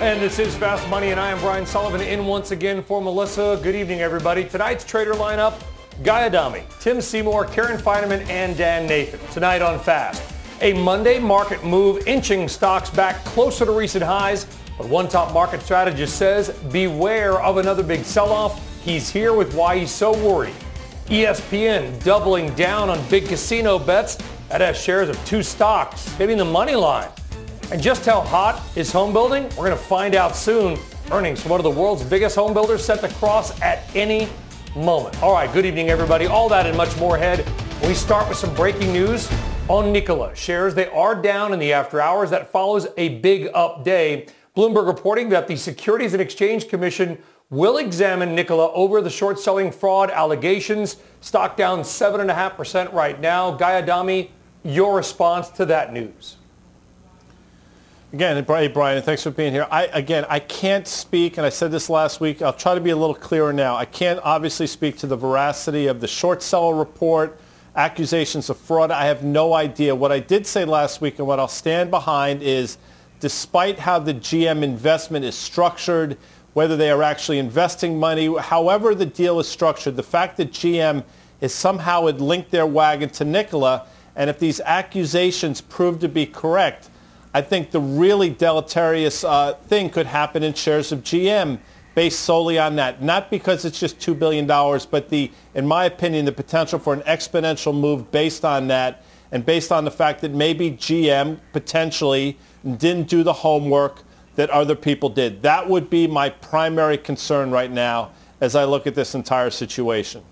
And 0.00 0.18
this 0.18 0.38
is 0.38 0.56
Fast 0.56 0.88
Money, 0.88 1.10
and 1.10 1.20
I 1.20 1.30
am 1.30 1.38
Brian 1.40 1.66
Sullivan 1.66 2.00
in 2.00 2.24
once 2.24 2.52
again 2.52 2.82
for 2.82 3.02
Melissa. 3.02 3.60
Good 3.62 3.74
evening, 3.74 4.00
everybody. 4.00 4.44
Tonight's 4.44 4.82
trader 4.82 5.12
lineup, 5.12 5.60
Guy 6.02 6.24
Adami, 6.24 6.62
Tim 6.80 7.02
Seymour, 7.02 7.44
Karen 7.44 7.76
Finerman, 7.76 8.26
and 8.30 8.56
Dan 8.56 8.86
Nathan. 8.86 9.20
Tonight 9.30 9.60
on 9.60 9.78
Fast, 9.78 10.22
a 10.62 10.72
Monday 10.72 11.18
market 11.18 11.62
move 11.64 12.08
inching 12.08 12.48
stocks 12.48 12.88
back 12.88 13.22
closer 13.26 13.66
to 13.66 13.72
recent 13.72 14.02
highs, 14.02 14.46
but 14.78 14.88
one 14.88 15.06
top 15.06 15.34
market 15.34 15.60
strategist 15.60 16.16
says 16.16 16.48
beware 16.72 17.38
of 17.42 17.58
another 17.58 17.82
big 17.82 18.02
sell-off. 18.02 18.58
He's 18.82 19.10
here 19.10 19.34
with 19.34 19.54
why 19.54 19.80
he's 19.80 19.90
so 19.90 20.12
worried. 20.26 20.54
ESPN 21.08 22.02
doubling 22.02 22.54
down 22.54 22.88
on 22.88 23.06
big 23.10 23.28
casino 23.28 23.78
bets. 23.78 24.16
That 24.48 24.62
has 24.62 24.80
shares 24.80 25.10
of 25.10 25.22
two 25.26 25.42
stocks 25.42 26.08
hitting 26.14 26.38
the 26.38 26.44
money 26.46 26.74
line. 26.74 27.10
And 27.70 27.80
just 27.80 28.04
how 28.04 28.20
hot 28.20 28.60
is 28.74 28.90
home 28.90 29.12
building? 29.12 29.44
We're 29.50 29.66
going 29.66 29.70
to 29.70 29.76
find 29.76 30.16
out 30.16 30.34
soon. 30.34 30.76
Earnings 31.12 31.40
from 31.40 31.52
one 31.52 31.60
of 31.60 31.64
the 31.64 31.70
world's 31.70 32.02
biggest 32.02 32.34
home 32.34 32.52
builders 32.52 32.84
set 32.84 33.00
to 33.00 33.08
cross 33.14 33.60
at 33.62 33.84
any 33.94 34.28
moment. 34.74 35.22
All 35.22 35.32
right, 35.32 35.52
good 35.52 35.64
evening, 35.64 35.88
everybody. 35.88 36.26
All 36.26 36.48
that 36.48 36.66
and 36.66 36.76
much 36.76 36.96
more 36.98 37.14
ahead. 37.14 37.46
We 37.86 37.94
start 37.94 38.28
with 38.28 38.38
some 38.38 38.52
breaking 38.56 38.92
news 38.92 39.30
on 39.68 39.92
Nikola. 39.92 40.34
Shares, 40.34 40.74
they 40.74 40.88
are 40.88 41.14
down 41.14 41.52
in 41.52 41.60
the 41.60 41.72
after 41.72 42.00
hours. 42.00 42.28
That 42.30 42.50
follows 42.50 42.88
a 42.96 43.20
big 43.20 43.50
up 43.54 43.84
day. 43.84 44.26
Bloomberg 44.56 44.88
reporting 44.88 45.28
that 45.28 45.46
the 45.46 45.54
Securities 45.54 46.12
and 46.12 46.20
Exchange 46.20 46.66
Commission 46.66 47.18
will 47.50 47.78
examine 47.78 48.34
Nikola 48.34 48.72
over 48.72 49.00
the 49.00 49.10
short 49.10 49.38
selling 49.38 49.70
fraud 49.70 50.10
allegations. 50.10 50.96
Stock 51.20 51.56
down 51.56 51.82
7.5% 51.82 52.92
right 52.92 53.20
now. 53.20 53.52
Guy 53.52 53.78
Adami, 53.80 54.32
your 54.64 54.96
response 54.96 55.50
to 55.50 55.64
that 55.66 55.92
news. 55.92 56.36
Again, 58.12 58.42
Brian, 58.42 59.02
thanks 59.02 59.22
for 59.22 59.30
being 59.30 59.52
here. 59.52 59.68
I, 59.70 59.84
again, 59.84 60.26
I 60.28 60.40
can't 60.40 60.88
speak, 60.88 61.36
and 61.36 61.46
I 61.46 61.48
said 61.48 61.70
this 61.70 61.88
last 61.88 62.20
week. 62.20 62.42
I'll 62.42 62.52
try 62.52 62.74
to 62.74 62.80
be 62.80 62.90
a 62.90 62.96
little 62.96 63.14
clearer 63.14 63.52
now. 63.52 63.76
I 63.76 63.84
can't 63.84 64.18
obviously 64.24 64.66
speak 64.66 64.98
to 64.98 65.06
the 65.06 65.16
veracity 65.16 65.86
of 65.86 66.00
the 66.00 66.08
short 66.08 66.42
seller 66.42 66.74
report, 66.74 67.38
accusations 67.76 68.50
of 68.50 68.56
fraud. 68.56 68.90
I 68.90 69.04
have 69.04 69.22
no 69.22 69.54
idea. 69.54 69.94
What 69.94 70.10
I 70.10 70.18
did 70.18 70.44
say 70.44 70.64
last 70.64 71.00
week 71.00 71.20
and 71.20 71.28
what 71.28 71.38
I'll 71.38 71.46
stand 71.46 71.92
behind 71.92 72.42
is 72.42 72.78
despite 73.20 73.78
how 73.78 74.00
the 74.00 74.14
GM 74.14 74.64
investment 74.64 75.24
is 75.24 75.36
structured, 75.36 76.18
whether 76.52 76.76
they 76.76 76.90
are 76.90 77.04
actually 77.04 77.38
investing 77.38 77.96
money, 77.96 78.36
however 78.38 78.92
the 78.92 79.06
deal 79.06 79.38
is 79.38 79.46
structured, 79.46 79.94
the 79.94 80.02
fact 80.02 80.36
that 80.38 80.50
GM 80.50 81.04
is 81.40 81.54
somehow 81.54 82.06
had 82.06 82.20
linked 82.20 82.50
their 82.50 82.66
wagon 82.66 83.08
to 83.10 83.24
Nikola, 83.24 83.86
and 84.16 84.28
if 84.28 84.40
these 84.40 84.60
accusations 84.62 85.60
prove 85.60 86.00
to 86.00 86.08
be 86.08 86.26
correct, 86.26 86.89
I 87.32 87.42
think 87.42 87.70
the 87.70 87.80
really 87.80 88.30
deleterious 88.30 89.22
uh, 89.22 89.54
thing 89.68 89.90
could 89.90 90.06
happen 90.06 90.42
in 90.42 90.54
shares 90.54 90.90
of 90.90 91.00
GM 91.00 91.58
based 91.94 92.20
solely 92.20 92.58
on 92.58 92.76
that. 92.76 93.02
Not 93.02 93.30
because 93.30 93.64
it's 93.64 93.78
just 93.78 93.98
$2 93.98 94.18
billion, 94.18 94.46
but 94.46 95.08
the, 95.10 95.30
in 95.54 95.66
my 95.66 95.84
opinion, 95.84 96.24
the 96.24 96.32
potential 96.32 96.78
for 96.78 96.92
an 96.92 97.00
exponential 97.02 97.78
move 97.78 98.10
based 98.10 98.44
on 98.44 98.68
that 98.68 99.04
and 99.32 99.46
based 99.46 99.70
on 99.70 99.84
the 99.84 99.90
fact 99.90 100.20
that 100.22 100.32
maybe 100.32 100.72
GM 100.72 101.38
potentially 101.52 102.36
didn't 102.78 103.08
do 103.08 103.22
the 103.22 103.32
homework 103.32 104.02
that 104.34 104.50
other 104.50 104.74
people 104.74 105.08
did. 105.08 105.42
That 105.42 105.68
would 105.68 105.90
be 105.90 106.06
my 106.06 106.30
primary 106.30 106.98
concern 106.98 107.50
right 107.50 107.70
now 107.70 108.10
as 108.40 108.56
I 108.56 108.64
look 108.64 108.86
at 108.86 108.94
this 108.94 109.14
entire 109.14 109.50
situation. 109.50 110.22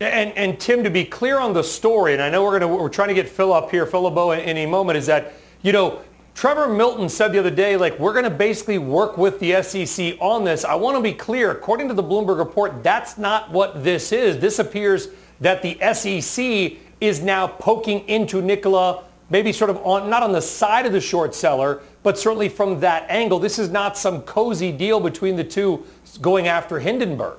And, 0.00 0.32
and 0.36 0.58
Tim, 0.58 0.82
to 0.82 0.90
be 0.90 1.04
clear 1.04 1.38
on 1.38 1.52
the 1.52 1.62
story, 1.62 2.14
and 2.14 2.22
I 2.22 2.28
know 2.28 2.42
we're 2.42 2.58
going 2.58 2.62
to 2.62 2.82
we're 2.82 2.88
trying 2.88 3.08
to 3.08 3.14
get 3.14 3.28
Phil 3.28 3.52
up 3.52 3.70
here, 3.70 3.86
Phil 3.86 4.02
LeBeau, 4.02 4.32
in, 4.32 4.56
a 4.56 4.66
moment, 4.66 4.96
is 4.96 5.06
that 5.06 5.34
you 5.62 5.72
know 5.72 6.00
Trevor 6.34 6.68
Milton 6.68 7.08
said 7.08 7.32
the 7.32 7.38
other 7.38 7.50
day, 7.50 7.76
like 7.76 7.98
we're 8.00 8.12
going 8.12 8.24
to 8.24 8.30
basically 8.30 8.78
work 8.78 9.16
with 9.16 9.38
the 9.38 9.62
SEC 9.62 10.16
on 10.20 10.42
this. 10.42 10.64
I 10.64 10.74
want 10.74 10.96
to 10.96 11.02
be 11.02 11.12
clear. 11.12 11.52
According 11.52 11.88
to 11.88 11.94
the 11.94 12.02
Bloomberg 12.02 12.38
report, 12.38 12.82
that's 12.82 13.16
not 13.16 13.52
what 13.52 13.84
this 13.84 14.10
is. 14.10 14.38
This 14.38 14.58
appears 14.58 15.08
that 15.40 15.62
the 15.62 15.78
SEC 15.94 16.78
is 17.00 17.22
now 17.22 17.46
poking 17.46 18.08
into 18.08 18.42
Nikola, 18.42 19.04
maybe 19.30 19.52
sort 19.52 19.70
of 19.70 19.76
on 19.86 20.10
not 20.10 20.24
on 20.24 20.32
the 20.32 20.42
side 20.42 20.86
of 20.86 20.92
the 20.92 21.00
short 21.00 21.36
seller, 21.36 21.82
but 22.02 22.18
certainly 22.18 22.48
from 22.48 22.80
that 22.80 23.08
angle. 23.08 23.38
This 23.38 23.60
is 23.60 23.70
not 23.70 23.96
some 23.96 24.22
cozy 24.22 24.72
deal 24.72 24.98
between 24.98 25.36
the 25.36 25.44
two 25.44 25.84
going 26.20 26.48
after 26.48 26.80
Hindenburg. 26.80 27.38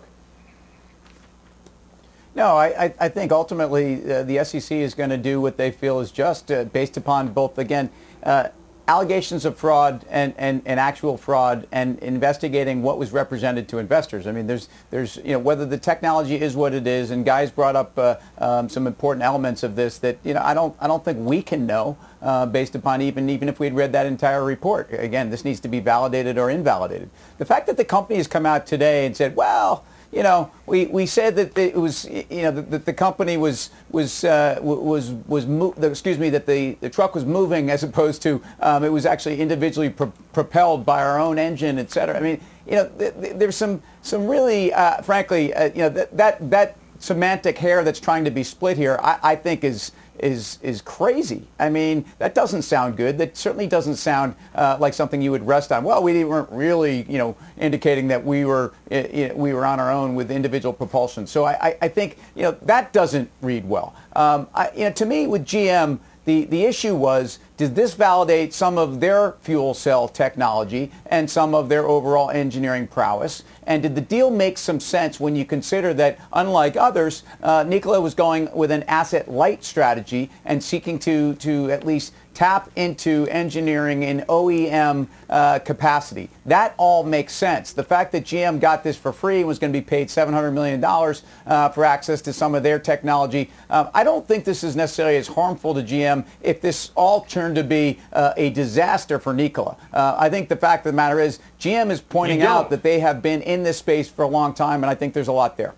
No, 2.35 2.57
I, 2.57 2.93
I 2.99 3.07
think 3.07 3.31
ultimately 3.31 4.11
uh, 4.11 4.23
the 4.23 4.43
SEC 4.43 4.69
is 4.77 4.93
going 4.93 5.09
to 5.09 5.17
do 5.17 5.39
what 5.39 5.55
they 5.55 5.71
feel 5.71 6.01
is 6.01 6.11
just 6.11 6.51
uh, 6.51 6.65
based 6.65 6.97
upon 6.97 7.29
both, 7.29 7.57
again, 7.57 7.89
uh, 8.23 8.49
allegations 8.89 9.45
of 9.45 9.57
fraud 9.57 10.05
and, 10.09 10.33
and, 10.37 10.61
and 10.65 10.79
actual 10.79 11.17
fraud 11.17 11.65
and 11.71 11.97
investigating 11.99 12.83
what 12.83 12.99
was 12.99 13.11
represented 13.11 13.67
to 13.69 13.77
investors. 13.77 14.27
I 14.27 14.33
mean, 14.33 14.47
there's, 14.47 14.67
there's 14.91 15.15
you 15.17 15.31
know, 15.31 15.39
whether 15.39 15.65
the 15.65 15.77
technology 15.77 16.39
is 16.39 16.57
what 16.57 16.73
it 16.73 16.85
is, 16.85 17.09
and 17.09 17.25
guys 17.25 17.51
brought 17.51 17.75
up 17.77 17.97
uh, 17.97 18.17
um, 18.37 18.67
some 18.67 18.85
important 18.85 19.23
elements 19.23 19.63
of 19.63 19.77
this 19.77 19.97
that, 19.99 20.17
you 20.23 20.33
know, 20.33 20.41
I 20.43 20.53
don't, 20.53 20.75
I 20.79 20.87
don't 20.87 21.03
think 21.03 21.17
we 21.19 21.41
can 21.41 21.65
know 21.65 21.97
uh, 22.21 22.45
based 22.45 22.75
upon 22.75 23.01
even, 23.01 23.29
even 23.29 23.47
if 23.47 23.59
we 23.59 23.65
had 23.65 23.75
read 23.75 23.93
that 23.93 24.05
entire 24.05 24.43
report. 24.43 24.89
Again, 24.91 25.29
this 25.29 25.45
needs 25.45 25.61
to 25.61 25.69
be 25.69 25.79
validated 25.79 26.37
or 26.37 26.49
invalidated. 26.49 27.09
The 27.37 27.45
fact 27.45 27.67
that 27.67 27.77
the 27.77 27.85
company 27.85 28.17
has 28.17 28.27
come 28.27 28.45
out 28.45 28.67
today 28.67 29.05
and 29.05 29.15
said, 29.15 29.37
well, 29.37 29.85
you 30.15 30.23
know, 30.23 30.49
we, 30.65 30.85
we 30.85 31.05
said 31.05 31.35
that 31.35 31.57
it 31.57 31.75
was, 31.75 32.05
you 32.05 32.43
know, 32.43 32.51
that 32.51 32.85
the 32.85 32.93
company 32.93 33.35
was 33.35 33.69
was 33.91 34.23
uh, 34.23 34.57
was 34.61 35.11
was 35.27 35.45
mo- 35.45 35.75
excuse 35.81 36.17
me 36.17 36.29
that 36.29 36.45
the, 36.45 36.77
the 36.79 36.89
truck 36.89 37.13
was 37.13 37.25
moving 37.25 37.69
as 37.69 37.83
opposed 37.83 38.21
to 38.21 38.41
um, 38.61 38.85
it 38.85 38.91
was 38.91 39.05
actually 39.05 39.41
individually 39.41 39.89
pro- 39.89 40.13
propelled 40.31 40.85
by 40.85 41.03
our 41.03 41.19
own 41.19 41.37
engine, 41.37 41.77
et 41.77 41.91
cetera. 41.91 42.17
I 42.17 42.21
mean, 42.21 42.39
you 42.65 42.75
know, 42.75 42.87
th- 42.97 43.13
th- 43.19 43.35
there's 43.35 43.57
some 43.57 43.81
some 44.01 44.25
really, 44.25 44.71
uh, 44.73 45.01
frankly, 45.01 45.53
uh, 45.53 45.65
you 45.65 45.79
know, 45.79 45.89
that 45.89 46.15
that 46.15 46.49
that 46.49 46.77
semantic 46.99 47.57
hair 47.57 47.83
that's 47.83 47.99
trying 47.99 48.23
to 48.23 48.31
be 48.31 48.43
split 48.43 48.77
here, 48.77 48.97
I, 49.03 49.19
I 49.21 49.35
think 49.35 49.65
is 49.65 49.91
is 50.19 50.59
is 50.61 50.81
crazy. 50.81 51.47
I 51.59 51.69
mean, 51.69 52.05
that 52.19 52.35
doesn't 52.35 52.63
sound 52.63 52.97
good. 52.97 53.17
That 53.17 53.35
certainly 53.37 53.67
doesn't 53.67 53.95
sound 53.95 54.35
uh, 54.55 54.77
like 54.79 54.93
something 54.93 55.21
you 55.21 55.31
would 55.31 55.45
rest 55.45 55.71
on. 55.71 55.83
Well, 55.83 56.01
we 56.03 56.23
weren't 56.23 56.51
really, 56.51 57.05
you 57.09 57.17
know, 57.17 57.35
indicating 57.57 58.07
that 58.09 58.23
we 58.23 58.45
were 58.45 58.73
uh, 58.91 59.03
we 59.35 59.53
were 59.53 59.65
on 59.65 59.79
our 59.79 59.91
own 59.91 60.15
with 60.15 60.31
individual 60.31 60.73
propulsion. 60.73 61.27
So 61.27 61.45
I, 61.45 61.77
I 61.81 61.87
think 61.87 62.17
you 62.35 62.43
know 62.43 62.51
that 62.63 62.93
doesn't 62.93 63.29
read 63.41 63.67
well. 63.67 63.95
Um, 64.15 64.47
I, 64.53 64.71
you 64.75 64.85
know, 64.85 64.91
to 64.91 65.05
me, 65.05 65.27
with 65.27 65.45
GM, 65.45 65.99
the 66.25 66.45
the 66.45 66.65
issue 66.65 66.95
was 66.95 67.39
did 67.57 67.75
this 67.75 67.93
validate 67.93 68.53
some 68.53 68.77
of 68.77 68.99
their 68.99 69.35
fuel 69.41 69.73
cell 69.73 70.09
technology 70.09 70.91
and 71.05 71.31
some 71.31 71.55
of 71.55 71.69
their 71.69 71.87
overall 71.87 72.29
engineering 72.29 72.85
prowess? 72.85 73.43
And 73.65 73.81
did 73.81 73.95
the 73.95 74.01
deal 74.01 74.29
make 74.29 74.57
some 74.57 74.79
sense 74.79 75.19
when 75.19 75.37
you 75.37 75.45
consider 75.45 75.93
that, 75.93 76.19
unlike 76.33 76.75
others, 76.75 77.23
uh, 77.41 77.63
Nikola 77.65 78.01
was 78.01 78.13
going 78.13 78.49
with 78.53 78.71
an 78.71 78.83
asset 78.83 79.31
light 79.31 79.63
strategy 79.63 80.29
and 80.43 80.61
seeking 80.61 80.99
to, 80.99 81.35
to 81.35 81.71
at 81.71 81.85
least 81.85 82.13
tap 82.35 82.69
into 82.75 83.25
engineering 83.31 84.03
in 84.03 84.19
OEM 84.29 85.07
uh, 85.29 85.57
capacity. 85.59 86.29
That 86.45 86.75
all 86.77 87.03
makes 87.03 87.33
sense. 87.33 87.73
The 87.73 87.83
fact 87.83 88.11
that 88.11 88.25
GM 88.25 88.59
got 88.59 88.83
this 88.83 88.97
for 88.97 89.11
free 89.11 89.39
and 89.39 89.47
was 89.47 89.57
going 89.57 89.73
to 89.73 89.79
be 89.79 89.83
paid 89.83 90.09
$700 90.09 90.53
million 90.53 90.83
uh, 90.83 91.69
for 91.69 91.85
access 91.85 92.21
to 92.23 92.33
some 92.33 92.53
of 92.53 92.61
their 92.61 92.77
technology, 92.77 93.49
uh, 93.69 93.89
I 93.93 94.03
don't 94.03 94.27
think 94.27 94.43
this 94.43 94.63
is 94.63 94.75
necessarily 94.75 95.17
as 95.17 95.27
harmful 95.27 95.73
to 95.73 95.81
GM 95.81 96.27
if 96.41 96.61
this 96.61 96.91
all 96.95 97.21
turned 97.21 97.55
to 97.55 97.63
be 97.63 97.99
uh, 98.13 98.33
a 98.37 98.51
disaster 98.51 99.17
for 99.17 99.33
Nikola. 99.33 99.77
Uh, 99.93 100.15
I 100.19 100.29
think 100.29 100.49
the 100.49 100.57
fact 100.57 100.85
of 100.85 100.91
the 100.91 100.95
matter 100.95 101.19
is 101.19 101.39
GM 101.59 101.89
is 101.89 102.01
pointing 102.01 102.41
out 102.41 102.69
that 102.69 102.83
they 102.83 102.99
have 102.99 103.21
been 103.21 103.41
in 103.41 103.63
this 103.63 103.77
space 103.77 104.09
for 104.09 104.23
a 104.23 104.27
long 104.27 104.53
time, 104.53 104.83
and 104.83 104.91
I 104.91 104.95
think 104.95 105.13
there's 105.13 105.29
a 105.29 105.33
lot 105.33 105.57
there. 105.57 105.73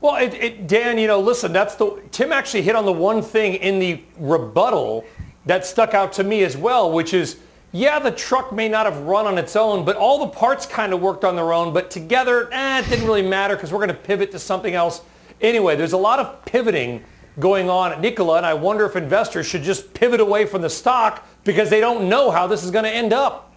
Well, 0.00 0.16
it, 0.16 0.32
it, 0.34 0.66
Dan, 0.66 0.96
you 0.96 1.06
know, 1.06 1.20
listen, 1.20 1.52
that's 1.52 1.74
the 1.74 2.00
Tim 2.10 2.32
actually 2.32 2.62
hit 2.62 2.74
on 2.74 2.86
the 2.86 2.92
one 2.92 3.20
thing 3.20 3.54
in 3.54 3.78
the 3.78 4.02
rebuttal 4.18 5.04
that 5.44 5.66
stuck 5.66 5.92
out 5.92 6.12
to 6.14 6.24
me 6.24 6.42
as 6.42 6.56
well, 6.56 6.90
which 6.90 7.12
is, 7.12 7.38
yeah, 7.72 7.98
the 7.98 8.10
truck 8.10 8.50
may 8.50 8.68
not 8.68 8.86
have 8.86 8.98
run 9.02 9.26
on 9.26 9.36
its 9.36 9.56
own, 9.56 9.84
but 9.84 9.96
all 9.96 10.18
the 10.18 10.28
parts 10.28 10.64
kind 10.64 10.94
of 10.94 11.02
worked 11.02 11.24
on 11.24 11.36
their 11.36 11.52
own, 11.52 11.74
but 11.74 11.90
together, 11.90 12.48
eh, 12.52 12.78
it 12.80 12.88
didn't 12.88 13.06
really 13.06 13.22
matter 13.22 13.54
because 13.56 13.72
we're 13.72 13.78
going 13.78 13.88
to 13.88 13.94
pivot 13.94 14.30
to 14.32 14.38
something 14.38 14.74
else. 14.74 15.02
Anyway, 15.40 15.76
there's 15.76 15.92
a 15.92 15.98
lot 15.98 16.18
of 16.18 16.44
pivoting 16.46 17.04
going 17.38 17.68
on 17.68 17.92
at 17.92 18.00
Nikola, 18.00 18.38
and 18.38 18.46
I 18.46 18.54
wonder 18.54 18.86
if 18.86 18.96
investors 18.96 19.46
should 19.46 19.62
just 19.62 19.92
pivot 19.92 20.20
away 20.20 20.46
from 20.46 20.62
the 20.62 20.70
stock 20.70 21.26
because 21.44 21.68
they 21.68 21.80
don't 21.80 22.08
know 22.08 22.30
how 22.30 22.46
this 22.46 22.64
is 22.64 22.70
going 22.70 22.84
to 22.84 22.90
end 22.90 23.12
up. 23.12 23.49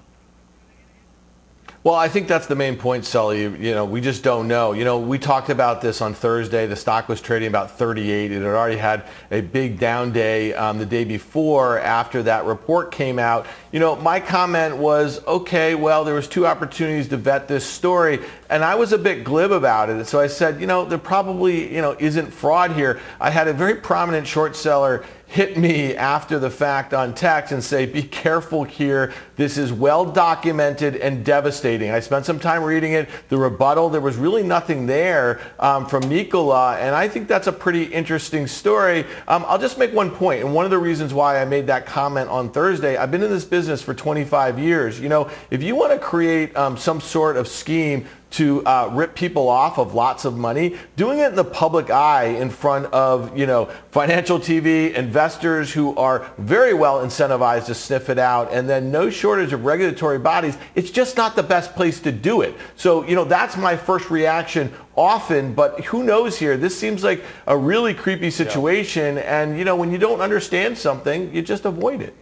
Well, 1.83 1.95
I 1.95 2.07
think 2.07 2.29
that's 2.29 2.47
the 2.47 2.55
main 2.55 2.77
point, 2.77 3.03
Sully. 3.03 3.41
You, 3.41 3.57
you, 3.59 3.73
know, 3.73 3.83
we 3.83 3.99
just 3.99 4.23
don't 4.23 4.47
know. 4.47 4.71
You 4.71 4.85
know, 4.85 4.99
we 4.99 5.19
talked 5.19 5.49
about 5.49 5.81
this 5.81 5.99
on 5.99 6.13
Thursday. 6.13 6.65
The 6.65 6.77
stock 6.77 7.09
was 7.09 7.19
trading 7.19 7.49
about 7.49 7.71
38. 7.71 8.31
It 8.31 8.35
had 8.35 8.45
already 8.45 8.77
had 8.77 9.03
a 9.31 9.41
big 9.41 9.79
down 9.79 10.13
day 10.13 10.53
um, 10.53 10.77
the 10.77 10.85
day 10.85 11.03
before 11.03 11.79
after 11.79 12.23
that 12.23 12.45
report 12.45 12.93
came 12.93 13.19
out. 13.19 13.47
You 13.73 13.81
know, 13.81 13.97
my 13.97 14.21
comment 14.21 14.77
was, 14.77 15.25
okay, 15.25 15.75
well, 15.75 16.05
there 16.05 16.15
was 16.15 16.29
two 16.29 16.47
opportunities 16.47 17.09
to 17.09 17.17
vet 17.17 17.49
this 17.49 17.65
story, 17.65 18.21
and 18.49 18.63
I 18.63 18.75
was 18.75 18.93
a 18.93 18.97
bit 18.97 19.25
glib 19.25 19.51
about 19.51 19.89
it. 19.89 20.07
So 20.07 20.21
I 20.21 20.27
said, 20.27 20.61
you 20.61 20.67
know, 20.67 20.85
there 20.85 20.97
probably, 20.97 21.75
you 21.75 21.81
know, 21.81 21.97
isn't 21.99 22.31
fraud 22.31 22.71
here. 22.71 23.01
I 23.19 23.29
had 23.29 23.49
a 23.49 23.53
very 23.53 23.75
prominent 23.75 24.25
short 24.25 24.55
seller 24.55 25.03
hit 25.33 25.57
me 25.57 25.95
after 25.95 26.37
the 26.37 26.49
fact 26.51 26.93
on 26.93 27.11
text 27.11 27.51
and 27.51 27.63
say, 27.63 27.87
be 27.87 28.03
careful 28.03 28.63
here. 28.63 29.11
This 29.35 29.57
is 29.57 29.73
well 29.73 30.05
documented 30.05 30.95
and 30.97 31.25
devastating. 31.25 31.89
I 31.89 32.01
spent 32.01 32.27
some 32.27 32.39
time 32.39 32.61
reading 32.63 32.93
it. 32.93 33.09
The 33.29 33.37
rebuttal, 33.37 33.89
there 33.89 33.99
was 33.99 34.15
really 34.15 34.43
nothing 34.43 34.85
there 34.85 35.41
um, 35.57 35.87
from 35.87 36.07
Nikola, 36.07 36.77
and 36.77 36.93
I 36.93 37.07
think 37.07 37.27
that's 37.27 37.47
a 37.47 37.51
pretty 37.51 37.85
interesting 37.85 38.45
story. 38.45 39.05
Um, 39.27 39.43
I'll 39.47 39.57
just 39.57 39.79
make 39.79 39.91
one 39.91 40.11
point, 40.11 40.43
and 40.43 40.53
one 40.53 40.65
of 40.65 40.71
the 40.71 40.77
reasons 40.77 41.15
why 41.15 41.41
I 41.41 41.45
made 41.45 41.65
that 41.65 41.87
comment 41.87 42.29
on 42.29 42.51
Thursday, 42.51 42.95
I've 42.95 43.09
been 43.09 43.23
in 43.23 43.31
this 43.31 43.45
business 43.45 43.81
for 43.81 43.95
25 43.95 44.59
years. 44.59 44.99
You 44.99 45.09
know, 45.09 45.31
if 45.49 45.63
you 45.63 45.75
want 45.75 45.93
to 45.93 45.97
create 45.97 46.55
um, 46.55 46.77
some 46.77 47.01
sort 47.01 47.37
of 47.37 47.47
scheme 47.47 48.05
to 48.33 48.65
uh, 48.65 48.89
rip 48.91 49.13
people 49.13 49.47
off 49.47 49.77
of 49.77 49.93
lots 49.93 50.25
of 50.25 50.35
money, 50.35 50.75
doing 50.95 51.19
it 51.19 51.29
in 51.29 51.35
the 51.35 51.43
public 51.43 51.91
eye 51.91 52.25
in 52.25 52.49
front 52.49 52.87
of, 52.87 53.37
you 53.37 53.45
know, 53.45 53.65
financial 53.91 54.39
TV, 54.39 54.91
investors 54.93 55.71
who 55.71 55.95
are 55.95 56.31
very 56.39 56.73
well 56.73 57.05
incentivized 57.05 57.65
to 57.65 57.75
sniff 57.75 58.09
it 58.09 58.17
out, 58.17 58.51
and 58.51 58.67
then 58.67 58.91
no 58.91 59.11
shortage 59.11 59.53
of 59.53 59.65
regulatory 59.65 60.17
bodies, 60.17 60.57
it's 60.73 60.89
just 60.89 61.15
not 61.15 61.35
the 61.35 61.43
best 61.43 61.75
place 61.75 61.99
to 61.99 62.11
do 62.11 62.41
it. 62.41 62.55
So, 62.75 63.05
you 63.05 63.15
know, 63.15 63.23
that's 63.23 63.55
my 63.55 63.77
first 63.77 64.09
reaction 64.09 64.73
often, 64.95 65.53
but 65.53 65.81
who 65.85 66.03
knows 66.03 66.39
here? 66.39 66.57
This 66.57 66.77
seems 66.77 67.03
like 67.03 67.23
a 67.45 67.55
really 67.55 67.93
creepy 67.93 68.31
situation, 68.31 69.15
yeah. 69.15 69.41
and, 69.41 69.59
you 69.59 69.63
know, 69.63 69.75
when 69.75 69.91
you 69.91 69.99
don't 69.99 70.21
understand 70.21 70.75
something, 70.77 71.33
you 71.33 71.43
just 71.43 71.65
avoid 71.65 72.01
it. 72.01 72.15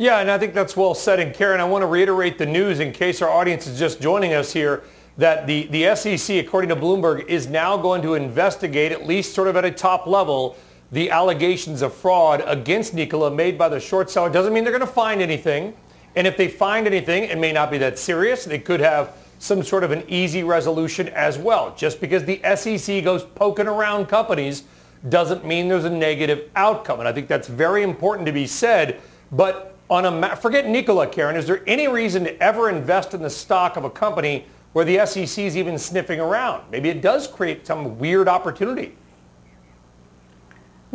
Yeah, 0.00 0.20
and 0.20 0.30
I 0.30 0.38
think 0.38 0.54
that's 0.54 0.78
well 0.78 0.94
said. 0.94 1.20
And 1.20 1.34
Karen, 1.34 1.60
I 1.60 1.64
want 1.64 1.82
to 1.82 1.86
reiterate 1.86 2.38
the 2.38 2.46
news 2.46 2.80
in 2.80 2.90
case 2.90 3.20
our 3.20 3.28
audience 3.28 3.66
is 3.66 3.78
just 3.78 4.00
joining 4.00 4.32
us 4.32 4.50
here 4.50 4.82
that 5.18 5.46
the, 5.46 5.66
the 5.66 5.94
SEC, 5.94 6.42
according 6.42 6.70
to 6.70 6.76
Bloomberg, 6.76 7.26
is 7.26 7.48
now 7.48 7.76
going 7.76 8.00
to 8.00 8.14
investigate, 8.14 8.92
at 8.92 9.06
least 9.06 9.34
sort 9.34 9.46
of 9.46 9.56
at 9.56 9.66
a 9.66 9.70
top 9.70 10.06
level, 10.06 10.56
the 10.90 11.10
allegations 11.10 11.82
of 11.82 11.92
fraud 11.92 12.42
against 12.46 12.94
Nikola 12.94 13.30
made 13.30 13.58
by 13.58 13.68
the 13.68 13.78
short 13.78 14.08
seller. 14.08 14.30
Doesn't 14.30 14.54
mean 14.54 14.64
they're 14.64 14.72
going 14.72 14.80
to 14.80 14.86
find 14.86 15.20
anything. 15.20 15.76
And 16.16 16.26
if 16.26 16.38
they 16.38 16.48
find 16.48 16.86
anything, 16.86 17.24
it 17.24 17.36
may 17.36 17.52
not 17.52 17.70
be 17.70 17.76
that 17.76 17.98
serious. 17.98 18.46
They 18.46 18.58
could 18.58 18.80
have 18.80 19.14
some 19.38 19.62
sort 19.62 19.84
of 19.84 19.90
an 19.90 20.04
easy 20.08 20.42
resolution 20.42 21.10
as 21.10 21.36
well. 21.36 21.74
Just 21.76 22.00
because 22.00 22.24
the 22.24 22.40
SEC 22.56 23.04
goes 23.04 23.22
poking 23.22 23.66
around 23.68 24.06
companies 24.06 24.64
doesn't 25.10 25.44
mean 25.44 25.68
there's 25.68 25.84
a 25.84 25.90
negative 25.90 26.48
outcome. 26.56 27.00
And 27.00 27.08
I 27.08 27.12
think 27.12 27.28
that's 27.28 27.48
very 27.48 27.82
important 27.82 28.24
to 28.28 28.32
be 28.32 28.46
said. 28.46 28.98
But 29.30 29.76
on 29.90 30.06
a 30.06 30.36
forget 30.36 30.68
Nikola, 30.68 31.08
Karen. 31.08 31.36
Is 31.36 31.46
there 31.46 31.62
any 31.66 31.88
reason 31.88 32.24
to 32.24 32.42
ever 32.42 32.70
invest 32.70 33.12
in 33.12 33.20
the 33.20 33.30
stock 33.30 33.76
of 33.76 33.84
a 33.84 33.90
company 33.90 34.46
where 34.72 34.84
the 34.84 35.04
SEC 35.04 35.44
is 35.44 35.56
even 35.56 35.76
sniffing 35.76 36.20
around? 36.20 36.70
Maybe 36.70 36.88
it 36.88 37.02
does 37.02 37.26
create 37.26 37.66
some 37.66 37.98
weird 37.98 38.28
opportunity. 38.28 38.96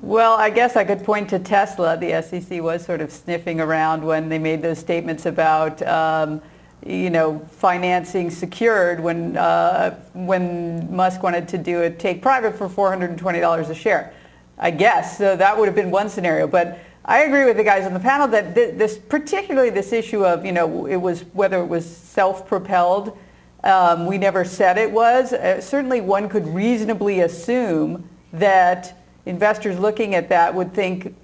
Well, 0.02 0.34
I 0.34 0.50
guess 0.50 0.76
I 0.76 0.84
could 0.86 1.04
point 1.04 1.30
to 1.30 1.40
Tesla. 1.40 1.98
The 1.98 2.22
SEC 2.22 2.62
was 2.62 2.86
sort 2.86 3.02
of 3.02 3.12
sniffing 3.12 3.60
around 3.60 4.04
when 4.04 4.30
they 4.30 4.40
made 4.40 4.62
those 4.62 4.78
statements 4.80 5.26
about, 5.26 5.82
um, 5.84 6.42
you 6.86 7.10
know, 7.10 7.40
financing 7.52 8.30
secured 8.30 9.00
when 9.00 9.36
uh, 9.36 10.00
when 10.14 10.94
Musk 10.94 11.24
wanted 11.24 11.48
to 11.50 11.58
do 11.58 11.84
a 11.84 11.90
take 11.90 12.22
private 12.22 12.56
for 12.56 12.70
$420 12.70 13.70
a 13.70 13.76
share. 13.76 14.14
I 14.58 14.72
guess 14.72 15.18
so. 15.18 15.36
That 15.36 15.58
would 15.58 15.68
have 15.68 15.76
been 15.76 15.92
one 15.92 16.08
scenario, 16.08 16.48
but 16.48 16.80
I 17.08 17.24
agree 17.26 17.46
with 17.46 17.58
the 17.58 17.64
guys 17.64 17.86
on 17.86 17.94
the 17.94 18.00
panel 18.00 18.28
that 18.30 18.56
this, 18.56 18.98
particularly 18.98 19.70
this 19.70 19.94
issue 19.94 20.26
of, 20.26 20.44
you 20.44 20.52
know, 20.52 20.88
it 20.88 20.96
was 20.96 21.22
whether 21.34 21.60
it 21.60 21.68
was 21.68 21.86
self-propelled. 21.86 23.16
Um, 23.64 24.08
we 24.08 24.18
never 24.18 24.44
said 24.44 24.80
it 24.80 24.92
was. 24.92 25.32
Uh, 25.32 25.62
certainly 25.62 26.02
one 26.02 26.28
could 26.30 26.48
reasonably 26.48 27.22
assume 27.22 28.10
that 28.34 28.98
investors 29.28 29.78
looking 29.78 30.16
at 30.16 30.30
that 30.30 30.54
would 30.56 30.74
think, 30.74 31.16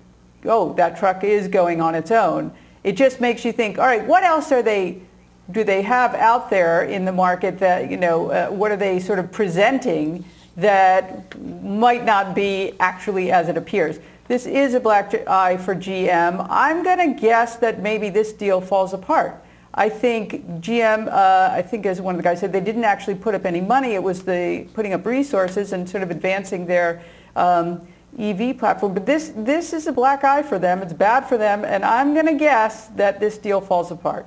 oh, 0.46 0.74
that 0.74 0.98
truck 0.98 1.24
is 1.24 1.48
going 1.48 1.82
on 1.82 1.96
its 1.96 2.12
own. 2.12 2.54
It 2.84 2.94
just 2.94 3.20
makes 3.20 3.44
you 3.44 3.52
think, 3.52 3.80
all 3.80 3.86
right, 3.86 4.06
what 4.06 4.24
else 4.24 4.52
are 4.52 4.62
they, 4.62 5.02
do 5.50 5.64
they 5.64 5.82
have 5.82 6.14
out 6.14 6.52
there 6.52 6.84
in 6.84 7.06
the 7.06 7.12
market 7.12 7.58
that, 7.58 7.90
you 7.90 7.98
know, 7.98 8.30
uh, 8.30 8.50
what 8.50 8.72
are 8.72 8.78
they 8.78 9.00
sort 9.00 9.18
of 9.18 9.32
presenting 9.32 10.26
that 10.58 11.40
might 11.64 12.06
not 12.06 12.36
be 12.36 12.74
actually 12.80 13.32
as 13.32 13.50
it 13.50 13.58
appears? 13.58 14.00
This 14.32 14.46
is 14.46 14.76
a 14.76 14.80
black 14.80 15.28
eye 15.28 15.58
for 15.58 15.76
GM. 15.76 16.48
I'm 16.50 16.84
going 16.84 17.16
to 17.16 17.20
guess 17.20 17.58
that 17.58 17.82
maybe 17.82 18.08
this 18.08 18.32
deal 18.32 18.62
falls 18.62 18.94
apart. 18.94 19.44
I 19.74 19.90
think 19.90 20.48
GM, 20.62 21.10
uh, 21.10 21.50
I 21.52 21.62
think 21.62 21.86
as 21.86 22.00
one 22.00 22.16
of 22.16 22.18
the 22.18 22.24
guys 22.24 22.40
said, 22.40 22.54
they 22.54 22.62
didn't 22.62 22.86
actually 22.86 23.16
put 23.16 23.36
up 23.36 23.44
any 23.44 23.60
money. 23.60 23.90
It 23.90 24.02
was 24.02 24.24
the 24.24 24.70
putting 24.74 24.94
up 24.94 25.06
resources 25.06 25.74
and 25.74 25.90
sort 25.90 26.02
of 26.02 26.12
advancing 26.12 26.66
their 26.66 27.04
um, 27.36 27.86
EV 28.18 28.58
platform. 28.58 28.94
But 28.94 29.06
this, 29.06 29.34
this 29.36 29.74
is 29.74 29.88
a 29.88 29.92
black 29.92 30.24
eye 30.24 30.44
for 30.44 30.58
them. 30.58 30.82
It's 30.82 30.94
bad 30.94 31.28
for 31.28 31.38
them. 31.38 31.66
And 31.66 31.84
I'm 31.84 32.14
going 32.14 32.28
to 32.28 32.36
guess 32.36 32.88
that 32.96 33.20
this 33.20 33.38
deal 33.38 33.60
falls 33.60 33.92
apart. 33.92 34.26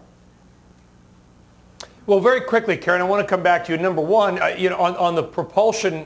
Well, 2.04 2.20
very 2.20 2.42
quickly, 2.42 2.76
Karen, 2.76 3.00
I 3.00 3.04
want 3.04 3.26
to 3.26 3.26
come 3.26 3.42
back 3.42 3.64
to 3.64 3.72
you. 3.72 3.78
Number 3.78 4.02
one, 4.02 4.38
uh, 4.42 4.48
you 4.48 4.68
know, 4.68 4.76
on, 4.76 4.96
on 4.96 5.14
the 5.14 5.22
propulsion 5.22 6.04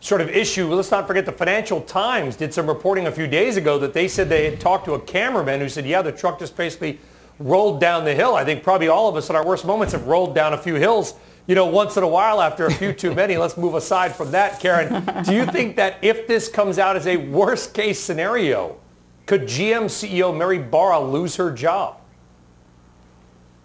sort 0.00 0.22
of 0.22 0.30
issue. 0.30 0.72
Let's 0.74 0.90
not 0.90 1.06
forget 1.06 1.26
the 1.26 1.32
Financial 1.32 1.80
Times 1.82 2.36
did 2.36 2.52
some 2.52 2.66
reporting 2.66 3.06
a 3.06 3.12
few 3.12 3.26
days 3.26 3.56
ago 3.56 3.78
that 3.78 3.92
they 3.92 4.08
said 4.08 4.28
they 4.28 4.50
had 4.50 4.58
talked 4.58 4.86
to 4.86 4.94
a 4.94 5.00
cameraman 5.00 5.60
who 5.60 5.68
said, 5.68 5.86
yeah, 5.86 6.02
the 6.02 6.10
truck 6.10 6.38
just 6.38 6.56
basically 6.56 6.98
rolled 7.38 7.80
down 7.80 8.04
the 8.04 8.14
hill. 8.14 8.34
I 8.34 8.44
think 8.44 8.62
probably 8.62 8.88
all 8.88 9.08
of 9.08 9.16
us 9.16 9.28
at 9.30 9.36
our 9.36 9.46
worst 9.46 9.64
moments 9.64 9.92
have 9.92 10.06
rolled 10.06 10.34
down 10.34 10.54
a 10.54 10.58
few 10.58 10.74
hills, 10.74 11.14
you 11.46 11.54
know, 11.54 11.66
once 11.66 11.96
in 11.96 12.02
a 12.02 12.08
while 12.08 12.40
after 12.40 12.66
a 12.66 12.72
few 12.72 12.92
too 12.92 13.14
many. 13.14 13.36
Let's 13.36 13.56
move 13.56 13.74
aside 13.74 14.14
from 14.14 14.30
that, 14.30 14.58
Karen. 14.58 15.04
Do 15.24 15.34
you 15.34 15.44
think 15.46 15.76
that 15.76 15.98
if 16.02 16.26
this 16.26 16.48
comes 16.48 16.78
out 16.78 16.96
as 16.96 17.06
a 17.06 17.16
worst 17.18 17.74
case 17.74 18.00
scenario, 18.00 18.78
could 19.26 19.42
GM 19.42 19.84
CEO 19.84 20.36
Mary 20.36 20.58
Barra 20.58 21.00
lose 21.00 21.36
her 21.36 21.52
job? 21.52 22.00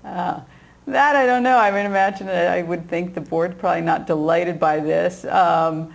Uh, 0.03 0.41
that 0.87 1.15
I 1.15 1.25
don't 1.25 1.43
know. 1.43 1.57
I 1.57 1.71
mean, 1.71 1.85
imagine 1.85 2.27
that 2.27 2.53
I 2.53 2.61
would 2.61 2.87
think 2.87 3.15
the 3.15 3.21
board's 3.21 3.55
probably 3.55 3.81
not 3.81 4.05
delighted 4.05 4.59
by 4.59 4.79
this. 4.79 5.25
Um, 5.25 5.93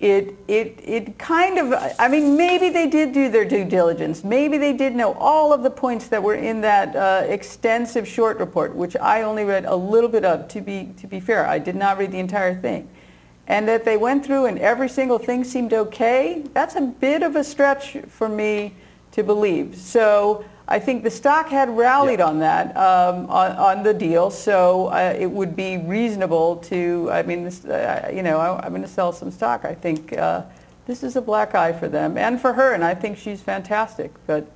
it, 0.00 0.36
it, 0.46 0.80
it 0.84 1.18
kind 1.18 1.58
of, 1.58 1.94
I 1.98 2.06
mean, 2.06 2.36
maybe 2.36 2.68
they 2.68 2.88
did 2.88 3.12
do 3.12 3.28
their 3.28 3.44
due 3.44 3.64
diligence. 3.64 4.22
Maybe 4.22 4.56
they 4.56 4.72
did 4.72 4.94
know 4.94 5.14
all 5.14 5.52
of 5.52 5.64
the 5.64 5.70
points 5.70 6.06
that 6.08 6.22
were 6.22 6.36
in 6.36 6.60
that 6.60 6.94
uh, 6.94 7.26
extensive 7.26 8.06
short 8.06 8.38
report, 8.38 8.76
which 8.76 8.96
I 8.96 9.22
only 9.22 9.42
read 9.42 9.64
a 9.64 9.74
little 9.74 10.08
bit 10.08 10.24
of, 10.24 10.46
to 10.48 10.60
be, 10.60 10.92
to 10.98 11.08
be 11.08 11.18
fair. 11.18 11.46
I 11.46 11.58
did 11.58 11.74
not 11.74 11.98
read 11.98 12.12
the 12.12 12.20
entire 12.20 12.54
thing. 12.54 12.88
And 13.48 13.66
that 13.66 13.84
they 13.84 13.96
went 13.96 14.24
through 14.24 14.46
and 14.46 14.58
every 14.58 14.88
single 14.88 15.18
thing 15.18 15.42
seemed 15.42 15.72
okay, 15.72 16.44
that's 16.52 16.76
a 16.76 16.82
bit 16.82 17.24
of 17.24 17.34
a 17.34 17.42
stretch 17.42 17.96
for 18.06 18.28
me 18.28 18.74
to 19.12 19.24
believe. 19.24 19.74
So 19.76 20.44
I 20.70 20.78
think 20.78 21.02
the 21.02 21.10
stock 21.10 21.48
had 21.48 21.74
rallied 21.74 22.18
yeah. 22.18 22.26
on 22.26 22.38
that, 22.40 22.76
um, 22.76 23.30
on, 23.30 23.52
on, 23.52 23.82
the 23.82 23.94
deal, 23.94 24.30
so 24.30 24.88
uh, 24.88 25.16
it 25.18 25.30
would 25.30 25.56
be 25.56 25.78
reasonable 25.78 26.56
to, 26.56 27.08
I 27.10 27.22
mean, 27.22 27.44
this, 27.44 27.64
uh, 27.64 28.10
you 28.14 28.22
know, 28.22 28.38
I, 28.38 28.66
am 28.66 28.72
going 28.72 28.82
to 28.82 28.88
sell 28.88 29.10
some 29.10 29.30
stock. 29.30 29.64
I 29.64 29.74
think 29.74 30.12
uh, 30.12 30.42
this 30.86 31.02
is 31.02 31.16
a 31.16 31.22
black 31.22 31.54
eye 31.54 31.72
for 31.72 31.88
them 31.88 32.18
and 32.18 32.38
for 32.38 32.52
her, 32.52 32.74
and 32.74 32.84
I 32.84 32.94
think 32.94 33.16
she's 33.16 33.40
fantastic. 33.40 34.12
But 34.26 34.50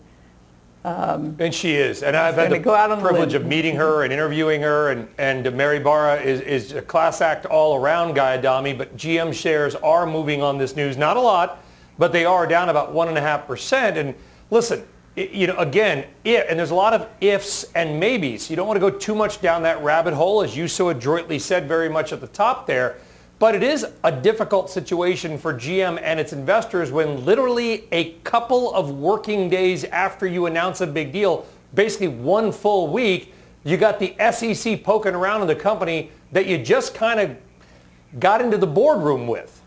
um, 0.84 1.36
and 1.38 1.54
she 1.54 1.76
is, 1.76 2.02
and 2.02 2.16
I've 2.16 2.34
had 2.34 2.50
the 2.50 2.58
privilege 2.58 3.34
of 3.34 3.46
meeting 3.46 3.76
her 3.76 4.02
and 4.02 4.12
interviewing 4.12 4.62
her, 4.62 4.90
and, 4.90 5.08
and 5.16 5.56
Mary 5.56 5.78
Barra 5.78 6.20
is, 6.20 6.40
is 6.40 6.72
a 6.72 6.82
class 6.82 7.20
act 7.20 7.46
all 7.46 7.76
around, 7.76 8.14
Guy 8.14 8.36
Adami, 8.36 8.72
but 8.72 8.96
GM 8.96 9.32
shares 9.32 9.76
are 9.76 10.06
moving 10.06 10.42
on 10.42 10.58
this 10.58 10.74
news, 10.74 10.96
not 10.96 11.16
a 11.16 11.20
lot, 11.20 11.62
but 11.98 12.12
they 12.12 12.24
are 12.24 12.48
down 12.48 12.68
about 12.68 12.92
1.5%. 12.92 13.96
And 13.96 14.16
listen, 14.50 14.84
you 15.16 15.46
know, 15.46 15.56
again, 15.58 16.06
if, 16.24 16.46
and 16.48 16.58
there's 16.58 16.70
a 16.70 16.74
lot 16.74 16.94
of 16.94 17.08
ifs 17.20 17.64
and 17.74 18.00
maybes. 18.00 18.48
You 18.48 18.56
don't 18.56 18.66
want 18.66 18.76
to 18.76 18.90
go 18.90 18.90
too 18.90 19.14
much 19.14 19.40
down 19.42 19.62
that 19.62 19.82
rabbit 19.82 20.14
hole, 20.14 20.42
as 20.42 20.56
you 20.56 20.68
so 20.68 20.88
adroitly 20.88 21.38
said 21.38 21.68
very 21.68 21.88
much 21.88 22.12
at 22.12 22.20
the 22.20 22.26
top 22.28 22.66
there. 22.66 22.96
But 23.38 23.54
it 23.54 23.62
is 23.62 23.84
a 24.04 24.12
difficult 24.12 24.70
situation 24.70 25.36
for 25.36 25.52
GM 25.52 26.00
and 26.00 26.20
its 26.20 26.32
investors 26.32 26.92
when 26.92 27.24
literally 27.24 27.88
a 27.92 28.12
couple 28.20 28.72
of 28.72 28.90
working 28.92 29.50
days 29.50 29.84
after 29.84 30.26
you 30.26 30.46
announce 30.46 30.80
a 30.80 30.86
big 30.86 31.12
deal, 31.12 31.46
basically 31.74 32.08
one 32.08 32.52
full 32.52 32.90
week, 32.92 33.34
you 33.64 33.76
got 33.76 33.98
the 33.98 34.14
SEC 34.32 34.82
poking 34.82 35.14
around 35.14 35.42
in 35.42 35.48
the 35.48 35.56
company 35.56 36.10
that 36.30 36.46
you 36.46 36.56
just 36.56 36.94
kind 36.94 37.20
of 37.20 37.36
got 38.18 38.40
into 38.40 38.56
the 38.56 38.66
boardroom 38.66 39.26
with. 39.26 39.61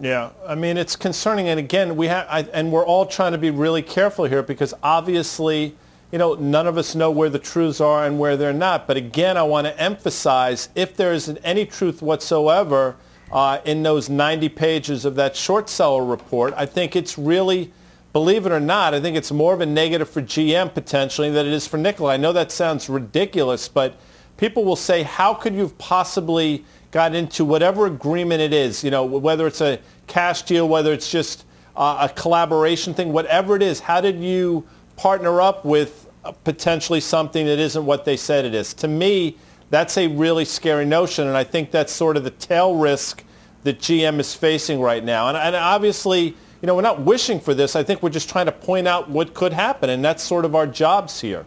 Yeah, 0.00 0.30
I 0.46 0.54
mean 0.54 0.76
it's 0.76 0.96
concerning, 0.96 1.48
and 1.48 1.60
again, 1.60 1.96
we 1.96 2.08
have, 2.08 2.50
and 2.52 2.72
we're 2.72 2.84
all 2.84 3.06
trying 3.06 3.32
to 3.32 3.38
be 3.38 3.50
really 3.50 3.82
careful 3.82 4.24
here 4.24 4.42
because 4.42 4.74
obviously, 4.82 5.76
you 6.10 6.18
know, 6.18 6.34
none 6.34 6.66
of 6.66 6.76
us 6.76 6.94
know 6.94 7.10
where 7.10 7.30
the 7.30 7.38
truths 7.38 7.80
are 7.80 8.04
and 8.04 8.18
where 8.18 8.36
they're 8.36 8.52
not. 8.52 8.86
But 8.86 8.96
again, 8.96 9.36
I 9.36 9.44
want 9.44 9.66
to 9.66 9.80
emphasize, 9.80 10.68
if 10.74 10.96
there 10.96 11.12
isn't 11.12 11.38
any 11.44 11.64
truth 11.64 12.02
whatsoever 12.02 12.96
uh, 13.30 13.60
in 13.64 13.82
those 13.82 14.08
90 14.08 14.48
pages 14.50 15.04
of 15.04 15.14
that 15.14 15.36
short 15.36 15.68
seller 15.68 16.04
report, 16.04 16.54
I 16.56 16.66
think 16.66 16.96
it's 16.96 17.16
really, 17.16 17.72
believe 18.12 18.46
it 18.46 18.52
or 18.52 18.60
not, 18.60 18.94
I 18.94 19.00
think 19.00 19.16
it's 19.16 19.30
more 19.30 19.54
of 19.54 19.60
a 19.60 19.66
negative 19.66 20.10
for 20.10 20.22
GM 20.22 20.74
potentially 20.74 21.30
than 21.30 21.46
it 21.46 21.52
is 21.52 21.68
for 21.68 21.76
Nikola. 21.76 22.14
I 22.14 22.16
know 22.16 22.32
that 22.32 22.50
sounds 22.50 22.88
ridiculous, 22.88 23.68
but 23.68 23.96
people 24.36 24.64
will 24.64 24.76
say, 24.76 25.04
how 25.04 25.34
could 25.34 25.54
you 25.54 25.68
possibly 25.78 26.64
got 26.94 27.12
into 27.12 27.44
whatever 27.44 27.86
agreement 27.86 28.40
it 28.40 28.52
is, 28.52 28.84
you 28.84 28.90
know, 28.90 29.04
whether 29.04 29.48
it's 29.48 29.60
a 29.60 29.80
cash 30.06 30.42
deal, 30.42 30.68
whether 30.68 30.92
it's 30.92 31.10
just 31.10 31.44
uh, 31.74 32.08
a 32.08 32.14
collaboration 32.14 32.94
thing, 32.94 33.12
whatever 33.12 33.56
it 33.56 33.62
is, 33.62 33.80
how 33.80 34.00
did 34.00 34.22
you 34.22 34.64
partner 34.96 35.40
up 35.40 35.64
with 35.64 36.08
potentially 36.44 37.00
something 37.00 37.46
that 37.46 37.58
isn't 37.58 37.84
what 37.84 38.04
they 38.04 38.16
said 38.16 38.44
it 38.44 38.54
is? 38.54 38.72
To 38.74 38.86
me, 38.86 39.36
that's 39.70 39.98
a 39.98 40.06
really 40.06 40.44
scary 40.44 40.84
notion, 40.84 41.26
and 41.26 41.36
I 41.36 41.42
think 41.42 41.72
that's 41.72 41.92
sort 41.92 42.16
of 42.16 42.22
the 42.22 42.30
tail 42.30 42.76
risk 42.76 43.24
that 43.64 43.80
GM 43.80 44.20
is 44.20 44.32
facing 44.32 44.80
right 44.80 45.02
now. 45.02 45.26
And, 45.26 45.36
and 45.36 45.56
obviously, 45.56 46.26
you 46.62 46.66
know, 46.68 46.76
we're 46.76 46.82
not 46.82 47.00
wishing 47.00 47.40
for 47.40 47.54
this. 47.54 47.74
I 47.74 47.82
think 47.82 48.04
we're 48.04 48.10
just 48.10 48.28
trying 48.28 48.46
to 48.46 48.52
point 48.52 48.86
out 48.86 49.10
what 49.10 49.34
could 49.34 49.52
happen, 49.52 49.90
and 49.90 50.04
that's 50.04 50.22
sort 50.22 50.44
of 50.44 50.54
our 50.54 50.68
jobs 50.68 51.20
here. 51.20 51.44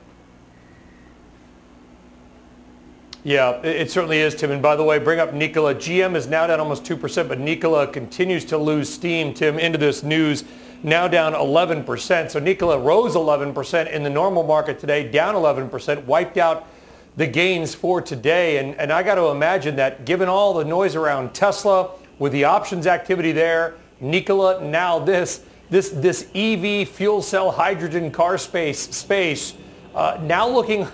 Yeah, 3.27 3.59
it 3.61 3.91
certainly 3.91 4.19
is, 4.19 4.35
Tim. 4.35 4.51
And 4.51 4.61
by 4.61 4.77
the 4.77 4.85
way, 4.85 4.99
bring 4.99 5.19
up 5.19 5.33
Nikola. 5.33 5.75
GM 5.75 6.15
is 6.15 6.27
now 6.27 6.47
down 6.47 6.61
almost 6.61 6.85
2%, 6.85 7.27
but 7.27 7.41
Nikola 7.41 7.85
continues 7.85 8.45
to 8.45 8.57
lose 8.57 8.87
steam, 8.89 9.33
Tim, 9.33 9.59
into 9.59 9.77
this 9.77 10.01
news, 10.01 10.45
now 10.81 11.09
down 11.09 11.33
11%. 11.33 12.31
So 12.31 12.39
Nikola 12.39 12.79
rose 12.79 13.15
11% 13.15 13.91
in 13.91 14.03
the 14.03 14.09
normal 14.09 14.43
market 14.43 14.79
today, 14.79 15.11
down 15.11 15.35
11%, 15.35 16.05
wiped 16.05 16.37
out 16.37 16.69
the 17.17 17.27
gains 17.27 17.75
for 17.75 17.99
today. 18.01 18.59
And, 18.59 18.75
and 18.75 18.93
I 18.93 19.03
got 19.03 19.15
to 19.15 19.25
imagine 19.25 19.75
that 19.75 20.05
given 20.05 20.29
all 20.29 20.53
the 20.53 20.63
noise 20.63 20.95
around 20.95 21.33
Tesla, 21.33 21.89
with 22.19 22.31
the 22.31 22.45
options 22.45 22.87
activity 22.87 23.33
there, 23.33 23.75
Nikola, 23.99 24.63
now 24.63 24.99
this, 24.99 25.43
this, 25.69 25.89
this 25.89 26.29
EV 26.33 26.87
fuel 26.87 27.21
cell 27.21 27.51
hydrogen 27.51 28.09
car 28.09 28.37
space, 28.37 28.79
space 28.95 29.53
uh, 29.93 30.17
now 30.21 30.47
looking 30.47 30.87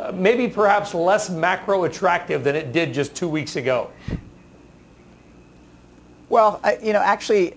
uh, 0.00 0.12
maybe 0.12 0.48
perhaps 0.48 0.94
less 0.94 1.28
macro 1.28 1.84
attractive 1.84 2.42
than 2.44 2.56
it 2.56 2.72
did 2.72 2.94
just 2.94 3.14
two 3.14 3.28
weeks 3.28 3.56
ago? 3.56 3.90
Well, 6.30 6.60
I, 6.62 6.78
you 6.80 6.92
know, 6.92 7.00
actually, 7.00 7.54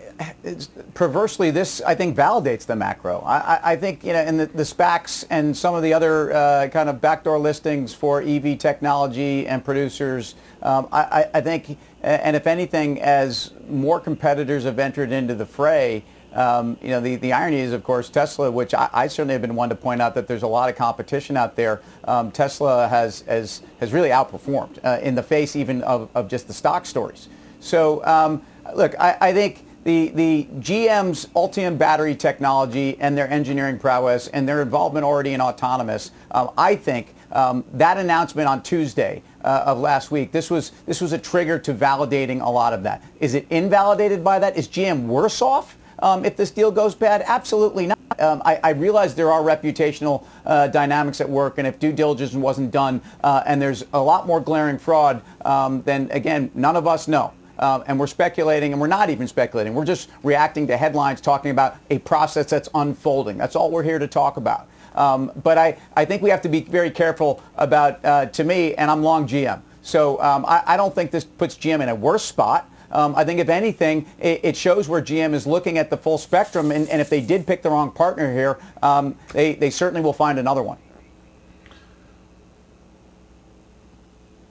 perversely, 0.96 1.52
this 1.52 1.80
I 1.82 1.94
think 1.94 2.18
validates 2.18 2.66
the 2.66 2.76
macro. 2.76 3.22
I, 3.22 3.74
I 3.74 3.76
think 3.76 4.04
you 4.04 4.14
know, 4.14 4.22
in 4.22 4.38
the, 4.38 4.48
the, 4.48 4.64
SPACs 4.64 5.26
and 5.30 5.56
some 5.56 5.76
of 5.76 5.84
the 5.84 5.94
other 5.94 6.34
uh, 6.34 6.70
kind 6.70 6.90
of 6.90 7.00
backdoor 7.00 7.38
listings 7.38 7.94
for 7.94 8.24
EV 8.24 8.58
technology 8.58 9.48
and 9.48 9.64
producers, 9.64 10.34
um, 10.64 10.88
I, 10.92 11.30
I, 11.36 11.42
think, 11.42 11.78
and 12.02 12.36
if 12.36 12.48
anything, 12.48 13.00
as 13.00 13.52
more 13.70 14.00
competitors 14.00 14.64
have 14.64 14.80
entered 14.80 15.12
into 15.12 15.36
the 15.36 15.46
fray, 15.46 16.04
um, 16.34 16.78
you 16.82 16.90
know, 16.90 17.00
the, 17.00 17.16
the 17.18 17.34
irony 17.34 17.60
is, 17.60 17.74
of 17.74 17.84
course, 17.84 18.10
Tesla, 18.10 18.50
which 18.50 18.74
I, 18.74 18.90
I, 18.92 19.08
certainly 19.08 19.34
have 19.34 19.42
been 19.42 19.56
one 19.56 19.70
to 19.70 19.76
point 19.76 20.02
out 20.02 20.16
that 20.16 20.28
there's 20.28 20.44
a 20.44 20.48
lot 20.48 20.70
of 20.70 20.76
competition 20.76 21.38
out 21.38 21.56
there. 21.56 21.82
Um, 22.06 22.32
Tesla 22.32 22.88
has, 22.88 23.22
has, 23.22 23.62
has 23.80 23.94
really 23.94 24.10
outperformed 24.10 24.80
uh, 24.84 25.00
in 25.02 25.16
the 25.16 25.24
face 25.24 25.56
even 25.56 25.84
of, 25.84 26.10
of 26.16 26.28
just 26.28 26.48
the 26.48 26.54
stock 26.54 26.86
stories. 26.86 27.30
So, 27.60 28.04
um, 28.06 28.42
look, 28.76 28.96
I, 29.00 29.18
I 29.22 29.34
think 29.34 29.66
the, 29.84 30.10
the 30.10 30.48
GM's 30.60 31.28
Ultium 31.28 31.78
battery 31.78 32.16
technology 32.16 32.98
and 33.00 33.18
their 33.18 33.30
engineering 33.30 33.78
prowess 33.78 34.28
and 34.30 34.48
their 34.48 34.62
involvement 34.62 35.06
already 35.06 35.34
in 35.34 35.42
autonomous, 35.42 36.12
um, 36.32 36.52
I 36.58 36.76
think 36.76 37.14
um, 37.32 37.64
that 37.74 37.98
announcement 37.98 38.48
on 38.48 38.64
Tuesday 38.64 39.22
uh, 39.44 39.64
of 39.66 39.80
last 39.80 40.10
week, 40.10 40.32
this 40.32 40.50
was, 40.50 40.72
this 40.86 41.02
was 41.02 41.14
a 41.14 41.18
trigger 41.18 41.60
to 41.60 41.74
validating 41.74 42.42
a 42.42 42.50
lot 42.50 42.74
of 42.74 42.84
that. 42.84 43.04
Is 43.20 43.34
it 43.34 43.46
invalidated 43.50 44.24
by 44.24 44.40
that? 44.40 44.58
Is 44.58 44.68
GM 44.68 45.06
worse 45.06 45.42
off? 45.42 45.78
Um, 46.04 46.26
if 46.26 46.36
this 46.36 46.52
deal 46.52 46.70
goes 46.70 46.94
bad? 46.94 47.24
Absolutely 47.26 47.88
not. 47.88 47.98
Um, 48.20 48.42
I, 48.46 48.60
I, 48.64 48.70
realize 48.72 49.16
there 49.16 49.32
are 49.32 49.42
reputational 49.42 50.26
uh, 50.46 50.68
dynamics 50.68 51.20
at 51.20 51.28
work, 51.28 51.58
and 51.58 51.66
if 51.66 51.80
due 51.80 51.92
diligence 51.92 52.34
wasn't 52.34 52.70
done, 52.70 53.02
uh, 53.24 53.42
and 53.48 53.60
there's 53.60 53.86
a 53.94 54.00
lot 54.00 54.28
more 54.28 54.40
glaring 54.40 54.78
fraud, 54.78 55.24
um, 55.46 55.82
then 55.82 56.10
again, 56.12 56.52
none 56.54 56.76
of 56.76 56.86
us 56.86 57.08
know. 57.08 57.34
Uh, 57.58 57.84
and 57.88 58.00
we're 58.00 58.08
speculating, 58.08 58.72
and 58.72 58.82
we're 58.82 58.88
not 58.88 59.10
even 59.10 59.28
speculating. 59.28 59.74
We're 59.74 59.86
just 59.86 60.10
reacting 60.22 60.68
to 60.68 60.78
headlines 60.78 61.22
talking 61.22 61.52
about 61.52 61.78
a 61.90 62.00
process 62.00 62.50
that's 62.50 62.70
unfolding. 62.76 63.38
That's 63.38 63.56
all 63.56 63.72
we're 63.72 63.84
here 63.84 64.00
to 64.00 64.08
talk 64.08 64.38
about. 64.38 64.68
Um, 64.96 65.32
but 65.42 65.58
I, 65.58 65.78
I 65.96 66.06
think 66.06 66.22
we 66.22 66.30
have 66.30 66.42
to 66.44 66.50
be 66.50 66.62
very 66.62 66.92
careful 66.92 67.42
about, 67.56 68.04
uh, 68.06 68.26
to 68.28 68.44
me, 68.44 68.76
and 68.76 68.92
I'm 68.92 69.02
long 69.02 69.28
GM. 69.28 69.62
So 69.82 70.22
um, 70.22 70.46
I, 70.46 70.64
I 70.66 70.78
don't 70.78 70.94
think 70.94 71.12
this 71.12 71.24
puts 71.24 71.56
GM 71.56 71.82
in 71.82 71.90
a 71.90 71.96
worse 71.96 72.24
spot. 72.24 72.70
Um, 72.94 73.16
I 73.16 73.26
think 73.26 73.40
if 73.40 73.50
anything, 73.50 74.06
it, 74.20 74.42
it, 74.44 74.56
shows 74.56 74.88
where 74.88 75.02
GM 75.02 75.34
is 75.34 75.48
looking 75.48 75.80
at 75.80 75.90
the 75.90 75.98
full 75.98 76.20
spectrum, 76.20 76.72
and, 76.72 76.88
and 76.90 77.02
if 77.02 77.10
they 77.10 77.22
did 77.22 77.48
pick 77.48 77.64
the 77.64 77.70
wrong 77.72 77.92
partner 77.92 78.32
here, 78.32 78.60
um, 78.84 79.16
they, 79.34 79.56
they 79.56 79.72
certainly 79.72 80.02
will 80.02 80.14
find 80.14 80.38
another 80.38 80.62
one. 80.62 80.78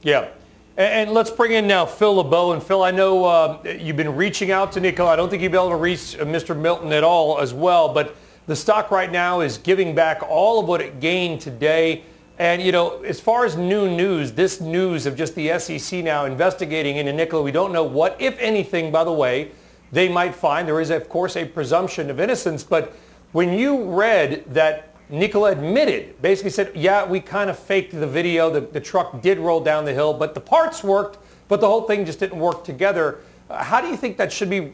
Yeah. 0.03 0.29
And, 0.77 1.13
let's 1.13 1.31
bring 1.31 1.53
in 1.53 1.69
now 1.69 1.87
Phil 1.87 2.17
LeBeau. 2.17 2.53
And 2.53 2.63
Phil, 2.63 2.83
I 2.83 2.91
know 2.91 3.25
uh, 3.25 3.63
you've 3.79 3.97
been 3.97 4.17
reaching 4.17 4.51
out 4.51 4.73
to 4.73 4.81
Nikola. 4.81 5.13
I 5.13 5.17
don't 5.17 5.29
think 5.29 5.43
you'll 5.43 5.53
be 5.53 5.59
able 5.59 5.71
to 5.71 5.77
reach 5.77 6.17
uh, 6.19 6.25
Mr. 6.25 6.59
Milton 6.59 6.93
at 6.93 7.05
all 7.05 7.39
as 7.39 7.55
well, 7.55 7.93
but 7.93 8.17
the 8.47 8.57
stock 8.57 8.91
right 8.91 9.13
now 9.13 9.41
is 9.41 9.59
giving 9.59 9.95
back 9.95 10.23
all 10.29 10.59
of 10.59 10.67
what 10.67 10.81
it 10.81 10.99
gained 10.99 11.41
today. 11.41 12.05
And, 12.39 12.63
you 12.63 12.73
know, 12.73 13.03
as 13.03 13.21
far 13.21 13.45
as 13.45 13.57
new 13.57 13.89
news, 13.89 14.33
this 14.33 14.61
news 14.61 15.07
of 15.07 15.17
just 15.17 15.35
the 15.35 15.59
SEC 15.59 16.03
now 16.03 16.25
investigating 16.25 16.97
into 16.97 17.13
Nikola, 17.13 17.43
we 17.43 17.53
don't 17.53 17.73
know 17.73 17.85
what, 17.85 18.17
if 18.21 18.39
anything, 18.39 18.91
by 18.91 19.05
the 19.05 19.13
way, 19.13 19.53
they 19.93 20.09
might 20.09 20.35
find. 20.35 20.67
There 20.67 20.81
is, 20.81 20.91
of 20.91 21.09
course, 21.09 21.37
a 21.37 21.45
presumption 21.45 22.11
of 22.11 22.19
innocence. 22.19 22.65
But 22.65 22.95
when 23.33 23.53
you 23.53 23.85
read 23.85 24.45
that 24.47 24.95
Nikola 25.11 25.53
admitted, 25.53 26.21
basically 26.23 26.51
said, 26.51 26.73
yeah, 26.75 27.05
we 27.05 27.21
kind 27.21 27.51
of 27.51 27.59
faked 27.59 27.93
the 27.93 28.07
video. 28.07 28.51
The, 28.51 28.63
the 28.63 28.81
truck 28.81 29.21
did 29.21 29.39
roll 29.39 29.61
down 29.61 29.85
the 29.85 29.93
hill, 29.93 30.15
but 30.15 30.35
the 30.35 30.41
parts 30.41 30.83
worked, 30.83 31.19
but 31.49 31.61
the 31.61 31.67
whole 31.67 31.83
thing 31.83 32.07
just 32.07 32.19
didn't 32.19 32.39
work 32.39 32.65
together. 32.65 33.19
Uh, 33.51 33.63
how 33.63 33.83
do 33.83 33.89
you 33.89 33.97
think 33.97 34.17
that 34.17 34.33
should 34.33 34.49
be 34.49 34.73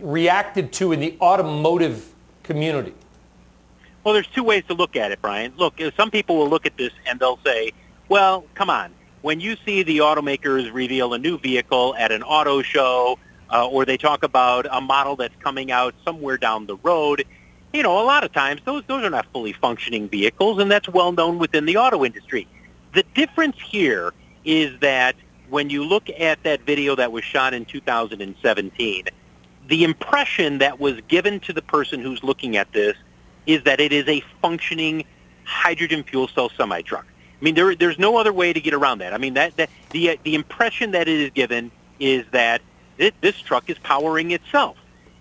reacted 0.00 0.72
to 0.72 0.92
in 0.92 1.00
the 1.00 1.18
automotive 1.20 2.14
community? 2.42 2.94
Well, 4.04 4.14
there's 4.14 4.28
two 4.28 4.44
ways 4.44 4.64
to 4.68 4.74
look 4.74 4.96
at 4.96 5.12
it, 5.12 5.20
Brian. 5.20 5.52
Look, 5.56 5.80
some 5.96 6.10
people 6.10 6.36
will 6.36 6.48
look 6.48 6.66
at 6.66 6.76
this 6.76 6.92
and 7.06 7.18
they'll 7.20 7.40
say, 7.44 7.72
well, 8.08 8.44
come 8.54 8.70
on. 8.70 8.92
When 9.22 9.40
you 9.40 9.56
see 9.66 9.82
the 9.82 9.98
automakers 9.98 10.72
reveal 10.72 11.12
a 11.12 11.18
new 11.18 11.38
vehicle 11.38 11.94
at 11.98 12.12
an 12.12 12.22
auto 12.22 12.62
show 12.62 13.18
uh, 13.50 13.66
or 13.68 13.84
they 13.84 13.96
talk 13.96 14.22
about 14.22 14.66
a 14.70 14.80
model 14.80 15.16
that's 15.16 15.34
coming 15.40 15.72
out 15.72 15.94
somewhere 16.04 16.38
down 16.38 16.66
the 16.66 16.76
road, 16.76 17.24
you 17.72 17.82
know, 17.82 18.00
a 18.00 18.04
lot 18.04 18.24
of 18.24 18.32
times 18.32 18.60
those, 18.64 18.82
those 18.86 19.04
are 19.04 19.10
not 19.10 19.26
fully 19.32 19.52
functioning 19.52 20.08
vehicles, 20.08 20.60
and 20.60 20.70
that's 20.70 20.88
well 20.88 21.12
known 21.12 21.38
within 21.38 21.66
the 21.66 21.76
auto 21.76 22.04
industry. 22.04 22.46
The 22.94 23.04
difference 23.14 23.56
here 23.60 24.14
is 24.44 24.78
that 24.80 25.16
when 25.50 25.68
you 25.68 25.84
look 25.84 26.08
at 26.18 26.42
that 26.44 26.62
video 26.62 26.94
that 26.96 27.12
was 27.12 27.24
shot 27.24 27.54
in 27.54 27.64
2017, 27.64 29.04
the 29.66 29.84
impression 29.84 30.58
that 30.58 30.80
was 30.80 31.00
given 31.08 31.40
to 31.40 31.52
the 31.52 31.62
person 31.62 32.00
who's 32.00 32.22
looking 32.22 32.56
at 32.56 32.72
this 32.72 32.96
is 33.48 33.64
that 33.64 33.80
it 33.80 33.92
is 33.92 34.06
a 34.06 34.22
functioning 34.40 35.04
hydrogen 35.44 36.04
fuel 36.04 36.28
cell 36.28 36.50
semi 36.56 36.82
truck. 36.82 37.06
I 37.40 37.44
mean, 37.44 37.54
there, 37.54 37.74
there's 37.74 37.98
no 37.98 38.16
other 38.18 38.32
way 38.32 38.52
to 38.52 38.60
get 38.60 38.74
around 38.74 38.98
that. 38.98 39.14
I 39.14 39.18
mean, 39.18 39.34
that, 39.34 39.56
that 39.56 39.70
the 39.90 40.20
the 40.22 40.36
impression 40.36 40.92
that 40.92 41.08
it 41.08 41.20
is 41.20 41.30
given 41.30 41.72
is 41.98 42.24
that 42.30 42.60
it, 42.98 43.14
this 43.20 43.36
truck 43.40 43.70
is 43.70 43.78
powering 43.78 44.30
itself, 44.30 44.76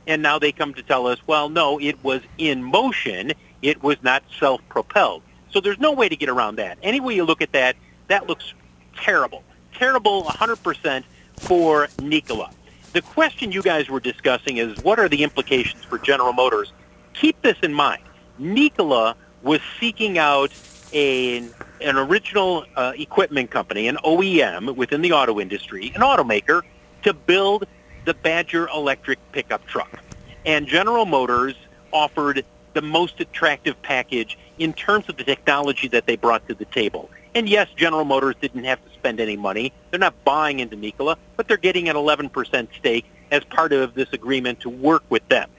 and 0.05 0.21
now 0.21 0.37
they 0.37 0.51
come 0.51 0.73
to 0.75 0.83
tell 0.83 1.07
us, 1.07 1.19
well, 1.25 1.49
no, 1.49 1.79
it 1.79 2.03
was 2.03 2.21
in 2.37 2.63
motion. 2.63 3.33
It 3.61 3.81
was 3.81 3.97
not 4.03 4.23
self-propelled. 4.39 5.23
So 5.51 5.61
there's 5.61 5.79
no 5.79 5.93
way 5.93 6.09
to 6.09 6.15
get 6.15 6.29
around 6.29 6.57
that. 6.57 6.77
Any 6.83 6.99
way 6.99 7.15
you 7.15 7.23
look 7.23 7.41
at 7.41 7.53
that, 7.53 7.75
that 8.07 8.27
looks 8.27 8.53
terrible, 8.95 9.43
terrible, 9.73 10.23
100% 10.23 11.03
for 11.37 11.87
Nikola. 12.01 12.51
The 12.93 13.01
question 13.01 13.51
you 13.51 13.61
guys 13.61 13.89
were 13.89 13.99
discussing 13.99 14.57
is, 14.57 14.77
what 14.83 14.99
are 14.99 15.09
the 15.09 15.23
implications 15.23 15.83
for 15.83 15.97
General 15.97 16.33
Motors? 16.33 16.73
Keep 17.13 17.41
this 17.41 17.57
in 17.63 17.73
mind. 17.73 18.01
Nikola 18.39 19.15
was 19.43 19.61
seeking 19.79 20.17
out 20.17 20.51
a, 20.93 21.37
an 21.81 21.97
original 21.97 22.65
uh, 22.75 22.93
equipment 22.95 23.51
company, 23.51 23.87
an 23.87 23.97
OEM 24.03 24.75
within 24.75 25.01
the 25.01 25.11
auto 25.11 25.39
industry, 25.39 25.91
an 25.95 26.01
automaker, 26.01 26.61
to 27.03 27.13
build 27.13 27.67
the 28.05 28.13
Badger 28.13 28.67
electric 28.69 29.19
pickup 29.31 29.65
truck. 29.65 30.01
And 30.45 30.67
General 30.67 31.05
Motors 31.05 31.55
offered 31.91 32.45
the 32.73 32.81
most 32.81 33.19
attractive 33.19 33.81
package 33.81 34.37
in 34.59 34.73
terms 34.73 35.09
of 35.09 35.17
the 35.17 35.23
technology 35.23 35.87
that 35.89 36.05
they 36.05 36.15
brought 36.15 36.47
to 36.47 36.53
the 36.53 36.65
table. 36.65 37.09
And 37.35 37.47
yes, 37.47 37.67
General 37.75 38.05
Motors 38.05 38.35
didn't 38.41 38.63
have 38.63 38.83
to 38.85 38.93
spend 38.93 39.19
any 39.19 39.37
money. 39.37 39.71
They're 39.91 39.99
not 39.99 40.23
buying 40.23 40.59
into 40.59 40.75
Nikola, 40.75 41.17
but 41.35 41.47
they're 41.47 41.57
getting 41.57 41.89
an 41.89 41.95
11% 41.95 42.67
stake 42.77 43.05
as 43.31 43.43
part 43.43 43.73
of 43.73 43.93
this 43.93 44.11
agreement 44.13 44.61
to 44.61 44.69
work 44.69 45.03
with 45.09 45.27
them. 45.27 45.49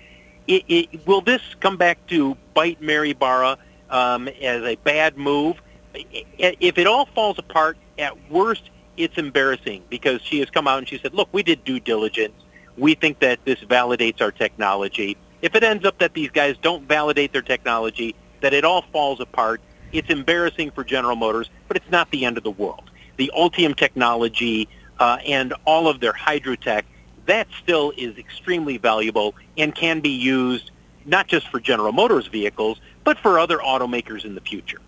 It, 0.48 0.64
it, 0.66 1.06
will 1.06 1.20
this 1.20 1.42
come 1.60 1.76
back 1.76 2.04
to 2.08 2.36
bite 2.54 2.80
Mary 2.82 3.12
Barra 3.12 3.58
um, 3.90 4.28
as 4.28 4.62
a 4.62 4.76
bad 4.76 5.16
move? 5.16 5.60
If 5.94 6.78
it 6.78 6.86
all 6.86 7.06
falls 7.06 7.38
apart, 7.38 7.76
at 7.98 8.30
worst, 8.30 8.70
it's 8.96 9.18
embarrassing 9.18 9.84
because 9.88 10.22
she 10.22 10.40
has 10.40 10.50
come 10.50 10.66
out 10.66 10.78
and 10.78 10.88
she 10.88 10.98
said, 10.98 11.14
look, 11.14 11.28
we 11.32 11.42
did 11.42 11.64
due 11.64 11.80
diligence. 11.80 12.34
We 12.76 12.94
think 12.94 13.20
that 13.20 13.44
this 13.44 13.60
validates 13.60 14.20
our 14.20 14.32
technology. 14.32 15.16
If 15.42 15.54
it 15.54 15.62
ends 15.62 15.84
up 15.84 15.98
that 15.98 16.14
these 16.14 16.30
guys 16.30 16.56
don't 16.62 16.88
validate 16.88 17.32
their 17.32 17.42
technology, 17.42 18.14
that 18.40 18.54
it 18.54 18.64
all 18.64 18.82
falls 18.92 19.20
apart, 19.20 19.60
it's 19.92 20.10
embarrassing 20.10 20.70
for 20.72 20.84
General 20.84 21.16
Motors, 21.16 21.50
but 21.66 21.76
it's 21.76 21.90
not 21.90 22.10
the 22.10 22.24
end 22.24 22.38
of 22.38 22.44
the 22.44 22.50
world. 22.50 22.90
The 23.16 23.30
Ultium 23.36 23.76
technology 23.76 24.68
uh, 24.98 25.18
and 25.26 25.54
all 25.64 25.88
of 25.88 26.00
their 26.00 26.12
Hydrotec, 26.12 26.84
that 27.28 27.46
still 27.62 27.92
is 27.96 28.18
extremely 28.18 28.78
valuable 28.78 29.34
and 29.56 29.74
can 29.74 30.00
be 30.00 30.08
used 30.08 30.70
not 31.04 31.28
just 31.28 31.48
for 31.48 31.60
General 31.60 31.92
Motors 31.92 32.26
vehicles, 32.26 32.80
but 33.04 33.18
for 33.18 33.38
other 33.38 33.58
automakers 33.58 34.24
in 34.24 34.34
the 34.34 34.40
future. 34.40 34.80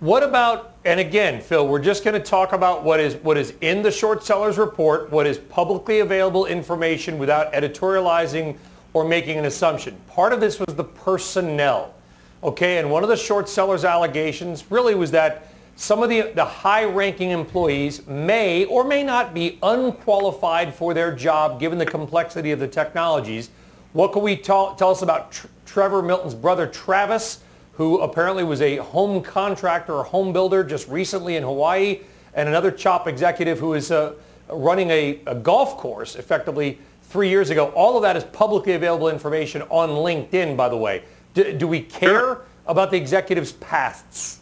What 0.00 0.22
about, 0.22 0.74
and 0.84 1.00
again, 1.00 1.40
Phil, 1.40 1.66
we're 1.66 1.80
just 1.80 2.04
going 2.04 2.20
to 2.20 2.24
talk 2.24 2.52
about 2.52 2.84
what 2.84 3.00
is, 3.00 3.14
what 3.16 3.38
is 3.38 3.54
in 3.60 3.82
the 3.82 3.90
short 3.90 4.22
sellers 4.22 4.58
report, 4.58 5.10
what 5.10 5.26
is 5.26 5.38
publicly 5.38 6.00
available 6.00 6.46
information 6.46 7.18
without 7.18 7.52
editorializing 7.52 8.56
or 8.92 9.04
making 9.04 9.38
an 9.38 9.44
assumption. 9.44 9.96
Part 10.08 10.32
of 10.32 10.40
this 10.40 10.58
was 10.60 10.74
the 10.74 10.84
personnel. 10.84 11.94
Okay, 12.42 12.78
and 12.78 12.90
one 12.90 13.02
of 13.02 13.08
the 13.08 13.16
short 13.16 13.48
sellers 13.48 13.84
allegations 13.84 14.70
really 14.70 14.94
was 14.94 15.12
that 15.12 15.53
some 15.76 16.02
of 16.02 16.08
the, 16.08 16.32
the 16.34 16.44
high-ranking 16.44 17.30
employees 17.30 18.06
may 18.06 18.64
or 18.66 18.84
may 18.84 19.02
not 19.02 19.34
be 19.34 19.58
unqualified 19.62 20.74
for 20.74 20.94
their 20.94 21.14
job 21.14 21.58
given 21.58 21.78
the 21.78 21.86
complexity 21.86 22.52
of 22.52 22.60
the 22.60 22.68
technologies. 22.68 23.50
What 23.92 24.12
can 24.12 24.22
we 24.22 24.36
tell, 24.36 24.74
tell 24.76 24.90
us 24.90 25.02
about 25.02 25.32
Tr- 25.32 25.46
Trevor 25.66 26.02
Milton's 26.02 26.34
brother 26.34 26.66
Travis, 26.66 27.40
who 27.72 28.00
apparently 28.00 28.44
was 28.44 28.60
a 28.60 28.76
home 28.76 29.22
contractor 29.22 29.94
or 29.94 30.04
home 30.04 30.32
builder 30.32 30.62
just 30.62 30.88
recently 30.88 31.36
in 31.36 31.42
Hawaii, 31.42 32.00
and 32.34 32.48
another 32.48 32.70
CHOP 32.70 33.08
executive 33.08 33.58
who 33.58 33.74
is 33.74 33.90
uh, 33.90 34.14
running 34.48 34.90
a, 34.90 35.20
a 35.26 35.34
golf 35.34 35.76
course 35.76 36.14
effectively 36.14 36.78
three 37.02 37.28
years 37.28 37.50
ago. 37.50 37.66
All 37.70 37.96
of 37.96 38.02
that 38.02 38.16
is 38.16 38.24
publicly 38.24 38.74
available 38.74 39.08
information 39.08 39.62
on 39.62 39.90
LinkedIn, 39.90 40.56
by 40.56 40.68
the 40.68 40.76
way. 40.76 41.02
Do, 41.34 41.52
do 41.52 41.66
we 41.66 41.80
care 41.80 42.42
about 42.66 42.90
the 42.90 42.96
executives' 42.96 43.52
pasts? 43.52 44.40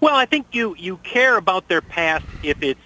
Well, 0.00 0.14
I 0.14 0.24
think 0.24 0.46
you, 0.52 0.74
you 0.78 0.96
care 0.98 1.36
about 1.36 1.68
their 1.68 1.82
past 1.82 2.24
if 2.42 2.62
it's 2.62 2.80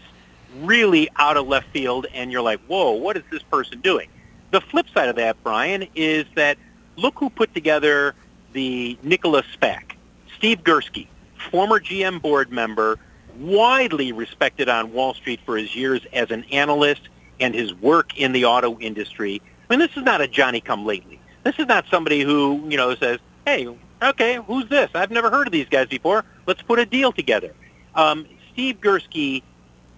really 0.63 1.09
out 1.17 1.37
of 1.37 1.47
left 1.47 1.69
field 1.69 2.07
and 2.13 2.33
you're 2.33 2.43
like, 2.43 2.61
whoa, 2.67 2.93
what 2.93 3.17
is 3.17 3.23
this 3.31 3.43
person 3.43 3.81
doing? 3.81 4.09
The 4.51 4.61
flip 4.61 4.87
side 4.93 5.09
of 5.09 5.17
that, 5.17 5.43
Brian, 5.43 5.87
is 5.95 6.27
that 6.35 6.59
look 6.97 7.15
who 7.17 7.31
put 7.31 7.55
together 7.55 8.15
the 8.53 8.99
Nikola 9.03 9.43
SPAC. 9.43 9.93
Steve 10.37 10.63
Girsky, 10.63 11.07
former 11.51 11.81
GM 11.81 12.21
board 12.21 12.51
member, 12.51 12.99
widely 13.39 14.13
respected 14.13 14.69
on 14.69 14.93
Wall 14.93 15.15
Street 15.15 15.41
for 15.45 15.57
his 15.57 15.75
years 15.75 16.01
as 16.13 16.31
an 16.31 16.45
analyst 16.53 17.09
and 17.41 17.55
his 17.55 17.75
work 17.75 18.17
in 18.17 18.33
the 18.33 18.45
auto 18.45 18.79
industry. 18.79 19.41
I 19.69 19.73
mean, 19.73 19.81
this 19.81 19.97
is 19.97 20.05
not 20.05 20.21
a 20.21 20.29
Johnny-come-lately. 20.29 21.21
This 21.43 21.59
is 21.59 21.67
not 21.67 21.87
somebody 21.91 22.21
who, 22.21 22.65
you 22.69 22.77
know, 22.77 22.95
says, 22.95 23.19
hey, 23.45 23.69
okay, 24.03 24.37
who's 24.47 24.69
this? 24.69 24.91
I've 24.95 25.11
never 25.11 25.31
heard 25.31 25.47
of 25.47 25.53
these 25.53 25.69
guys 25.69 25.89
before. 25.89 26.25
Let's 26.47 26.63
put 26.63 26.79
a 26.79 26.87
deal 26.87 27.13
together. 27.13 27.53
Um, 27.95 28.27
Steve 28.53 28.81
Girsky 28.81 29.43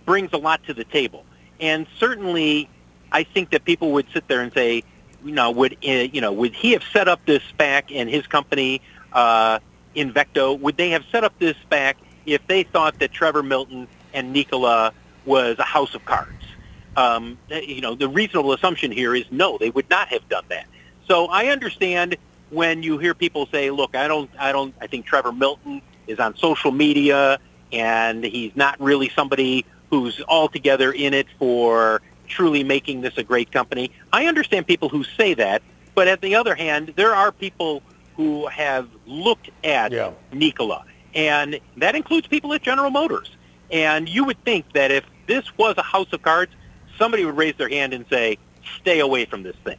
brings 0.05 0.33
a 0.33 0.39
lot 0.39 0.65
to 0.65 0.75
the 0.75 0.85
table. 0.85 1.25
And 1.61 1.87
certainly, 1.99 2.69
I 3.13 3.25
think 3.25 3.51
that 3.51 3.65
people 3.65 3.93
would 3.93 4.07
sit 4.13 4.29
there 4.29 4.41
and 4.41 4.53
say, 4.53 4.85
you 5.25 5.33
know, 5.33 5.51
would 5.51 5.77
uh, 5.87 5.91
you 5.91 6.21
know, 6.21 6.33
would 6.33 6.55
he 6.55 6.73
have 6.73 6.85
set 6.93 7.09
up 7.09 7.21
this 7.27 7.43
SPAC 7.53 7.95
and 7.95 8.09
his 8.09 8.27
company, 8.27 8.81
uh, 9.13 9.59
Invecto, 9.95 10.59
would 10.61 10.77
they 10.77 10.91
have 10.91 11.05
set 11.11 11.25
up 11.25 11.39
this 11.39 11.57
SPAC 11.69 11.95
if 12.27 12.47
they 12.47 12.63
thought 12.63 12.99
that 12.99 13.13
Trevor 13.13 13.43
Milton 13.43 13.89
and 14.13 14.33
Nikola 14.33 14.93
was 15.25 15.59
a 15.59 15.65
house 15.65 15.95
of 15.95 16.05
cards? 16.05 16.31
Um, 16.97 17.39
you 17.51 17.81
know, 17.81 17.95
the 17.95 18.09
reasonable 18.09 18.53
assumption 18.53 18.91
here 18.91 19.15
is 19.15 19.25
no, 19.31 19.59
they 19.59 19.71
would 19.71 19.91
not 19.91 20.09
have 20.09 20.27
done 20.29 20.45
that. 20.49 20.67
So 21.09 21.27
I 21.27 21.47
understand 21.47 22.17
when 22.51 22.83
you 22.83 22.99
hear 22.99 23.15
people 23.15 23.47
say, 23.47 23.71
"Look, 23.71 23.97
I 23.97 24.09
don't, 24.09 24.31
I 24.39 24.53
don't, 24.53 24.75
I 24.81 24.87
think 24.87 25.07
Trevor 25.07 25.33
Milton 25.33 25.83
is 26.07 26.19
on 26.19 26.37
social 26.37 26.71
media 26.71 27.39
and 27.73 28.25
he's 28.25 28.55
not 28.55 28.81
really 28.81 29.09
somebody 29.09 29.65
who's 29.91 30.21
altogether 30.29 30.93
in 30.93 31.15
it 31.15 31.27
for 31.39 32.01
truly 32.29 32.63
making 32.65 33.01
this 33.01 33.17
a 33.19 33.23
great 33.23 33.51
company." 33.53 33.91
I 34.13 34.27
understand 34.27 34.67
people 34.67 34.89
who 34.89 35.05
say 35.05 35.35
that, 35.35 35.63
but 35.95 36.09
at 36.09 36.21
the 36.21 36.35
other 36.37 36.55
hand, 36.55 36.93
there 36.97 37.15
are 37.15 37.33
people 37.33 37.83
who 38.17 38.47
have 38.47 38.89
looked 39.07 39.51
at 39.65 39.93
yeah. 39.93 40.13
Nikola, 40.33 40.85
and 41.15 41.61
that 41.77 41.95
includes 41.95 42.27
people 42.27 42.53
at 42.55 42.63
General 42.63 42.91
Motors. 42.91 43.31
And 43.71 44.09
you 44.09 44.25
would 44.25 44.43
think 44.45 44.73
that 44.75 44.91
if 44.91 45.05
this 45.27 45.45
was 45.59 45.75
a 45.77 45.83
house 45.83 46.13
of 46.13 46.23
cards, 46.23 46.53
somebody 46.99 47.25
would 47.25 47.37
raise 47.37 47.57
their 47.57 47.69
hand 47.69 47.93
and 47.93 48.05
say, 48.09 48.39
"Stay 48.81 49.01
away 49.01 49.25
from 49.25 49.43
this 49.43 49.57
thing." 49.65 49.79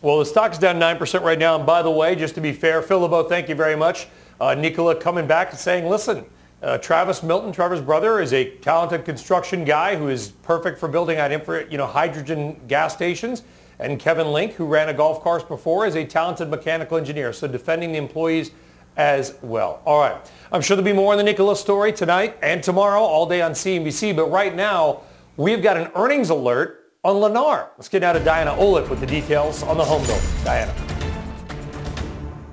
Well, 0.00 0.20
the 0.20 0.26
stock's 0.26 0.58
down 0.58 0.78
9% 0.78 1.22
right 1.22 1.38
now. 1.38 1.56
And 1.56 1.66
by 1.66 1.82
the 1.82 1.90
way, 1.90 2.14
just 2.14 2.36
to 2.36 2.40
be 2.40 2.52
fair, 2.52 2.82
Phil 2.82 3.00
LeBeau, 3.00 3.24
thank 3.24 3.48
you 3.48 3.56
very 3.56 3.74
much. 3.74 4.06
Uh, 4.40 4.54
Nikola 4.54 4.94
coming 4.94 5.26
back 5.26 5.50
and 5.50 5.58
saying, 5.58 5.88
listen, 5.88 6.24
uh, 6.62 6.78
Travis 6.78 7.24
Milton, 7.24 7.50
Trevor's 7.50 7.80
brother, 7.80 8.20
is 8.20 8.32
a 8.32 8.50
talented 8.58 9.04
construction 9.04 9.64
guy 9.64 9.96
who 9.96 10.08
is 10.08 10.28
perfect 10.28 10.78
for 10.78 10.86
building 10.86 11.18
out 11.18 11.32
infra, 11.32 11.68
you 11.68 11.76
know, 11.76 11.86
hydrogen 11.86 12.60
gas 12.68 12.94
stations. 12.94 13.42
And 13.80 13.98
Kevin 13.98 14.28
Lynk, 14.28 14.52
who 14.52 14.66
ran 14.66 14.88
a 14.88 14.94
golf 14.94 15.20
course 15.20 15.42
before, 15.42 15.84
is 15.84 15.96
a 15.96 16.04
talented 16.04 16.48
mechanical 16.48 16.96
engineer. 16.96 17.32
So 17.32 17.48
defending 17.48 17.90
the 17.90 17.98
employees 17.98 18.52
as 18.96 19.36
well. 19.42 19.82
All 19.84 19.98
right. 19.98 20.16
I'm 20.52 20.60
sure 20.60 20.76
there'll 20.76 20.84
be 20.84 20.92
more 20.92 21.12
on 21.12 21.18
the 21.18 21.24
Nikola 21.24 21.56
story 21.56 21.92
tonight 21.92 22.36
and 22.40 22.62
tomorrow, 22.62 23.00
all 23.00 23.26
day 23.26 23.42
on 23.42 23.52
CNBC. 23.52 24.14
But 24.14 24.30
right 24.30 24.54
now, 24.54 25.02
we've 25.36 25.62
got 25.62 25.76
an 25.76 25.90
earnings 25.96 26.30
alert 26.30 26.77
on 27.08 27.32
Lennar. 27.32 27.68
Let's 27.76 27.88
get 27.88 28.02
now 28.02 28.12
to 28.12 28.20
Diana 28.20 28.50
Olick 28.52 28.88
with 28.88 29.00
the 29.00 29.06
details 29.06 29.62
on 29.62 29.76
the 29.76 29.84
home 29.84 30.04
build. 30.06 30.22
Diana. 30.44 30.97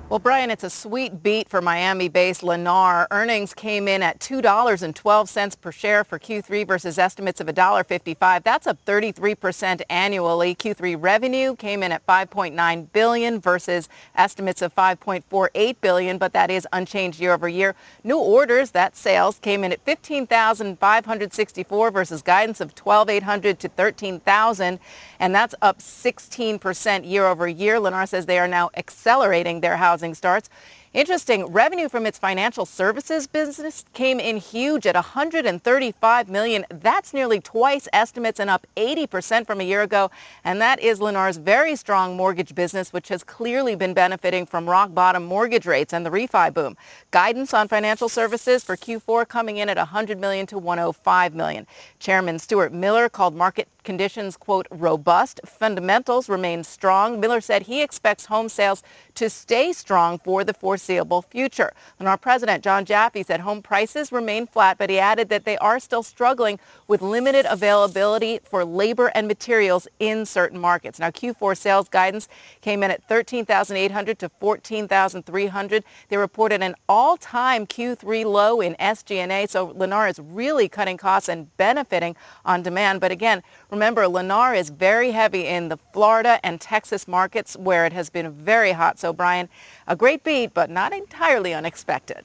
Well, 0.08 0.20
Brian, 0.20 0.52
it's 0.52 0.62
a 0.62 0.70
sweet 0.70 1.24
beat 1.24 1.48
for 1.48 1.60
Miami-based 1.60 2.42
Lennar. 2.42 3.08
Earnings 3.10 3.52
came 3.52 3.88
in 3.88 4.04
at 4.04 4.20
$2.12 4.20 5.60
per 5.60 5.72
share 5.72 6.04
for 6.04 6.20
Q3 6.20 6.64
versus 6.64 6.96
estimates 6.96 7.40
of 7.40 7.48
$1.55. 7.48 8.44
That's 8.44 8.68
up 8.68 8.78
33% 8.84 9.82
annually. 9.90 10.54
Q3 10.54 10.96
revenue 10.96 11.56
came 11.56 11.82
in 11.82 11.90
at 11.90 12.06
5.9 12.06 12.92
billion 12.92 13.40
versus 13.40 13.88
estimates 14.14 14.62
of 14.62 14.72
5.48 14.76 15.76
billion, 15.80 16.18
but 16.18 16.32
that 16.34 16.52
is 16.52 16.68
unchanged 16.72 17.18
year 17.18 17.32
over 17.32 17.48
year. 17.48 17.74
New 18.04 18.20
orders, 18.20 18.70
that 18.70 18.94
sales, 18.94 19.40
came 19.40 19.64
in 19.64 19.72
at 19.72 19.84
15,564 19.84 21.90
versus 21.90 22.22
guidance 22.22 22.60
of 22.60 22.76
12,800 22.76 23.58
to 23.58 23.68
13,000, 23.68 24.78
and 25.18 25.34
that's 25.34 25.56
up 25.60 25.80
16% 25.80 27.10
year 27.10 27.26
over 27.26 27.48
year. 27.48 27.80
Lennar 27.80 28.08
says 28.08 28.26
they 28.26 28.38
are 28.38 28.46
now 28.46 28.70
accelerating 28.76 29.62
their 29.62 29.76
house 29.76 29.95
housing 29.96 30.14
starts. 30.14 30.50
Interesting, 30.92 31.46
revenue 31.46 31.88
from 31.88 32.06
its 32.06 32.18
financial 32.18 32.66
services 32.66 33.26
business 33.26 33.84
came 33.94 34.20
in 34.20 34.36
huge 34.36 34.86
at 34.86 34.94
135 34.94 36.28
million. 36.28 36.66
That's 36.70 37.14
nearly 37.14 37.40
twice 37.40 37.88
estimates 37.94 38.38
and 38.38 38.50
up 38.50 38.66
80% 38.76 39.46
from 39.46 39.60
a 39.60 39.64
year 39.64 39.82
ago. 39.82 40.10
And 40.44 40.60
that 40.60 40.80
is 40.80 41.00
Lennar's 41.00 41.38
very 41.38 41.76
strong 41.76 42.14
mortgage 42.16 42.54
business, 42.54 42.92
which 42.92 43.08
has 43.08 43.24
clearly 43.24 43.74
been 43.74 43.94
benefiting 43.94 44.44
from 44.44 44.68
rock 44.68 44.92
bottom 44.92 45.24
mortgage 45.24 45.66
rates 45.66 45.94
and 45.94 46.04
the 46.04 46.10
refi 46.10 46.52
boom. 46.52 46.76
Guidance 47.10 47.54
on 47.54 47.68
financial 47.68 48.10
services 48.10 48.64
for 48.64 48.76
Q4 48.76 49.26
coming 49.28 49.56
in 49.56 49.68
at 49.70 49.78
100 49.78 50.18
million 50.18 50.46
to 50.46 50.58
105 50.58 51.34
million. 51.34 51.66
Chairman 51.98 52.38
Stuart 52.38 52.72
Miller 52.72 53.08
called 53.08 53.34
market 53.34 53.68
conditions, 53.86 54.36
quote, 54.36 54.66
robust. 54.70 55.40
Fundamentals 55.46 56.28
remain 56.28 56.62
strong. 56.62 57.18
Miller 57.18 57.40
said 57.40 57.62
he 57.62 57.80
expects 57.80 58.26
home 58.26 58.50
sales 58.50 58.82
to 59.14 59.30
stay 59.30 59.72
strong 59.72 60.18
for 60.18 60.44
the 60.44 60.52
foreseeable 60.52 61.22
future. 61.22 61.72
And 61.98 62.06
our 62.06 62.18
president, 62.18 62.62
Jon 62.62 62.84
Jaffe, 62.84 63.22
said 63.22 63.40
home 63.40 63.62
prices 63.62 64.12
remain 64.12 64.46
flat, 64.46 64.76
but 64.76 64.90
he 64.90 64.98
added 64.98 65.30
that 65.30 65.46
they 65.46 65.56
are 65.58 65.80
still 65.80 66.02
struggling 66.02 66.58
with 66.86 67.00
limited 67.00 67.46
availability 67.48 68.40
for 68.44 68.64
labor 68.64 69.10
and 69.14 69.26
materials 69.26 69.88
in 69.98 70.26
certain 70.26 70.60
markets. 70.60 70.98
Now, 70.98 71.10
Q4 71.10 71.56
sales 71.56 71.88
guidance 71.88 72.28
came 72.60 72.82
in 72.82 72.90
at 72.90 73.08
13,800 73.08 74.18
to 74.18 74.28
14,300. 74.40 75.84
They 76.08 76.16
reported 76.16 76.62
an 76.62 76.74
all-time 76.88 77.66
Q3 77.66 78.24
low 78.24 78.60
in 78.60 78.74
SG&A, 78.74 79.46
so 79.46 79.68
Lennar 79.68 80.10
is 80.10 80.18
really 80.18 80.68
cutting 80.68 80.96
costs 80.96 81.28
and 81.28 81.56
benefiting 81.56 82.16
on 82.44 82.62
demand. 82.62 83.00
But 83.00 83.12
again, 83.12 83.42
Remember, 83.70 84.02
Lennar 84.02 84.56
is 84.56 84.70
very 84.70 85.10
heavy 85.10 85.46
in 85.46 85.68
the 85.68 85.76
Florida 85.92 86.38
and 86.44 86.60
Texas 86.60 87.08
markets 87.08 87.56
where 87.56 87.84
it 87.84 87.92
has 87.92 88.10
been 88.10 88.30
very 88.30 88.72
hot. 88.72 88.98
So, 88.98 89.12
Brian, 89.12 89.48
a 89.88 89.96
great 89.96 90.22
beat, 90.22 90.54
but 90.54 90.70
not 90.70 90.92
entirely 90.92 91.52
unexpected. 91.52 92.24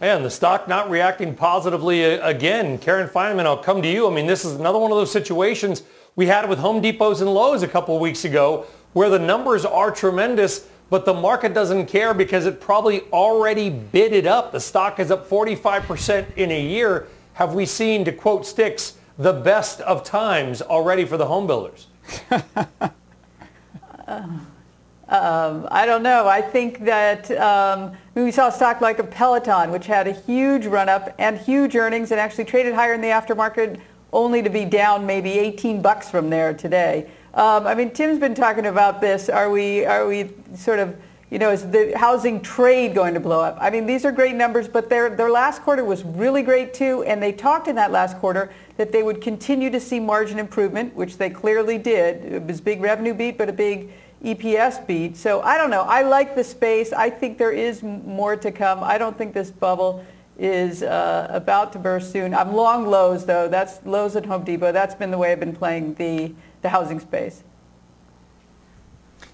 And 0.00 0.24
the 0.24 0.30
stock 0.30 0.68
not 0.68 0.90
reacting 0.90 1.34
positively 1.34 2.04
uh, 2.04 2.28
again. 2.28 2.78
Karen 2.78 3.08
Finerman, 3.08 3.46
I'll 3.46 3.56
come 3.56 3.82
to 3.82 3.88
you. 3.88 4.08
I 4.08 4.14
mean, 4.14 4.26
this 4.26 4.44
is 4.44 4.54
another 4.54 4.78
one 4.78 4.92
of 4.92 4.98
those 4.98 5.10
situations 5.10 5.82
we 6.16 6.26
had 6.26 6.48
with 6.48 6.58
Home 6.60 6.80
Depots 6.80 7.20
and 7.20 7.32
Lowe's 7.32 7.62
a 7.62 7.68
couple 7.68 7.96
of 7.96 8.00
weeks 8.00 8.24
ago 8.24 8.66
where 8.92 9.08
the 9.08 9.18
numbers 9.18 9.64
are 9.64 9.90
tremendous, 9.90 10.68
but 10.88 11.04
the 11.04 11.14
market 11.14 11.52
doesn't 11.52 11.86
care 11.86 12.14
because 12.14 12.46
it 12.46 12.60
probably 12.60 13.02
already 13.12 13.70
bid 13.70 14.12
it 14.12 14.26
up. 14.26 14.52
The 14.52 14.60
stock 14.60 15.00
is 15.00 15.10
up 15.10 15.28
45% 15.28 16.36
in 16.36 16.52
a 16.52 16.60
year. 16.60 17.08
Have 17.34 17.54
we 17.54 17.66
seen, 17.66 18.04
to 18.04 18.12
quote 18.12 18.46
Styx, 18.46 18.94
the 19.18 19.32
best 19.32 19.80
of 19.82 20.04
times 20.04 20.62
already 20.62 21.04
for 21.04 21.16
the 21.16 21.26
home 21.26 21.46
builders? 21.46 21.88
Um, 25.06 25.68
I 25.70 25.84
don't 25.84 26.02
know. 26.02 26.26
I 26.26 26.40
think 26.40 26.84
that 26.86 27.30
um, 27.32 27.92
we 28.14 28.32
saw 28.32 28.48
a 28.48 28.52
stock 28.52 28.80
like 28.80 28.98
a 28.98 29.04
Peloton, 29.04 29.70
which 29.70 29.86
had 29.86 30.08
a 30.08 30.12
huge 30.12 30.66
run 30.66 30.88
up 30.88 31.14
and 31.18 31.38
huge 31.38 31.76
earnings 31.76 32.10
and 32.10 32.18
actually 32.18 32.46
traded 32.46 32.74
higher 32.74 32.94
in 32.94 33.00
the 33.00 33.08
aftermarket 33.08 33.80
only 34.12 34.42
to 34.42 34.48
be 34.48 34.64
down 34.64 35.04
maybe 35.04 35.38
18 35.38 35.82
bucks 35.82 36.10
from 36.10 36.30
there 36.30 36.54
today. 36.54 37.10
Um, 37.34 37.66
I 37.66 37.74
mean, 37.74 37.90
Tim's 37.90 38.18
been 38.18 38.34
talking 38.34 38.66
about 38.66 39.00
this. 39.00 39.28
Are 39.28 39.50
we, 39.50 39.84
are 39.84 40.06
we 40.06 40.30
sort 40.56 40.78
of, 40.78 40.96
you 41.34 41.40
know, 41.40 41.50
is 41.50 41.68
the 41.68 41.98
housing 41.98 42.40
trade 42.40 42.94
going 42.94 43.12
to 43.14 43.18
blow 43.18 43.40
up? 43.40 43.58
I 43.60 43.68
mean, 43.68 43.86
these 43.86 44.04
are 44.04 44.12
great 44.12 44.36
numbers, 44.36 44.68
but 44.68 44.88
their, 44.88 45.10
their 45.10 45.32
last 45.32 45.62
quarter 45.62 45.84
was 45.84 46.04
really 46.04 46.42
great 46.42 46.72
too. 46.72 47.02
And 47.02 47.20
they 47.20 47.32
talked 47.32 47.66
in 47.66 47.74
that 47.74 47.90
last 47.90 48.18
quarter 48.18 48.52
that 48.76 48.92
they 48.92 49.02
would 49.02 49.20
continue 49.20 49.68
to 49.70 49.80
see 49.80 49.98
margin 49.98 50.38
improvement, 50.38 50.94
which 50.94 51.18
they 51.18 51.28
clearly 51.30 51.76
did. 51.76 52.24
It 52.24 52.44
was 52.44 52.60
big 52.60 52.80
revenue 52.80 53.14
beat, 53.14 53.36
but 53.36 53.48
a 53.48 53.52
big 53.52 53.90
EPS 54.22 54.86
beat. 54.86 55.16
So 55.16 55.40
I 55.40 55.58
don't 55.58 55.70
know. 55.70 55.82
I 55.82 56.02
like 56.02 56.36
the 56.36 56.44
space. 56.44 56.92
I 56.92 57.10
think 57.10 57.36
there 57.36 57.50
is 57.50 57.82
more 57.82 58.36
to 58.36 58.52
come. 58.52 58.84
I 58.84 58.96
don't 58.96 59.18
think 59.18 59.34
this 59.34 59.50
bubble 59.50 60.06
is 60.38 60.84
uh, 60.84 61.26
about 61.30 61.72
to 61.72 61.80
burst 61.80 62.12
soon. 62.12 62.32
I'm 62.32 62.54
long 62.54 62.86
Lowe's 62.86 63.26
though. 63.26 63.48
That's 63.48 63.84
Lowe's 63.84 64.14
at 64.14 64.26
Home 64.26 64.44
Depot. 64.44 64.70
That's 64.70 64.94
been 64.94 65.10
the 65.10 65.18
way 65.18 65.32
I've 65.32 65.40
been 65.40 65.56
playing 65.56 65.94
the, 65.94 66.32
the 66.62 66.68
housing 66.68 67.00
space. 67.00 67.42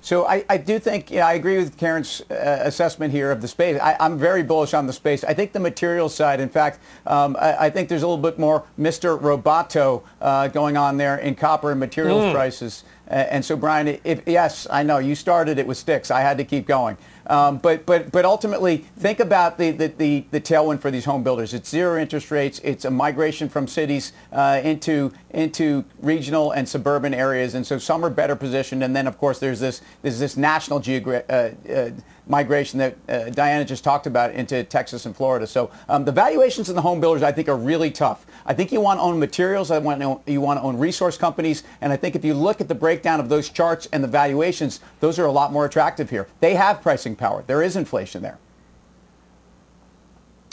So 0.02 0.26
I, 0.26 0.44
I 0.48 0.56
do 0.56 0.78
think, 0.78 1.12
I 1.12 1.34
agree 1.34 1.58
with 1.58 1.76
Karen's 1.76 2.22
uh, 2.30 2.60
assessment 2.62 3.12
here 3.12 3.30
of 3.30 3.42
the 3.42 3.48
space. 3.48 3.78
I, 3.80 3.96
am 4.00 4.18
very 4.18 4.42
bullish 4.42 4.72
on 4.72 4.86
the 4.86 4.92
space. 4.92 5.24
I 5.24 5.34
think 5.34 5.52
the 5.52 5.60
materials 5.60 6.14
side, 6.14 6.40
in 6.40 6.48
fact, 6.48 6.80
um, 7.06 7.36
I, 7.38 7.66
I, 7.66 7.70
think 7.70 7.88
there's 7.88 8.02
a 8.02 8.08
little 8.08 8.22
bit 8.22 8.38
more 8.38 8.64
Mr. 8.78 9.20
Roboto 9.20 10.02
uh, 10.20 10.48
going 10.48 10.76
on 10.76 10.96
there 10.96 11.18
in 11.18 11.34
copper 11.34 11.70
and 11.70 11.80
materials 11.80 12.24
mm. 12.24 12.32
prices. 12.32 12.84
And 13.10 13.44
so, 13.44 13.56
Brian, 13.56 13.98
if, 14.04 14.22
yes, 14.26 14.68
I 14.70 14.84
know 14.84 14.98
you 14.98 15.16
started 15.16 15.58
it 15.58 15.66
with 15.66 15.76
Styx. 15.76 16.12
I 16.12 16.20
had 16.20 16.38
to 16.38 16.44
keep 16.44 16.66
going. 16.66 16.96
Um, 17.30 17.58
but, 17.58 17.86
but, 17.86 18.10
but 18.10 18.24
ultimately, 18.24 18.78
think 18.98 19.20
about 19.20 19.56
the, 19.56 19.70
the, 19.70 19.86
the, 19.86 20.24
the, 20.32 20.40
tailwind 20.40 20.80
for 20.80 20.90
these 20.90 21.04
home 21.04 21.22
builders. 21.22 21.54
It's 21.54 21.68
zero 21.68 21.96
interest 21.96 22.32
rates. 22.32 22.60
It's 22.64 22.84
a 22.84 22.90
migration 22.90 23.48
from 23.48 23.68
cities 23.68 24.12
uh, 24.32 24.60
into, 24.64 25.12
into 25.30 25.84
regional 26.00 26.50
and 26.50 26.68
suburban 26.68 27.14
areas. 27.14 27.54
And 27.54 27.64
so 27.64 27.78
some 27.78 28.04
are 28.04 28.10
better 28.10 28.34
positioned. 28.34 28.82
And 28.82 28.96
then, 28.96 29.06
of 29.06 29.16
course, 29.16 29.38
there's 29.38 29.60
this, 29.60 29.80
there's 30.02 30.18
this 30.18 30.36
national 30.36 30.80
geogra- 30.80 31.24
uh, 31.30 31.72
uh, 31.72 31.90
migration 32.26 32.78
that 32.78 32.96
uh, 33.08 33.30
Diana 33.30 33.64
just 33.64 33.84
talked 33.84 34.06
about 34.06 34.32
into 34.32 34.64
Texas 34.64 35.06
and 35.06 35.14
Florida. 35.14 35.46
So 35.46 35.70
um, 35.88 36.04
the 36.04 36.12
valuations 36.12 36.68
in 36.68 36.76
the 36.76 36.82
home 36.82 37.00
builders, 37.00 37.22
I 37.22 37.32
think, 37.32 37.48
are 37.48 37.56
really 37.56 37.90
tough. 37.90 38.26
I 38.46 38.54
think 38.54 38.72
you 38.72 38.80
want 38.80 38.98
to 38.98 39.02
own 39.02 39.18
materials. 39.18 39.70
I 39.70 39.78
want 39.78 40.00
to, 40.00 40.20
you 40.30 40.40
want 40.40 40.58
to 40.58 40.62
own 40.62 40.78
resource 40.78 41.16
companies. 41.16 41.62
And 41.80 41.92
I 41.92 41.96
think 41.96 42.16
if 42.16 42.24
you 42.24 42.34
look 42.34 42.60
at 42.60 42.68
the 42.68 42.74
breakdown 43.00 43.18
of 43.18 43.30
those 43.30 43.48
charts 43.48 43.88
and 43.92 44.04
the 44.04 44.08
valuations, 44.08 44.80
those 45.00 45.18
are 45.18 45.24
a 45.24 45.32
lot 45.32 45.52
more 45.52 45.64
attractive 45.64 46.10
here. 46.10 46.26
They 46.40 46.54
have 46.54 46.82
pricing 46.82 47.16
power. 47.16 47.42
There 47.46 47.62
is 47.62 47.76
inflation 47.76 48.22
there. 48.22 48.38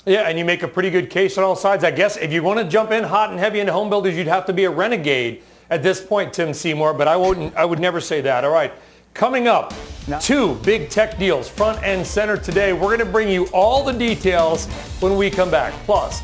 Yeah, 0.06 0.30
and 0.30 0.40
you 0.40 0.46
make 0.46 0.64
a 0.64 0.68
pretty 0.70 0.90
good 0.90 1.10
case 1.10 1.38
on 1.38 1.44
all 1.44 1.58
sides. 1.58 1.84
I 1.84 1.92
guess 1.92 2.16
if 2.16 2.32
you 2.32 2.42
want 2.42 2.60
to 2.60 2.66
jump 2.66 2.92
in 2.92 3.04
hot 3.04 3.32
and 3.32 3.40
heavy 3.40 3.60
into 3.60 3.74
home 3.74 3.90
builders, 3.90 4.16
you'd 4.16 4.28
have 4.28 4.46
to 4.46 4.54
be 4.54 4.64
a 4.64 4.70
renegade 4.70 5.44
at 5.70 5.84
this 5.84 6.02
point, 6.02 6.32
Tim 6.32 6.54
Seymour. 6.54 6.94
But 6.94 7.10
I 7.10 7.18
wouldn't. 7.18 7.54
I 7.58 7.66
would 7.66 7.80
never 7.80 8.00
say 8.00 8.22
that. 8.22 8.46
All 8.46 8.52
right. 8.52 8.72
Coming 9.14 9.50
up, 9.50 9.74
no. 10.08 10.18
two 10.20 10.56
big 10.64 10.90
tech 10.90 11.18
deals 11.18 11.50
front 11.50 11.84
and 11.84 12.08
center 12.08 12.38
today. 12.38 12.72
We're 12.72 12.96
going 12.96 13.00
to 13.00 13.06
bring 13.06 13.28
you 13.28 13.48
all 13.48 13.84
the 13.84 13.92
details 13.92 14.68
when 15.02 15.18
we 15.18 15.30
come 15.30 15.52
back. 15.52 15.74
Plus, 15.84 16.22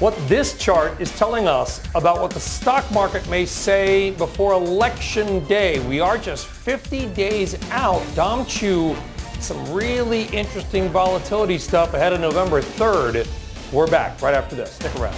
what 0.00 0.16
this 0.28 0.56
chart 0.56 0.98
is 0.98 1.14
telling 1.18 1.46
us 1.46 1.82
about 1.94 2.22
what 2.22 2.30
the 2.30 2.40
stock 2.40 2.90
market 2.90 3.28
may 3.28 3.44
say 3.44 4.12
before 4.12 4.54
election 4.54 5.44
day. 5.44 5.78
We 5.86 6.00
are 6.00 6.16
just 6.16 6.46
50 6.46 7.08
days 7.08 7.54
out. 7.70 8.02
Dom 8.14 8.46
Chu, 8.46 8.96
some 9.40 9.62
really 9.70 10.24
interesting 10.28 10.88
volatility 10.88 11.58
stuff 11.58 11.92
ahead 11.92 12.14
of 12.14 12.20
November 12.20 12.62
3rd. 12.62 13.28
We're 13.74 13.86
back 13.88 14.22
right 14.22 14.32
after 14.34 14.56
this. 14.56 14.72
Stick 14.72 14.94
around. 14.96 15.16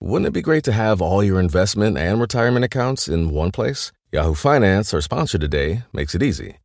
Wouldn't 0.00 0.26
it 0.26 0.32
be 0.32 0.42
great 0.42 0.64
to 0.64 0.72
have 0.72 1.00
all 1.00 1.22
your 1.22 1.38
investment 1.38 1.98
and 1.98 2.20
retirement 2.20 2.64
accounts 2.64 3.06
in 3.06 3.30
one 3.30 3.52
place? 3.52 3.92
Yahoo 4.10 4.34
Finance, 4.34 4.92
our 4.92 5.00
sponsor 5.00 5.38
today, 5.38 5.84
makes 5.92 6.16
it 6.16 6.22
easy. 6.22 6.56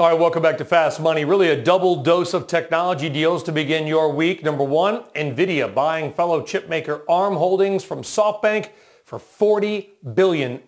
All 0.00 0.08
right, 0.08 0.16
welcome 0.16 0.44
back 0.44 0.58
to 0.58 0.64
Fast 0.64 1.00
Money. 1.00 1.24
Really 1.24 1.48
a 1.48 1.60
double 1.60 2.04
dose 2.04 2.32
of 2.32 2.46
technology 2.46 3.08
deals 3.08 3.42
to 3.42 3.50
begin 3.50 3.88
your 3.88 4.12
week. 4.12 4.44
Number 4.44 4.62
one, 4.62 5.02
NVIDIA 5.16 5.74
buying 5.74 6.12
fellow 6.12 6.40
chipmaker 6.40 7.02
ARM 7.08 7.34
Holdings 7.34 7.82
from 7.82 8.02
SoftBank 8.02 8.68
for 9.04 9.18
$40 9.18 9.88
billion. 10.14 10.62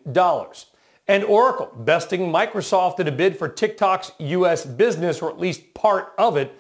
And 1.07 1.23
Oracle 1.23 1.73
besting 1.79 2.23
Microsoft 2.23 2.99
in 2.99 3.07
a 3.07 3.13
bid 3.13 3.39
for 3.39 3.49
TikTok's 3.49 4.11
U.S. 4.19 4.67
business, 4.67 5.23
or 5.23 5.31
at 5.31 5.39
least 5.39 5.75
part 5.75 6.13
of 6.19 6.37
it. 6.37 6.53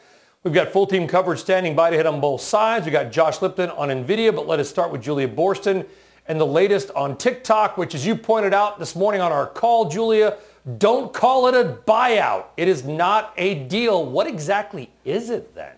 We've 0.44 0.54
got 0.54 0.68
full 0.68 0.86
team 0.86 1.08
coverage 1.08 1.40
standing 1.40 1.74
by 1.74 1.90
to 1.90 1.96
hit 1.96 2.06
on 2.06 2.20
both 2.20 2.40
sides. 2.40 2.86
We've 2.86 2.92
got 2.92 3.10
Josh 3.10 3.42
Lipton 3.42 3.70
on 3.70 3.88
NVIDIA, 3.88 4.32
but 4.32 4.46
let 4.46 4.60
us 4.60 4.70
start 4.70 4.92
with 4.92 5.02
Julia 5.02 5.26
Boorstin 5.26 5.88
and 6.28 6.40
the 6.40 6.46
latest 6.46 6.92
on 6.92 7.16
TikTok, 7.16 7.76
which 7.76 7.96
as 7.96 8.06
you 8.06 8.14
pointed 8.14 8.54
out 8.54 8.78
this 8.78 8.94
morning 8.94 9.20
on 9.20 9.32
our 9.32 9.48
call, 9.48 9.88
Julia, 9.88 10.36
don't 10.78 11.12
call 11.12 11.46
it 11.48 11.54
a 11.54 11.78
buyout. 11.86 12.46
It 12.56 12.68
is 12.68 12.84
not 12.84 13.32
a 13.36 13.54
deal. 13.64 14.04
What 14.04 14.26
exactly 14.26 14.90
is 15.04 15.30
it 15.30 15.54
then? 15.54 15.74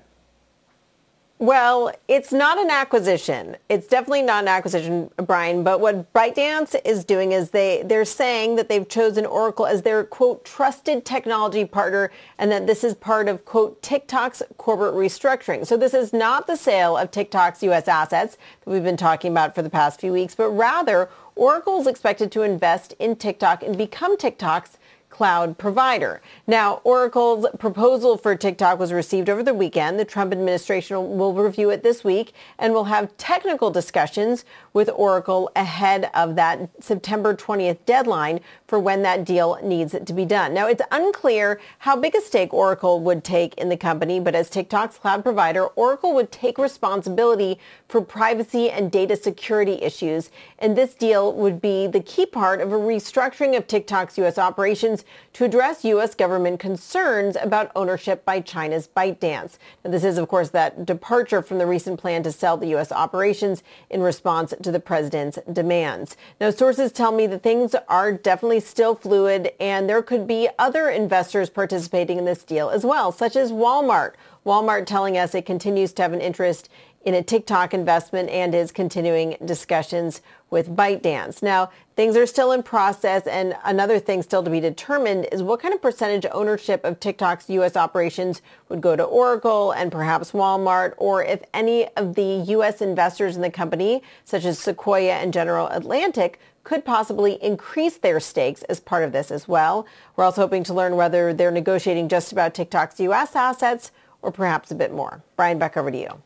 Well, 1.42 1.92
it's 2.06 2.32
not 2.32 2.60
an 2.60 2.70
acquisition. 2.70 3.56
It's 3.68 3.88
definitely 3.88 4.22
not 4.22 4.44
an 4.44 4.48
acquisition, 4.48 5.10
Brian. 5.16 5.64
But 5.64 5.80
what 5.80 6.12
ByteDance 6.12 6.80
is 6.84 7.04
doing 7.04 7.32
is 7.32 7.50
they, 7.50 7.82
they're 7.84 8.04
saying 8.04 8.54
that 8.54 8.68
they've 8.68 8.88
chosen 8.88 9.26
Oracle 9.26 9.66
as 9.66 9.82
their, 9.82 10.04
quote, 10.04 10.44
trusted 10.44 11.04
technology 11.04 11.64
partner 11.64 12.12
and 12.38 12.52
that 12.52 12.68
this 12.68 12.84
is 12.84 12.94
part 12.94 13.26
of, 13.26 13.44
quote, 13.44 13.82
TikTok's 13.82 14.44
corporate 14.56 14.94
restructuring. 14.94 15.66
So 15.66 15.76
this 15.76 15.94
is 15.94 16.12
not 16.12 16.46
the 16.46 16.54
sale 16.54 16.96
of 16.96 17.10
TikTok's 17.10 17.60
U.S. 17.64 17.88
assets 17.88 18.36
that 18.64 18.70
we've 18.70 18.84
been 18.84 18.96
talking 18.96 19.32
about 19.32 19.52
for 19.52 19.62
the 19.62 19.70
past 19.70 20.00
few 20.00 20.12
weeks, 20.12 20.36
but 20.36 20.48
rather 20.50 21.08
Oracle 21.34 21.80
is 21.80 21.88
expected 21.88 22.30
to 22.30 22.42
invest 22.42 22.94
in 23.00 23.16
TikTok 23.16 23.64
and 23.64 23.76
become 23.76 24.16
TikTok's 24.16 24.78
cloud 25.22 25.56
provider. 25.56 26.20
Now, 26.48 26.80
Oracle's 26.82 27.46
proposal 27.60 28.16
for 28.16 28.34
TikTok 28.34 28.80
was 28.80 28.92
received 28.92 29.30
over 29.30 29.44
the 29.44 29.54
weekend. 29.54 29.96
The 30.00 30.04
Trump 30.04 30.32
administration 30.32 31.16
will 31.16 31.32
review 31.32 31.70
it 31.70 31.84
this 31.84 32.02
week 32.02 32.32
and 32.58 32.72
will 32.74 32.86
have 32.86 33.16
technical 33.18 33.70
discussions 33.70 34.44
with 34.72 34.90
Oracle 34.96 35.48
ahead 35.54 36.10
of 36.12 36.34
that 36.34 36.68
September 36.80 37.36
20th 37.36 37.78
deadline 37.86 38.40
for 38.66 38.80
when 38.80 39.02
that 39.02 39.24
deal 39.24 39.60
needs 39.62 39.94
to 40.04 40.12
be 40.12 40.24
done. 40.24 40.54
Now, 40.54 40.66
it's 40.66 40.82
unclear 40.90 41.60
how 41.78 41.94
big 41.94 42.16
a 42.16 42.20
stake 42.20 42.52
Oracle 42.52 42.98
would 42.98 43.22
take 43.22 43.54
in 43.54 43.68
the 43.68 43.76
company, 43.76 44.18
but 44.18 44.34
as 44.34 44.50
TikTok's 44.50 44.98
cloud 44.98 45.22
provider, 45.22 45.66
Oracle 45.66 46.14
would 46.14 46.32
take 46.32 46.58
responsibility 46.58 47.60
for 47.86 48.00
privacy 48.00 48.70
and 48.70 48.90
data 48.90 49.14
security 49.14 49.74
issues. 49.82 50.30
And 50.58 50.76
this 50.76 50.94
deal 50.94 51.32
would 51.34 51.60
be 51.60 51.86
the 51.86 52.00
key 52.00 52.26
part 52.26 52.60
of 52.60 52.72
a 52.72 52.76
restructuring 52.76 53.56
of 53.56 53.68
TikTok's 53.68 54.18
U.S. 54.18 54.36
operations 54.36 55.04
to 55.34 55.44
address 55.44 55.84
U.S. 55.84 56.14
government 56.14 56.60
concerns 56.60 57.36
about 57.40 57.72
ownership 57.74 58.24
by 58.24 58.40
China's 58.40 58.88
ByteDance. 58.94 59.58
Now, 59.84 59.90
this 59.90 60.04
is, 60.04 60.18
of 60.18 60.28
course, 60.28 60.50
that 60.50 60.84
departure 60.84 61.42
from 61.42 61.58
the 61.58 61.66
recent 61.66 61.98
plan 61.98 62.22
to 62.22 62.32
sell 62.32 62.56
the 62.56 62.68
U.S. 62.68 62.92
operations 62.92 63.62
in 63.88 64.02
response 64.02 64.52
to 64.62 64.70
the 64.70 64.80
president's 64.80 65.38
demands. 65.50 66.16
Now, 66.40 66.50
sources 66.50 66.92
tell 66.92 67.12
me 67.12 67.26
that 67.28 67.42
things 67.42 67.74
are 67.88 68.12
definitely 68.12 68.60
still 68.60 68.94
fluid 68.94 69.52
and 69.58 69.88
there 69.88 70.02
could 70.02 70.26
be 70.26 70.48
other 70.58 70.88
investors 70.88 71.50
participating 71.50 72.18
in 72.18 72.24
this 72.24 72.44
deal 72.44 72.68
as 72.70 72.84
well, 72.84 73.12
such 73.12 73.36
as 73.36 73.52
Walmart. 73.52 74.12
Walmart 74.44 74.86
telling 74.86 75.16
us 75.16 75.34
it 75.34 75.46
continues 75.46 75.92
to 75.92 76.02
have 76.02 76.12
an 76.12 76.20
interest 76.20 76.68
in 77.04 77.14
a 77.14 77.22
TikTok 77.22 77.74
investment 77.74 78.28
and 78.28 78.54
is 78.54 78.70
continuing 78.70 79.36
discussions 79.44 80.20
with 80.52 80.76
ByteDance. 80.76 81.42
Now, 81.42 81.70
things 81.96 82.14
are 82.14 82.26
still 82.26 82.52
in 82.52 82.62
process 82.62 83.26
and 83.26 83.56
another 83.64 83.98
thing 83.98 84.22
still 84.22 84.42
to 84.42 84.50
be 84.50 84.60
determined 84.60 85.26
is 85.32 85.42
what 85.42 85.60
kind 85.60 85.72
of 85.72 85.80
percentage 85.80 86.26
ownership 86.30 86.84
of 86.84 87.00
TikTok's 87.00 87.48
U.S. 87.48 87.74
operations 87.74 88.42
would 88.68 88.82
go 88.82 88.94
to 88.94 89.02
Oracle 89.02 89.72
and 89.72 89.90
perhaps 89.90 90.32
Walmart 90.32 90.92
or 90.98 91.24
if 91.24 91.42
any 91.54 91.88
of 91.96 92.14
the 92.14 92.44
U.S. 92.48 92.82
investors 92.82 93.34
in 93.34 93.40
the 93.40 93.50
company, 93.50 94.02
such 94.24 94.44
as 94.44 94.58
Sequoia 94.58 95.14
and 95.14 95.32
General 95.32 95.68
Atlantic, 95.68 96.38
could 96.64 96.84
possibly 96.84 97.42
increase 97.42 97.96
their 97.96 98.20
stakes 98.20 98.62
as 98.64 98.78
part 98.78 99.02
of 99.04 99.12
this 99.12 99.30
as 99.30 99.48
well. 99.48 99.86
We're 100.14 100.24
also 100.24 100.42
hoping 100.42 100.64
to 100.64 100.74
learn 100.74 100.96
whether 100.96 101.32
they're 101.32 101.50
negotiating 101.50 102.08
just 102.08 102.30
about 102.30 102.54
TikTok's 102.54 103.00
U.S. 103.00 103.34
assets 103.34 103.90
or 104.20 104.30
perhaps 104.30 104.70
a 104.70 104.74
bit 104.74 104.92
more. 104.92 105.22
Brian, 105.34 105.58
back 105.58 105.78
over 105.78 105.90
to 105.90 105.98
you. 105.98 106.22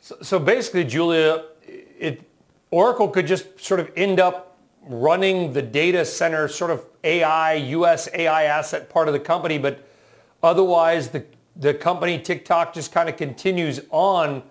So, 0.00 0.18
so 0.20 0.38
basically, 0.38 0.84
Julia, 0.84 1.46
it, 1.98 2.22
Oracle 2.70 3.08
could 3.08 3.26
just 3.26 3.60
sort 3.60 3.80
of 3.80 3.90
end 3.96 4.20
up 4.20 4.56
running 4.82 5.52
the 5.52 5.62
data 5.62 6.04
center 6.04 6.48
sort 6.48 6.70
of 6.70 6.84
AI, 7.04 7.54
US 7.54 8.08
AI 8.12 8.44
asset 8.44 8.88
part 8.88 9.08
of 9.08 9.14
the 9.14 9.20
company, 9.20 9.58
but 9.58 9.86
otherwise 10.42 11.08
the, 11.08 11.24
the 11.56 11.74
company 11.74 12.18
TikTok 12.18 12.72
just 12.74 12.92
kind 12.92 13.08
of 13.08 13.16
continues 13.16 13.80
on 13.90 14.42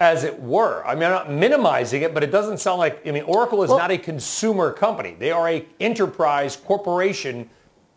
as 0.00 0.24
it 0.24 0.40
were. 0.40 0.84
I 0.86 0.94
mean, 0.94 1.04
I'm 1.04 1.10
not 1.10 1.30
minimizing 1.30 2.02
it, 2.02 2.12
but 2.12 2.22
it 2.22 2.30
doesn't 2.30 2.58
sound 2.58 2.78
like, 2.78 3.06
I 3.06 3.12
mean, 3.12 3.22
Oracle 3.22 3.62
is 3.62 3.70
well, 3.70 3.78
not 3.78 3.90
a 3.90 3.98
consumer 3.98 4.72
company. 4.72 5.16
They 5.18 5.30
are 5.30 5.48
a 5.48 5.64
enterprise 5.80 6.56
corporation 6.56 7.48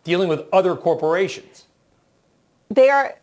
dealing 0.04 0.30
with 0.30 0.46
other 0.54 0.76
corporations. 0.76 1.66
They 2.70 2.90
are, 2.90 3.19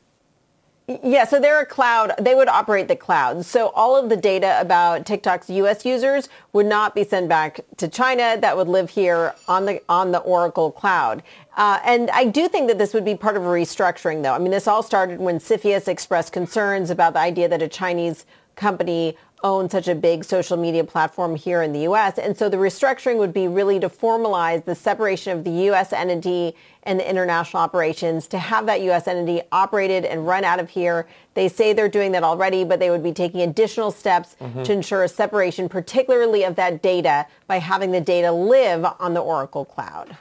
yeah, 1.02 1.24
so 1.24 1.40
they're 1.40 1.60
a 1.60 1.66
cloud. 1.66 2.12
They 2.20 2.36
would 2.36 2.48
operate 2.48 2.86
the 2.86 2.94
cloud. 2.94 3.44
So 3.44 3.68
all 3.70 3.96
of 3.96 4.08
the 4.08 4.16
data 4.16 4.56
about 4.60 5.04
TikTok's 5.04 5.50
U.S. 5.50 5.84
users 5.84 6.28
would 6.52 6.66
not 6.66 6.94
be 6.94 7.02
sent 7.02 7.28
back 7.28 7.60
to 7.78 7.88
China. 7.88 8.38
That 8.40 8.56
would 8.56 8.68
live 8.68 8.90
here 8.90 9.34
on 9.48 9.66
the 9.66 9.82
on 9.88 10.12
the 10.12 10.20
Oracle 10.20 10.70
cloud. 10.70 11.24
Uh, 11.56 11.80
and 11.84 12.08
I 12.10 12.26
do 12.26 12.48
think 12.48 12.68
that 12.68 12.78
this 12.78 12.94
would 12.94 13.04
be 13.04 13.16
part 13.16 13.36
of 13.36 13.42
a 13.42 13.48
restructuring, 13.48 14.22
though. 14.22 14.34
I 14.34 14.38
mean, 14.38 14.52
this 14.52 14.68
all 14.68 14.82
started 14.82 15.18
when 15.18 15.38
CFIUS 15.38 15.88
expressed 15.88 16.32
concerns 16.32 16.90
about 16.90 17.14
the 17.14 17.20
idea 17.20 17.48
that 17.48 17.62
a 17.62 17.68
Chinese 17.68 18.24
company 18.54 19.16
own 19.44 19.68
such 19.68 19.86
a 19.88 19.94
big 19.94 20.24
social 20.24 20.56
media 20.56 20.82
platform 20.82 21.36
here 21.36 21.62
in 21.62 21.72
the 21.72 21.80
U.S. 21.80 22.18
And 22.18 22.36
so 22.36 22.48
the 22.48 22.56
restructuring 22.56 23.18
would 23.18 23.32
be 23.32 23.48
really 23.48 23.78
to 23.80 23.88
formalize 23.88 24.64
the 24.64 24.74
separation 24.74 25.36
of 25.36 25.44
the 25.44 25.50
U.S. 25.50 25.92
entity 25.92 26.54
and 26.84 26.98
the 26.98 27.08
international 27.08 27.62
operations 27.62 28.26
to 28.28 28.38
have 28.38 28.66
that 28.66 28.80
U.S. 28.82 29.06
entity 29.06 29.42
operated 29.52 30.04
and 30.04 30.26
run 30.26 30.44
out 30.44 30.58
of 30.58 30.70
here. 30.70 31.06
They 31.34 31.48
say 31.48 31.72
they're 31.72 31.88
doing 31.88 32.12
that 32.12 32.22
already, 32.22 32.64
but 32.64 32.80
they 32.80 32.90
would 32.90 33.02
be 33.02 33.12
taking 33.12 33.42
additional 33.42 33.90
steps 33.90 34.36
mm-hmm. 34.40 34.62
to 34.62 34.72
ensure 34.72 35.04
a 35.04 35.08
separation, 35.08 35.68
particularly 35.68 36.44
of 36.44 36.56
that 36.56 36.82
data 36.82 37.26
by 37.46 37.58
having 37.58 37.90
the 37.90 38.00
data 38.00 38.32
live 38.32 38.86
on 38.98 39.14
the 39.14 39.20
Oracle 39.20 39.64
cloud. 39.64 40.16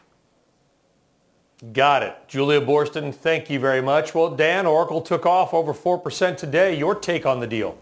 Got 1.71 2.03
it. 2.03 2.15
Julia 2.27 2.59
Boorstin, 2.59 3.15
thank 3.15 3.49
you 3.49 3.59
very 3.59 3.81
much. 3.81 4.13
Well, 4.13 4.29
Dan, 4.35 4.65
Oracle 4.65 5.01
took 5.01 5.25
off 5.25 5.53
over 5.53 5.73
4% 5.73 6.37
today. 6.37 6.77
Your 6.77 6.93
take 6.93 7.25
on 7.25 7.39
the 7.39 7.47
deal? 7.47 7.77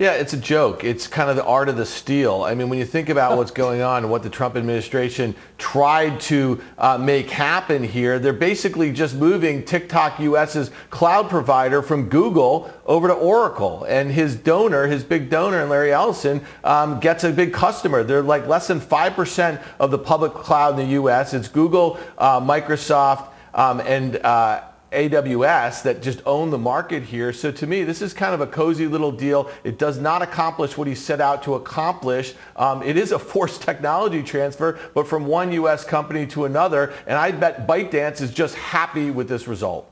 Yeah, 0.00 0.12
it's 0.12 0.32
a 0.32 0.38
joke. 0.38 0.82
It's 0.82 1.06
kind 1.06 1.28
of 1.28 1.36
the 1.36 1.44
art 1.44 1.68
of 1.68 1.76
the 1.76 1.84
steal. 1.84 2.42
I 2.42 2.54
mean, 2.54 2.70
when 2.70 2.78
you 2.78 2.86
think 2.86 3.10
about 3.10 3.36
what's 3.36 3.50
going 3.64 3.82
on 3.82 4.02
and 4.04 4.10
what 4.10 4.22
the 4.22 4.30
Trump 4.30 4.56
administration 4.56 5.34
tried 5.58 6.20
to 6.20 6.58
uh, 6.78 6.96
make 6.96 7.28
happen 7.28 7.84
here, 7.84 8.18
they're 8.18 8.32
basically 8.32 8.94
just 8.94 9.14
moving 9.14 9.62
TikTok 9.62 10.18
US's 10.18 10.70
cloud 10.88 11.28
provider 11.28 11.82
from 11.82 12.08
Google 12.08 12.72
over 12.86 13.08
to 13.08 13.12
Oracle. 13.12 13.84
And 13.84 14.10
his 14.10 14.36
donor, 14.36 14.86
his 14.86 15.04
big 15.04 15.28
donor, 15.28 15.60
and 15.60 15.68
Larry 15.68 15.92
Ellison, 15.92 16.40
um, 16.64 16.98
gets 16.98 17.22
a 17.24 17.30
big 17.30 17.52
customer. 17.52 18.02
They're 18.02 18.22
like 18.22 18.46
less 18.46 18.68
than 18.68 18.80
5% 18.80 19.62
of 19.78 19.90
the 19.90 19.98
public 19.98 20.32
cloud 20.32 20.80
in 20.80 20.88
the 20.88 20.92
US. 20.94 21.34
It's 21.34 21.46
Google, 21.46 22.00
uh, 22.16 22.40
Microsoft, 22.40 23.28
um, 23.52 23.80
and 23.80 24.16
uh, 24.16 24.62
AWS 24.92 25.82
that 25.84 26.02
just 26.02 26.20
own 26.26 26.50
the 26.50 26.58
market 26.58 27.04
here. 27.04 27.32
So 27.32 27.52
to 27.52 27.66
me, 27.66 27.84
this 27.84 28.02
is 28.02 28.12
kind 28.12 28.34
of 28.34 28.40
a 28.40 28.46
cozy 28.46 28.86
little 28.86 29.12
deal. 29.12 29.50
It 29.62 29.78
does 29.78 29.98
not 29.98 30.22
accomplish 30.22 30.76
what 30.76 30.88
he 30.88 30.94
set 30.94 31.20
out 31.20 31.42
to 31.44 31.54
accomplish. 31.54 32.34
Um, 32.56 32.82
it 32.82 32.96
is 32.96 33.12
a 33.12 33.18
forced 33.18 33.62
technology 33.70 34.22
transfer, 34.22 34.78
but 34.94 35.06
from 35.06 35.26
one 35.26 35.52
U.S. 35.52 35.84
company 35.84 36.26
to 36.28 36.44
another. 36.44 36.92
And 37.06 37.16
I 37.16 37.30
bet 37.30 37.66
ByteDance 37.68 38.20
is 38.20 38.32
just 38.32 38.56
happy 38.56 39.10
with 39.10 39.28
this 39.28 39.46
result. 39.46 39.86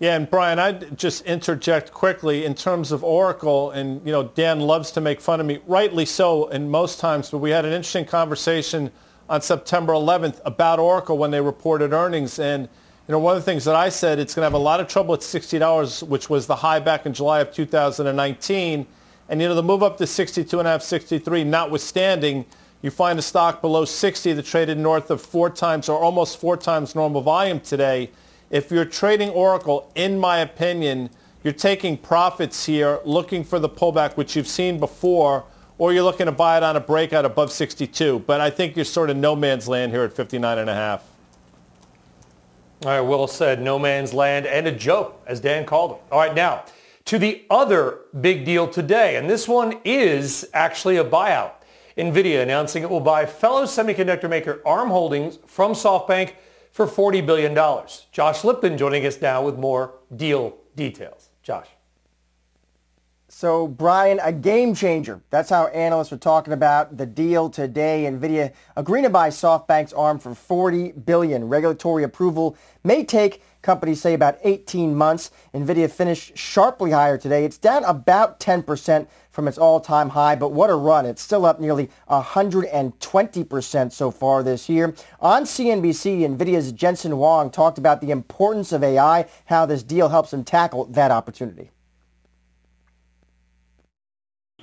Yeah, 0.00 0.14
and 0.14 0.30
Brian, 0.30 0.60
I'd 0.60 0.96
just 0.96 1.22
interject 1.22 1.92
quickly 1.92 2.44
in 2.44 2.54
terms 2.54 2.92
of 2.92 3.02
Oracle, 3.02 3.72
and 3.72 4.04
you 4.06 4.12
know, 4.12 4.24
Dan 4.24 4.60
loves 4.60 4.92
to 4.92 5.00
make 5.00 5.20
fun 5.20 5.40
of 5.40 5.46
me, 5.46 5.58
rightly 5.66 6.04
so, 6.04 6.46
and 6.48 6.70
most 6.70 7.00
times. 7.00 7.30
But 7.30 7.38
we 7.38 7.50
had 7.50 7.64
an 7.64 7.72
interesting 7.72 8.04
conversation 8.04 8.92
on 9.28 9.42
September 9.42 9.92
11th 9.92 10.40
about 10.44 10.78
Oracle 10.78 11.18
when 11.18 11.32
they 11.32 11.40
reported 11.40 11.92
earnings, 11.92 12.38
and 12.38 12.68
you 13.08 13.12
know, 13.12 13.20
one 13.20 13.34
of 13.34 13.42
the 13.42 13.50
things 13.50 13.64
that 13.64 13.74
I 13.74 13.88
said, 13.88 14.18
it's 14.18 14.34
going 14.34 14.42
to 14.42 14.46
have 14.46 14.52
a 14.52 14.58
lot 14.58 14.80
of 14.80 14.86
trouble 14.86 15.14
at 15.14 15.20
$60, 15.20 16.02
which 16.02 16.28
was 16.28 16.46
the 16.46 16.56
high 16.56 16.78
back 16.78 17.06
in 17.06 17.14
July 17.14 17.40
of 17.40 17.50
2019. 17.50 18.86
And, 19.30 19.40
you 19.40 19.48
know, 19.48 19.54
the 19.54 19.62
move 19.62 19.82
up 19.82 19.96
to 19.96 20.04
62.5, 20.04 20.82
63, 20.82 21.44
notwithstanding, 21.44 22.44
you 22.82 22.90
find 22.90 23.18
a 23.18 23.22
stock 23.22 23.62
below 23.62 23.86
60 23.86 24.34
that 24.34 24.44
traded 24.44 24.76
north 24.76 25.10
of 25.10 25.22
four 25.22 25.48
times 25.48 25.88
or 25.88 25.98
almost 25.98 26.38
four 26.38 26.58
times 26.58 26.94
normal 26.94 27.22
volume 27.22 27.60
today. 27.60 28.10
If 28.50 28.70
you're 28.70 28.84
trading 28.84 29.30
Oracle, 29.30 29.90
in 29.94 30.18
my 30.18 30.40
opinion, 30.40 31.08
you're 31.42 31.54
taking 31.54 31.96
profits 31.96 32.66
here, 32.66 33.00
looking 33.06 33.42
for 33.42 33.58
the 33.58 33.70
pullback, 33.70 34.18
which 34.18 34.36
you've 34.36 34.46
seen 34.46 34.78
before, 34.78 35.44
or 35.78 35.94
you're 35.94 36.02
looking 36.02 36.26
to 36.26 36.32
buy 36.32 36.58
it 36.58 36.62
on 36.62 36.76
a 36.76 36.80
breakout 36.80 37.24
above 37.24 37.52
62. 37.52 38.18
But 38.26 38.42
I 38.42 38.50
think 38.50 38.76
you're 38.76 38.84
sort 38.84 39.08
of 39.08 39.16
no 39.16 39.34
man's 39.34 39.66
land 39.66 39.92
here 39.92 40.04
at 40.04 40.12
59 40.12 40.58
and 40.58 40.68
a 40.68 40.74
half. 40.74 41.17
All 42.84 42.90
right, 42.90 43.00
Will 43.00 43.26
said 43.26 43.60
no 43.60 43.78
man's 43.78 44.14
land 44.14 44.46
and 44.46 44.66
a 44.68 44.72
joke, 44.72 45.20
as 45.26 45.40
Dan 45.40 45.66
called 45.66 45.92
it. 45.92 45.98
All 46.12 46.20
right, 46.20 46.34
now 46.34 46.64
to 47.06 47.18
the 47.18 47.44
other 47.48 48.00
big 48.20 48.44
deal 48.44 48.68
today, 48.68 49.16
and 49.16 49.30
this 49.30 49.48
one 49.48 49.80
is 49.82 50.46
actually 50.52 50.98
a 50.98 51.04
buyout. 51.04 51.52
NVIDIA 51.96 52.42
announcing 52.42 52.82
it 52.82 52.90
will 52.90 53.00
buy 53.00 53.24
fellow 53.24 53.64
semiconductor 53.64 54.28
maker 54.28 54.60
ARM 54.66 54.90
Holdings 54.90 55.38
from 55.46 55.72
SoftBank 55.72 56.34
for 56.70 56.86
$40 56.86 57.24
billion. 57.26 57.54
Josh 58.12 58.44
Lipton 58.44 58.76
joining 58.76 59.06
us 59.06 59.20
now 59.20 59.42
with 59.42 59.58
more 59.58 59.94
deal 60.14 60.58
details. 60.76 61.30
Josh. 61.42 61.66
So, 63.40 63.68
Brian, 63.68 64.18
a 64.20 64.32
game 64.32 64.74
changer. 64.74 65.22
That's 65.30 65.48
how 65.48 65.68
analysts 65.68 66.12
are 66.12 66.18
talking 66.18 66.52
about 66.52 66.96
the 66.96 67.06
deal 67.06 67.48
today. 67.48 68.02
NVIDIA 68.10 68.52
agreeing 68.74 69.04
to 69.04 69.10
buy 69.10 69.28
SoftBank's 69.28 69.92
ARM 69.92 70.18
for 70.18 70.34
40 70.34 70.90
billion. 70.90 71.44
Regulatory 71.44 72.02
approval 72.02 72.56
may 72.82 73.04
take, 73.04 73.44
companies 73.62 74.00
say, 74.00 74.12
about 74.14 74.38
18 74.42 74.92
months. 74.92 75.30
NVIDIA 75.54 75.88
finished 75.88 76.36
sharply 76.36 76.90
higher 76.90 77.16
today. 77.16 77.44
It's 77.44 77.58
down 77.58 77.84
about 77.84 78.40
10% 78.40 79.06
from 79.30 79.46
its 79.46 79.56
all-time 79.56 80.08
high, 80.08 80.34
but 80.34 80.50
what 80.50 80.68
a 80.68 80.74
run. 80.74 81.06
It's 81.06 81.22
still 81.22 81.46
up 81.46 81.60
nearly 81.60 81.90
120% 82.10 83.92
so 83.92 84.10
far 84.10 84.42
this 84.42 84.68
year. 84.68 84.96
On 85.20 85.44
CNBC, 85.44 86.22
NVIDIA's 86.36 86.72
Jensen 86.72 87.12
Huang 87.12 87.52
talked 87.52 87.78
about 87.78 88.00
the 88.00 88.10
importance 88.10 88.72
of 88.72 88.82
AI, 88.82 89.26
how 89.44 89.64
this 89.64 89.84
deal 89.84 90.08
helps 90.08 90.32
them 90.32 90.42
tackle 90.42 90.86
that 90.86 91.12
opportunity 91.12 91.70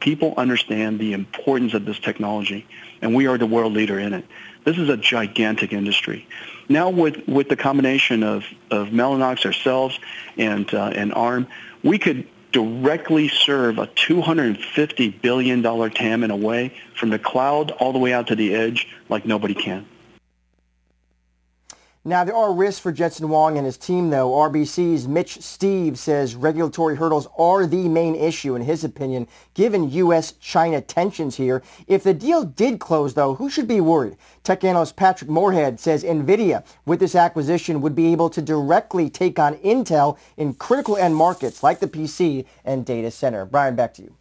People 0.06 0.36
understand 0.38 1.00
the 1.00 1.14
importance 1.14 1.74
of 1.74 1.84
this 1.84 1.98
technology, 1.98 2.68
and 3.02 3.16
we 3.16 3.26
are 3.26 3.40
the 3.40 3.48
world 3.48 3.74
leader 3.74 3.98
in 3.98 4.14
it. 4.14 4.24
This 4.64 4.78
is 4.78 4.88
a 4.88 4.98
gigantic 4.98 5.74
industry. 5.74 6.28
Now 6.70 6.92
with, 6.92 7.28
with 7.28 7.50
the 7.50 7.56
combination 7.56 8.22
of, 8.22 8.46
of 8.70 8.90
Mellanox 8.90 9.48
ourselves 9.48 10.00
and, 10.38 10.72
uh, 10.72 10.92
and 10.94 11.12
ARM, 11.12 11.48
we 11.84 11.98
could 11.98 12.28
directly 12.52 13.30
serve 13.30 13.80
a 13.80 13.88
$250 13.88 15.22
billion 15.24 15.64
TAM 15.64 16.24
in 16.24 16.30
a 16.30 16.38
way 16.38 16.78
from 16.96 17.10
the 17.10 17.18
cloud 17.18 17.72
all 17.72 17.92
the 17.92 17.98
way 17.98 18.14
out 18.14 18.28
to 18.28 18.36
the 18.36 18.54
edge 18.54 18.88
like 19.10 19.26
nobody 19.26 19.56
can. 19.56 19.88
Now, 22.08 22.24
there 22.24 22.36
are 22.36 22.54
risks 22.54 22.80
for 22.80 22.92
Jensen 22.92 23.28
Huang 23.28 23.58
and 23.58 23.66
his 23.66 23.78
team, 23.78 24.12
though. 24.12 24.30
RBC's 24.30 25.08
Mitch 25.08 25.40
Steves 25.40 25.98
says 25.98 26.36
regulatory 26.36 26.96
hurdles 26.98 27.28
are 27.36 27.66
the 27.66 27.90
main 27.90 28.14
issue, 28.14 28.54
in 28.54 28.62
his 28.62 28.84
opinion, 28.84 29.28
given 29.56 29.90
U.S.-China 29.90 30.86
tensions 30.86 31.36
here. 31.38 31.64
If 31.88 32.04
the 32.04 32.14
deal 32.14 32.44
did 32.44 32.80
close, 32.80 33.16
though, 33.16 33.34
who 33.34 33.50
should 33.50 33.68
be 33.68 33.82
worried? 33.82 34.18
Tech 34.44 34.64
analyst 34.64 34.96
Patrick 34.96 35.32
Moorhead 35.32 35.80
says 35.80 36.04
NVIDIA, 36.04 36.64
with 36.86 37.00
this 37.00 37.16
acquisition, 37.16 37.82
would 37.82 37.96
be 37.96 38.12
able 38.12 38.30
to 38.30 38.42
directly 38.42 39.10
take 39.10 39.40
on 39.40 39.56
Intel 39.56 40.20
in 40.38 40.54
critical 40.54 40.98
end 40.98 41.16
markets 41.16 41.64
like 41.64 41.80
the 41.80 41.88
PC 41.88 42.46
and 42.64 42.86
data 42.86 43.10
center. 43.10 43.46
Brian, 43.46 43.76
back 43.76 43.96
to 43.96 44.04
you. 44.04 44.16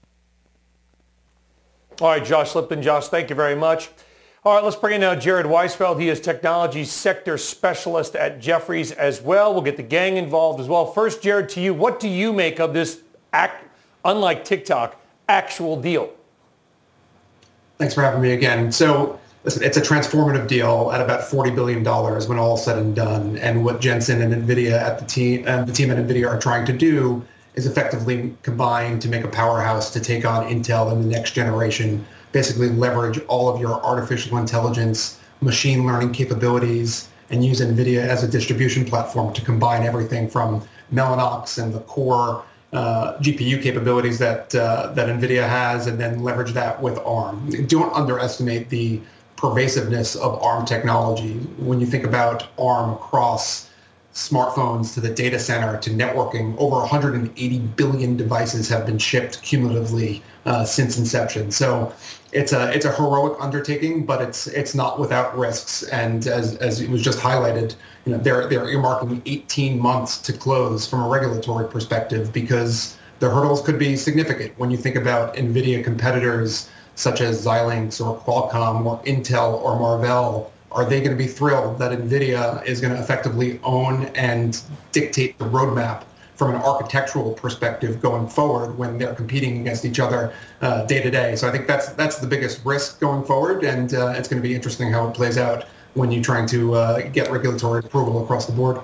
All 2.01 2.09
right, 2.09 2.25
Josh 2.25 2.55
Lipton. 2.55 2.81
Josh, 2.81 3.09
thank 3.09 3.29
you 3.29 3.37
very 3.37 3.55
much. 3.55 3.91
All 4.47 4.55
right, 4.55 4.63
let's 4.63 4.77
bring 4.77 4.97
in 4.97 5.01
now 5.01 5.15
Jared 5.15 5.47
Weisfeld. 5.47 5.99
He 5.99 6.11
is 6.11 6.21
technology 6.21 6.85
sector 6.85 7.39
specialist 7.39 8.15
at 8.15 8.43
Jefferies 8.43 8.93
as 8.93 9.23
well. 9.23 9.55
We'll 9.55 9.63
get 9.63 9.79
the 9.79 9.83
gang 9.83 10.19
involved 10.19 10.61
as 10.61 10.69
well. 10.69 10.85
First, 10.85 11.23
Jared, 11.23 11.49
to 11.51 11.63
you, 11.63 11.73
what 11.73 11.99
do 11.99 12.11
you 12.11 12.31
make 12.31 12.61
of 12.61 12.75
this, 12.75 13.01
act, 13.33 13.65
unlike 14.05 14.45
TikTok, 14.45 15.01
actual 15.31 15.81
deal? 15.81 16.13
Thanks 17.79 17.95
for 17.95 18.03
having 18.03 18.21
me 18.21 18.33
again. 18.33 18.71
So 18.71 19.19
listen, 19.45 19.63
it's 19.63 19.79
a 19.79 19.81
transformative 19.81 20.47
deal 20.47 20.91
at 20.93 21.01
about 21.01 21.23
$40 21.23 21.55
billion 21.55 21.83
when 21.83 22.39
all 22.39 22.59
said 22.59 22.77
and 22.77 22.95
done. 22.95 23.39
And 23.39 23.65
what 23.65 23.81
Jensen 23.81 24.21
and 24.21 24.47
NVIDIA 24.47 24.73
at 24.73 24.99
the 24.99 25.07
team, 25.07 25.49
uh, 25.49 25.65
the 25.65 25.73
team 25.73 25.91
at 25.91 25.97
NVIDIA 25.97 26.29
are 26.29 26.39
trying 26.39 26.67
to 26.67 26.73
do 26.75 27.25
is 27.55 27.65
effectively 27.65 28.37
combine 28.43 28.99
to 28.99 29.09
make 29.09 29.25
a 29.25 29.29
powerhouse 29.29 29.91
to 29.95 30.01
take 30.01 30.27
on 30.27 30.47
Intel 30.51 30.93
in 30.93 31.01
the 31.01 31.09
next 31.09 31.31
generation 31.31 32.05
basically 32.35 32.69
leverage 32.69 33.19
all 33.29 33.49
of 33.49 33.61
your 33.61 33.83
artificial 33.83 34.37
intelligence, 34.37 35.21
machine 35.41 35.87
learning 35.87 36.13
capabilities, 36.13 37.09
and 37.31 37.43
use 37.43 37.61
NVIDIA 37.61 38.01
as 38.01 38.23
a 38.25 38.29
distribution 38.29 38.85
platform 38.85 39.33
to 39.33 39.41
combine 39.41 39.85
everything 39.85 40.29
from 40.29 40.63
Mellanox 40.93 41.63
and 41.63 41.73
the 41.73 41.81
core 41.81 42.45
uh, 42.73 43.17
GPU 43.19 43.63
capabilities 43.63 44.19
that 44.19 44.53
uh, 44.55 44.93
that 44.95 45.09
NVIDIA 45.09 45.49
has, 45.49 45.87
and 45.87 45.99
then 45.99 46.25
leverage 46.25 46.53
that 46.53 46.83
with 46.83 46.99
ARM. 47.07 47.49
Don't 47.69 47.95
underestimate 47.95 48.69
the 48.69 49.01
pervasiveness 49.37 50.17
of 50.17 50.43
ARM 50.43 50.67
technology. 50.67 51.35
When 51.59 51.81
you 51.81 51.87
think 51.87 52.05
about 52.05 52.49
ARM 52.59 52.91
across 52.95 53.71
smartphones 54.15 54.95
to 54.95 55.01
the 55.01 55.11
data 55.11 55.39
center 55.39 55.77
to 55.79 55.91
networking, 55.91 56.57
over 56.59 56.77
180 56.77 57.59
billion 57.59 58.17
devices 58.17 58.69
have 58.69 58.87
been 58.87 58.99
shipped 58.99 59.43
cumulatively 59.43 60.23
uh, 60.47 60.65
since 60.65 60.97
inception. 60.97 61.51
So 61.51 61.93
it's 62.33 62.53
a 62.53 62.73
it's 62.73 62.85
a 62.85 62.93
heroic 62.93 63.37
undertaking, 63.41 64.07
but 64.07 64.23
it's 64.23 64.47
it's 64.47 64.75
not 64.75 65.01
without 65.01 65.37
risks. 65.37 65.83
And 65.85 66.27
as 66.29 66.57
as 66.57 66.81
it 66.81 66.89
was 66.89 67.03
just 67.03 67.19
highlighted, 67.19 67.75
you 68.07 68.13
know 68.13 68.19
they're 68.19 68.49
they're 68.49 68.67
earmarking 68.67 69.21
18 69.27 69.81
months 69.81 70.19
to 70.19 70.33
close 70.33 70.87
from 70.87 71.03
a 71.03 71.09
regulatory 71.09 71.69
perspective 71.69 72.33
because 72.33 72.97
the 73.19 73.29
hurdles 73.29 73.63
could 73.63 73.79
be 73.79 73.97
significant 73.97 74.53
when 74.59 74.71
you 74.71 74.77
think 74.77 74.97
about 74.97 75.35
NVIDIA 75.35 75.83
competitors 75.83 76.69
such 76.95 77.21
as 77.21 77.45
Xilinx 77.45 78.05
or 78.05 78.21
Qualcomm 78.21 78.87
or 78.87 79.03
Intel 79.03 79.61
or 79.63 79.79
Marvell 79.79 80.53
are 80.75 80.85
they 80.85 81.01
going 81.01 81.17
to 81.17 81.23
be 81.23 81.29
thrilled 81.29 81.79
that 81.79 81.93
NVIDIA 81.93 82.65
is 82.67 82.81
going 82.81 82.93
to 82.93 83.01
effectively 83.01 83.61
own 83.63 84.07
and 84.15 84.61
dictate 84.93 85.39
the 85.39 85.45
roadmap 85.45 86.03
from 86.35 86.51
an 86.53 86.61
architectural 86.61 87.33
perspective 87.33 88.03
going 88.03 88.27
forward 88.27 88.77
when 88.77 88.99
they're 88.99 89.15
competing 89.15 89.61
against 89.61 89.85
each 89.85 90.01
other 90.01 90.33
uh, 90.63 90.85
day 90.87 91.01
to 91.01 91.11
day? 91.11 91.37
So 91.37 91.49
I 91.49 91.53
think 91.53 91.69
that's 91.69 91.93
that's 91.93 92.19
the 92.19 92.27
biggest 92.27 92.65
risk 92.65 93.01
going 93.01 93.25
forward, 93.25 93.65
and 93.65 93.95
uh, 93.95 94.15
it's 94.17 94.29
going 94.29 94.43
to 94.43 94.49
be 94.49 94.55
interesting 94.55 94.91
how 94.91 95.09
it 95.09 95.15
plays 95.15 95.39
out 95.39 95.65
when 95.95 96.11
you're 96.11 96.25
trying 96.25 96.47
to 96.47 96.75
uh, 96.75 97.09
get 97.11 97.31
regulatory 97.31 97.81
approval 97.81 98.23
across 98.25 98.47
the 98.47 98.53
board. 98.53 98.81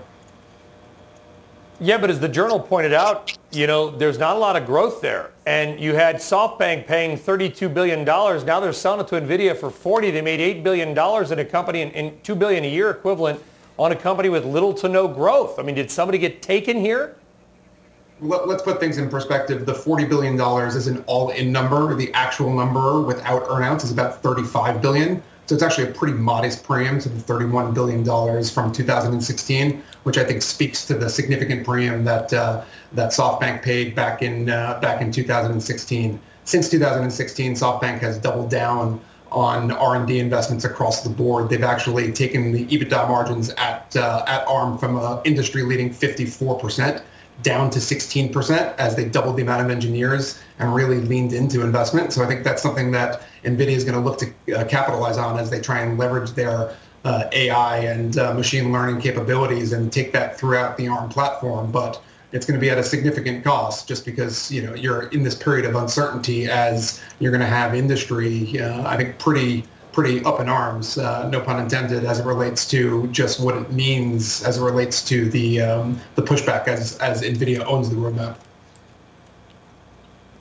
Yeah, 1.82 1.96
but 1.96 2.10
as 2.10 2.20
the 2.20 2.28
journal 2.28 2.60
pointed 2.60 2.92
out, 2.92 3.38
you 3.52 3.66
know, 3.66 3.90
there's 3.90 4.18
not 4.18 4.36
a 4.36 4.38
lot 4.38 4.54
of 4.54 4.66
growth 4.66 5.00
there. 5.00 5.30
And 5.46 5.80
you 5.80 5.94
had 5.94 6.16
SoftBank 6.16 6.86
paying 6.86 7.16
$32 7.16 7.72
billion. 7.72 8.04
Now 8.04 8.60
they're 8.60 8.74
selling 8.74 9.00
it 9.00 9.08
to 9.08 9.14
NVIDIA 9.14 9.56
for 9.56 9.70
40. 9.70 10.10
They 10.10 10.20
made 10.20 10.40
$8 10.40 10.62
billion 10.62 10.90
in 10.90 11.38
a 11.38 11.44
company 11.44 11.80
and, 11.80 11.92
and 11.94 12.22
2 12.22 12.34
billion 12.34 12.64
a 12.64 12.68
year 12.68 12.90
equivalent 12.90 13.42
on 13.78 13.92
a 13.92 13.96
company 13.96 14.28
with 14.28 14.44
little 14.44 14.74
to 14.74 14.90
no 14.90 15.08
growth. 15.08 15.58
I 15.58 15.62
mean, 15.62 15.74
did 15.74 15.90
somebody 15.90 16.18
get 16.18 16.42
taken 16.42 16.76
here? 16.76 17.16
Let's 18.20 18.62
put 18.62 18.78
things 18.78 18.98
in 18.98 19.08
perspective. 19.08 19.64
The 19.64 19.72
$40 19.72 20.06
billion 20.06 20.38
is 20.66 20.86
an 20.86 21.02
all-in 21.06 21.50
number. 21.50 21.94
The 21.94 22.12
actual 22.12 22.52
number 22.52 23.00
without 23.00 23.46
earnouts 23.48 23.84
is 23.84 23.90
about 23.90 24.22
$35 24.22 24.82
billion. 24.82 25.22
So 25.50 25.54
it's 25.54 25.64
actually 25.64 25.88
a 25.88 25.92
pretty 25.92 26.16
modest 26.16 26.62
premium 26.62 27.00
to 27.00 27.08
the 27.08 27.20
$31 27.20 27.74
billion 27.74 28.04
from 28.44 28.70
2016, 28.70 29.82
which 30.04 30.16
I 30.16 30.22
think 30.22 30.42
speaks 30.42 30.86
to 30.86 30.94
the 30.94 31.10
significant 31.10 31.66
premium 31.66 32.04
that 32.04 32.32
uh, 32.32 32.62
that 32.92 33.10
SoftBank 33.10 33.60
paid 33.60 33.96
back 33.96 34.22
in 34.22 34.48
uh, 34.48 34.78
back 34.80 35.02
in 35.02 35.10
2016. 35.10 36.20
Since 36.44 36.70
2016, 36.70 37.54
SoftBank 37.54 37.98
has 37.98 38.16
doubled 38.18 38.48
down 38.48 39.00
on 39.32 39.72
R&D 39.72 40.20
investments 40.20 40.64
across 40.64 41.02
the 41.02 41.10
board. 41.10 41.48
They've 41.48 41.64
actually 41.64 42.12
taken 42.12 42.52
the 42.52 42.64
EBITDA 42.66 43.08
margins 43.08 43.50
at 43.58 43.96
uh, 43.96 44.22
at 44.28 44.46
ARM 44.46 44.78
from 44.78 44.98
an 44.98 45.18
industry-leading 45.24 45.92
54 45.92 46.60
percent 46.60 47.02
down 47.42 47.70
to 47.70 47.78
16% 47.78 48.76
as 48.76 48.96
they 48.96 49.04
doubled 49.04 49.36
the 49.36 49.42
amount 49.42 49.64
of 49.64 49.70
engineers 49.70 50.40
and 50.58 50.74
really 50.74 51.00
leaned 51.00 51.32
into 51.32 51.62
investment. 51.62 52.12
So 52.12 52.22
I 52.22 52.26
think 52.26 52.44
that's 52.44 52.62
something 52.62 52.90
that 52.92 53.22
NVIDIA 53.44 53.70
is 53.70 53.84
going 53.84 53.96
to 53.96 54.00
look 54.00 54.18
to 54.18 54.60
uh, 54.60 54.64
capitalize 54.64 55.16
on 55.16 55.38
as 55.38 55.50
they 55.50 55.60
try 55.60 55.80
and 55.80 55.98
leverage 55.98 56.32
their 56.32 56.76
uh, 57.04 57.24
AI 57.32 57.78
and 57.78 58.18
uh, 58.18 58.34
machine 58.34 58.72
learning 58.72 59.00
capabilities 59.00 59.72
and 59.72 59.92
take 59.92 60.12
that 60.12 60.38
throughout 60.38 60.76
the 60.76 60.86
ARM 60.88 61.08
platform. 61.08 61.70
But 61.70 62.02
it's 62.32 62.46
going 62.46 62.58
to 62.58 62.60
be 62.60 62.70
at 62.70 62.78
a 62.78 62.82
significant 62.82 63.42
cost 63.42 63.88
just 63.88 64.04
because 64.04 64.50
you 64.52 64.62
know 64.62 64.74
you're 64.74 65.08
in 65.08 65.22
this 65.22 65.34
period 65.34 65.66
of 65.66 65.74
uncertainty 65.74 66.48
as 66.48 67.02
you're 67.18 67.32
going 67.32 67.40
to 67.40 67.46
have 67.46 67.74
industry, 67.74 68.60
uh, 68.60 68.86
I 68.86 68.96
think, 68.96 69.18
pretty 69.18 69.64
pretty 69.92 70.24
up 70.24 70.40
in 70.40 70.48
arms, 70.48 70.98
uh, 70.98 71.28
no 71.28 71.40
pun 71.40 71.60
intended, 71.60 72.04
as 72.04 72.20
it 72.20 72.26
relates 72.26 72.68
to 72.70 73.06
just 73.08 73.40
what 73.40 73.56
it 73.56 73.70
means 73.72 74.42
as 74.44 74.58
it 74.58 74.62
relates 74.62 75.02
to 75.08 75.28
the 75.30 75.60
um, 75.60 76.00
the 76.14 76.22
pushback 76.22 76.68
as 76.68 76.98
as 76.98 77.22
Nvidia 77.22 77.64
owns 77.66 77.90
the 77.90 77.96
roadmap. 77.96 78.36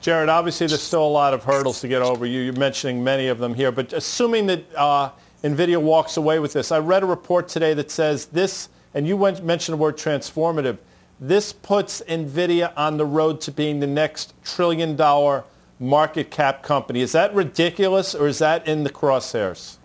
Jared, 0.00 0.30
obviously 0.30 0.66
there's 0.66 0.82
still 0.82 1.04
a 1.04 1.08
lot 1.08 1.34
of 1.34 1.44
hurdles 1.44 1.80
to 1.82 1.88
get 1.88 2.00
over. 2.00 2.24
You, 2.24 2.40
you're 2.40 2.52
mentioning 2.54 3.04
many 3.04 3.28
of 3.28 3.38
them 3.38 3.54
here, 3.54 3.70
but 3.70 3.92
assuming 3.92 4.46
that 4.46 4.64
uh, 4.74 5.10
NVIDIA 5.44 5.80
walks 5.80 6.16
away 6.16 6.38
with 6.38 6.54
this, 6.54 6.72
I 6.72 6.78
read 6.78 7.02
a 7.02 7.06
report 7.06 7.48
today 7.48 7.74
that 7.74 7.90
says 7.90 8.26
this, 8.26 8.70
and 8.94 9.06
you 9.06 9.18
went, 9.18 9.44
mentioned 9.44 9.74
the 9.74 9.82
word 9.82 9.98
transformative, 9.98 10.78
this 11.20 11.52
puts 11.52 12.00
NVIDIA 12.08 12.72
on 12.78 12.96
the 12.96 13.04
road 13.04 13.42
to 13.42 13.52
being 13.52 13.78
the 13.78 13.86
next 13.86 14.32
trillion 14.42 14.96
dollar 14.96 15.44
market 15.80 16.30
cap 16.30 16.62
company. 16.62 17.00
Is 17.00 17.12
that 17.12 17.34
ridiculous 17.34 18.14
or 18.14 18.28
is 18.28 18.38
that 18.38 18.68
in 18.68 18.84
the 18.84 18.90
crosshairs? 18.90 19.78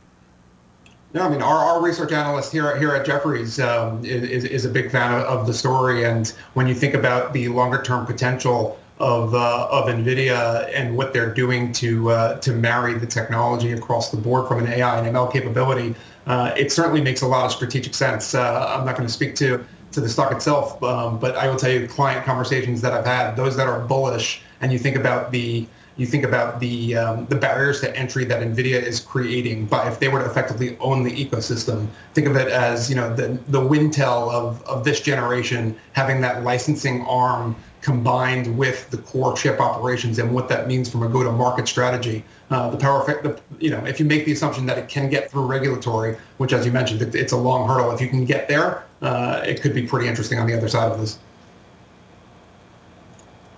No, 1.14 1.22
I 1.24 1.30
mean 1.30 1.42
our, 1.42 1.58
our 1.58 1.82
research 1.82 2.12
analyst 2.12 2.52
here 2.52 2.78
here 2.78 2.94
at 2.94 3.06
Jefferies 3.06 3.58
um, 3.62 4.04
is, 4.04 4.44
is 4.44 4.66
a 4.66 4.70
big 4.70 4.92
fan 4.92 5.14
of, 5.14 5.22
of, 5.22 5.48
the 5.48 5.54
story, 5.54 6.04
and 6.04 6.28
when 6.56 6.68
you 6.68 6.76
think 6.76 6.94
about 6.94 7.32
the 7.32 7.48
longer 7.48 7.82
term 7.82 8.06
potential 8.06 8.78
of 9.00 9.34
uh, 9.34 9.70
of 9.72 9.86
Nvidia 9.86 10.70
and 10.74 10.98
what 10.98 11.14
they're 11.14 11.34
doing 11.34 11.72
to 11.72 12.12
uh, 12.12 12.40
to 12.40 12.52
marry 12.52 12.96
the 12.96 13.08
technology 13.08 13.72
across 13.72 14.12
the 14.12 14.18
board 14.18 14.46
from 14.50 14.60
an 14.60 14.68
AI 14.68 15.00
and 15.00 15.16
ML 15.16 15.32
capability, 15.32 15.96
uh, 16.28 16.54
it 16.58 16.70
certainly 16.74 17.00
makes 17.00 17.22
a 17.22 17.28
lot 17.28 17.46
of 17.46 17.52
strategic 17.54 17.94
sense. 17.94 18.36
Uh, 18.36 18.76
I'm 18.78 18.86
not 18.86 18.98
going 18.98 19.08
to 19.08 19.14
speak 19.14 19.36
to 19.36 19.64
to 19.94 20.02
the 20.02 20.10
stock 20.10 20.34
itself, 20.34 20.84
um, 20.84 21.18
but 21.18 21.38
I 21.38 21.48
will 21.48 21.56
tell 21.56 21.72
you 21.72 21.88
client 21.88 22.26
conversations 22.26 22.82
that 22.82 22.92
I've 22.92 23.06
had, 23.06 23.38
those 23.38 23.56
that 23.56 23.68
are 23.68 23.80
bullish, 23.80 24.42
and 24.60 24.74
you 24.74 24.80
think 24.80 24.98
about 24.98 25.32
the 25.32 25.66
you 25.98 26.06
think 26.06 26.24
about 26.24 26.60
the 26.60 26.96
um, 26.96 27.26
the 27.28 27.36
barriers 27.36 27.80
to 27.82 27.96
entry 27.96 28.26
that 28.26 28.42
NVIDIA 28.42 28.82
is 28.82 29.00
creating 29.00 29.66
by 29.66 29.88
if 29.88 30.00
they 30.00 30.10
were 30.10 30.20
to 30.20 30.26
effectively 30.26 30.78
own 30.80 31.04
the 31.04 31.12
ecosystem. 31.12 31.88
Think 32.14 32.28
of 32.28 32.36
it 32.36 32.50
as 32.50 32.90
you 32.90 32.96
know 32.96 33.14
the 33.14 33.40
the 33.48 33.62
Wintel 33.62 34.32
of 34.32 34.62
of 34.64 34.84
this 34.84 35.02
generation 35.02 35.76
having 35.94 36.22
that 36.22 36.44
licensing 36.44 37.06
arm 37.06 37.56
combined 37.86 38.58
with 38.58 38.90
the 38.90 38.98
core 38.98 39.36
chip 39.36 39.60
operations 39.60 40.18
and 40.18 40.34
what 40.34 40.50
that 40.50 40.68
means 40.68 40.90
from 40.90 41.04
a 41.04 41.08
go-to-market 41.08 41.68
strategy. 41.68 42.24
Uh, 42.50 42.68
the 42.72 42.78
power 42.78 43.06
the, 43.22 43.40
you 43.60 43.70
know, 43.70 43.78
if 43.86 44.00
you 44.00 44.06
make 44.08 44.26
the 44.26 44.32
assumption 44.32 44.66
that 44.66 44.80
it 44.80 44.88
can 44.88 45.08
get 45.08 45.30
through 45.30 45.46
regulatory, 45.46 46.18
which 46.38 46.52
as 46.52 46.66
you 46.66 46.72
mentioned, 46.72 47.00
it, 47.04 47.14
it's 47.14 47.32
a 47.32 47.38
long 47.38 47.68
hurdle. 47.68 47.92
If 47.92 48.02
you 48.02 48.08
can 48.08 48.26
get 48.26 48.48
there, 48.48 48.84
uh, 49.04 49.44
it 49.46 49.62
could 49.62 49.76
be 49.76 49.86
pretty 49.86 50.08
interesting 50.08 50.40
on 50.40 50.48
the 50.48 50.58
other 50.58 50.68
side 50.68 50.92
of 50.92 51.00
this. 51.00 51.20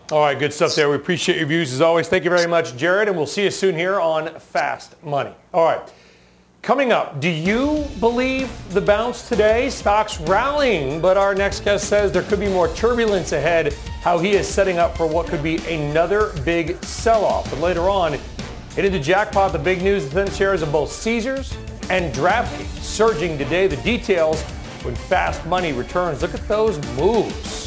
All 0.09 0.21
right, 0.21 0.39
good 0.39 0.53
stuff 0.53 0.73
there. 0.73 0.89
We 0.89 0.95
appreciate 0.95 1.37
your 1.37 1.47
views 1.47 1.73
as 1.73 1.81
always. 1.81 2.07
Thank 2.07 2.23
you 2.23 2.29
very 2.29 2.47
much, 2.47 2.77
Jared, 2.77 3.09
and 3.09 3.17
we'll 3.17 3.25
see 3.25 3.43
you 3.43 3.51
soon 3.51 3.75
here 3.75 3.99
on 3.99 4.39
Fast 4.39 4.95
Money. 5.03 5.33
All 5.53 5.65
right. 5.65 5.81
Coming 6.61 6.93
up, 6.93 7.19
do 7.19 7.27
you 7.27 7.85
believe 7.99 8.49
the 8.73 8.79
bounce 8.79 9.27
today? 9.27 9.69
Stocks 9.69 10.21
rallying, 10.21 11.01
but 11.01 11.17
our 11.17 11.35
next 11.35 11.65
guest 11.65 11.89
says 11.89 12.13
there 12.13 12.23
could 12.23 12.39
be 12.39 12.47
more 12.47 12.69
turbulence 12.69 13.33
ahead, 13.33 13.73
how 14.01 14.17
he 14.17 14.31
is 14.31 14.47
setting 14.47 14.77
up 14.77 14.95
for 14.95 15.05
what 15.05 15.27
could 15.27 15.43
be 15.43 15.57
another 15.67 16.31
big 16.45 16.81
sell-off. 16.85 17.51
And 17.51 17.61
later 17.61 17.89
on, 17.89 18.17
hitting 18.75 18.93
the 18.93 19.01
jackpot, 19.01 19.51
the 19.51 19.59
big 19.59 19.81
news, 19.81 20.05
the 20.05 20.23
thin 20.23 20.33
shares 20.33 20.61
of 20.61 20.71
both 20.71 20.89
Caesars 20.89 21.53
and 21.89 22.15
DraftKings 22.15 22.81
surging 22.81 23.37
today. 23.37 23.67
The 23.67 23.75
details 23.77 24.41
when 24.83 24.95
Fast 24.95 25.45
Money 25.47 25.73
returns. 25.73 26.21
Look 26.21 26.33
at 26.33 26.47
those 26.47 26.77
moves. 26.95 27.66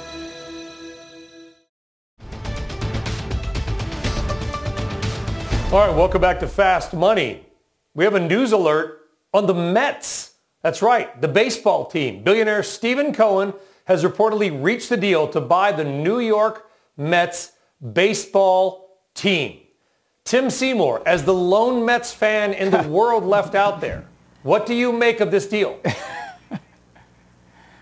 All 5.71 5.87
right, 5.87 5.95
welcome 5.95 6.19
back 6.19 6.41
to 6.41 6.49
Fast 6.49 6.91
Money. 6.93 7.45
We 7.93 8.03
have 8.03 8.13
a 8.13 8.19
news 8.19 8.51
alert 8.51 9.07
on 9.33 9.47
the 9.47 9.53
Mets. 9.53 10.33
That's 10.63 10.81
right, 10.81 11.21
the 11.21 11.29
baseball 11.29 11.85
team. 11.85 12.25
Billionaire 12.25 12.61
Stephen 12.61 13.13
Cohen 13.13 13.53
has 13.85 14.03
reportedly 14.03 14.61
reached 14.61 14.89
the 14.89 14.97
deal 14.97 15.29
to 15.29 15.39
buy 15.39 15.71
the 15.71 15.85
New 15.85 16.19
York 16.19 16.69
Mets 16.97 17.53
baseball 17.93 18.99
team. 19.15 19.61
Tim 20.25 20.49
Seymour, 20.49 21.03
as 21.05 21.23
the 21.23 21.33
lone 21.33 21.85
Mets 21.85 22.11
fan 22.11 22.51
in 22.51 22.69
the 22.69 22.83
world 22.89 23.23
left 23.23 23.55
out 23.55 23.79
there, 23.79 24.03
what 24.43 24.65
do 24.65 24.73
you 24.73 24.91
make 24.91 25.21
of 25.21 25.31
this 25.31 25.47
deal? 25.47 25.79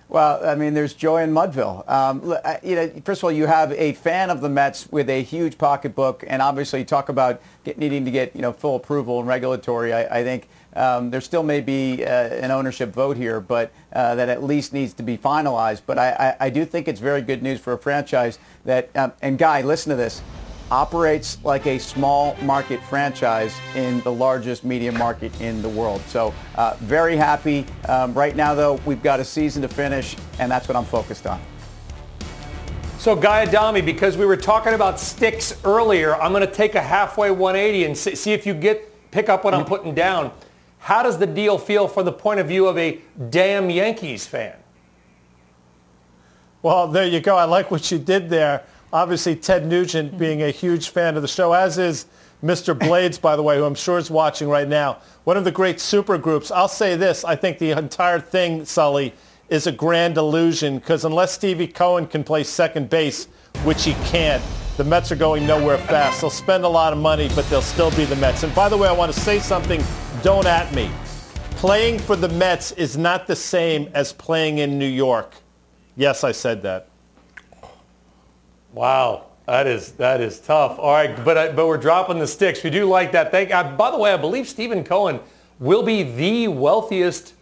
Well, 0.09 0.43
I 0.43 0.55
mean, 0.55 0.73
there's 0.73 0.95
joy 0.95 1.21
in 1.21 1.31
Mudville. 1.31 1.87
Um, 1.87 2.35
you 2.63 2.75
know, 2.75 2.89
first 3.05 3.19
of 3.19 3.25
all, 3.25 3.31
you 3.31 3.45
have 3.45 3.71
a 3.73 3.93
fan 3.93 4.31
of 4.31 4.41
the 4.41 4.49
Mets 4.49 4.91
with 4.91 5.07
a 5.07 5.21
huge 5.21 5.59
pocketbook, 5.59 6.23
and 6.25 6.41
obviously, 6.41 6.83
talk 6.83 7.09
about 7.09 7.39
get, 7.63 7.77
needing 7.77 8.05
to 8.05 8.11
get 8.11 8.35
you 8.35 8.41
know 8.41 8.51
full 8.51 8.75
approval 8.75 9.19
and 9.19 9.27
regulatory. 9.27 9.93
I, 9.93 10.19
I 10.19 10.23
think 10.23 10.49
um, 10.75 11.11
there 11.11 11.21
still 11.21 11.43
may 11.43 11.61
be 11.61 12.03
uh, 12.03 12.09
an 12.09 12.49
ownership 12.49 12.91
vote 12.91 13.17
here, 13.17 13.39
but 13.39 13.71
uh, 13.93 14.15
that 14.15 14.29
at 14.29 14.43
least 14.43 14.73
needs 14.73 14.95
to 14.95 15.03
be 15.03 15.15
finalized. 15.15 15.83
But 15.85 15.99
I, 15.99 16.35
I, 16.39 16.45
I, 16.45 16.49
do 16.49 16.65
think 16.65 16.87
it's 16.87 16.99
very 16.99 17.21
good 17.21 17.43
news 17.43 17.59
for 17.59 17.73
a 17.73 17.77
franchise 17.77 18.39
that. 18.65 18.89
Um, 18.95 19.13
and 19.21 19.37
Guy, 19.37 19.61
listen 19.61 19.91
to 19.91 19.95
this 19.95 20.23
operates 20.71 21.43
like 21.43 21.65
a 21.65 21.79
small 21.79 22.35
market 22.41 22.81
franchise 22.83 23.55
in 23.75 24.01
the 24.01 24.11
largest 24.11 24.63
media 24.63 24.91
market 24.91 25.39
in 25.41 25.61
the 25.61 25.69
world. 25.69 26.01
So 26.07 26.33
uh, 26.55 26.75
very 26.81 27.15
happy. 27.15 27.65
Um, 27.87 28.13
right 28.13 28.35
now, 28.35 28.53
though, 28.53 28.75
we've 28.85 29.03
got 29.03 29.19
a 29.19 29.25
season 29.25 29.61
to 29.63 29.67
finish, 29.67 30.15
and 30.39 30.51
that's 30.51 30.67
what 30.67 30.75
I'm 30.75 30.85
focused 30.85 31.25
on. 31.25 31.41
So 32.99 33.15
Guy 33.15 33.43
Adami, 33.43 33.81
because 33.81 34.17
we 34.17 34.25
were 34.25 34.37
talking 34.37 34.73
about 34.73 34.99
Styx 34.99 35.57
earlier, 35.63 36.15
I'm 36.15 36.33
going 36.33 36.45
to 36.45 36.53
take 36.53 36.75
a 36.75 36.81
halfway 36.81 37.31
180 37.31 37.85
and 37.85 37.97
see 37.97 38.33
if 38.33 38.45
you 38.45 38.53
get 38.53 38.85
pick 39.11 39.29
up 39.29 39.43
what 39.43 39.53
I'm 39.53 39.65
putting 39.65 39.95
down. 39.95 40.31
How 40.79 41.03
does 41.03 41.17
the 41.17 41.27
deal 41.27 41.57
feel 41.57 41.87
from 41.87 42.05
the 42.05 42.11
point 42.11 42.39
of 42.39 42.47
view 42.47 42.67
of 42.67 42.77
a 42.77 42.99
damn 43.29 43.69
Yankees 43.69 44.25
fan? 44.25 44.55
Well, 46.61 46.87
there 46.87 47.07
you 47.07 47.21
go. 47.21 47.37
I 47.37 47.45
like 47.45 47.71
what 47.71 47.89
you 47.89 47.99
did 47.99 48.29
there. 48.29 48.65
Obviously, 48.91 49.35
Ted 49.35 49.65
Nugent 49.65 50.09
mm-hmm. 50.09 50.19
being 50.19 50.43
a 50.43 50.51
huge 50.51 50.89
fan 50.89 51.15
of 51.15 51.21
the 51.21 51.27
show, 51.27 51.53
as 51.53 51.77
is 51.77 52.05
Mr. 52.43 52.77
Blades, 52.77 53.17
by 53.17 53.35
the 53.35 53.43
way, 53.43 53.57
who 53.57 53.65
I'm 53.65 53.75
sure 53.75 53.97
is 53.97 54.09
watching 54.09 54.47
right 54.47 54.67
now. 54.67 54.99
One 55.25 55.37
of 55.37 55.43
the 55.43 55.51
great 55.51 55.79
super 55.79 56.17
groups. 56.17 56.51
I'll 56.51 56.67
say 56.67 56.95
this. 56.95 57.23
I 57.23 57.35
think 57.35 57.57
the 57.57 57.71
entire 57.71 58.19
thing, 58.19 58.65
Sully, 58.65 59.13
is 59.49 59.67
a 59.67 59.71
grand 59.71 60.17
illusion 60.17 60.79
because 60.79 61.05
unless 61.05 61.33
Stevie 61.33 61.67
Cohen 61.67 62.07
can 62.07 62.23
play 62.23 62.43
second 62.43 62.89
base, 62.89 63.25
which 63.63 63.83
he 63.83 63.93
can't, 64.05 64.43
the 64.77 64.83
Mets 64.83 65.11
are 65.11 65.17
going 65.17 65.45
nowhere 65.45 65.77
fast. 65.77 66.21
They'll 66.21 66.29
spend 66.29 66.63
a 66.63 66.69
lot 66.69 66.93
of 66.93 66.99
money, 66.99 67.29
but 67.35 67.47
they'll 67.49 67.61
still 67.61 67.91
be 67.91 68.05
the 68.05 68.15
Mets. 68.15 68.43
And 68.43 68.55
by 68.55 68.69
the 68.69 68.77
way, 68.77 68.87
I 68.87 68.93
want 68.93 69.13
to 69.13 69.19
say 69.19 69.39
something. 69.39 69.83
Don't 70.23 70.45
at 70.45 70.73
me. 70.73 70.89
Playing 71.51 71.99
for 71.99 72.15
the 72.15 72.29
Mets 72.29 72.71
is 72.73 72.97
not 72.97 73.27
the 73.27 73.35
same 73.35 73.89
as 73.93 74.13
playing 74.13 74.59
in 74.59 74.79
New 74.79 74.87
York. 74.87 75.33
Yes, 75.97 76.23
I 76.23 76.31
said 76.31 76.61
that. 76.61 76.88
Wow. 78.79 79.25
That 79.45 79.67
is 79.67 79.91
that 79.93 80.21
is 80.21 80.39
tough. 80.39 80.79
All 80.79 80.93
right, 80.93 81.13
but 81.25 81.35
uh, 81.35 81.51
but 81.51 81.67
we're 81.67 81.75
dropping 81.75 82.17
the 82.17 82.25
Styx. 82.25 82.63
We 82.63 82.69
do 82.69 82.85
like 82.85 83.11
that. 83.11 83.29
Thank. 83.29 83.53
Uh, 83.53 83.75
by 83.75 83.91
the 83.91 83.97
way, 83.97 84.13
I 84.13 84.15
believe 84.15 84.47
Stephen 84.47 84.85
Cohen 84.85 85.19
will 85.59 85.83
be 85.83 86.03
the 86.03 86.47
wealthiest 86.47 87.33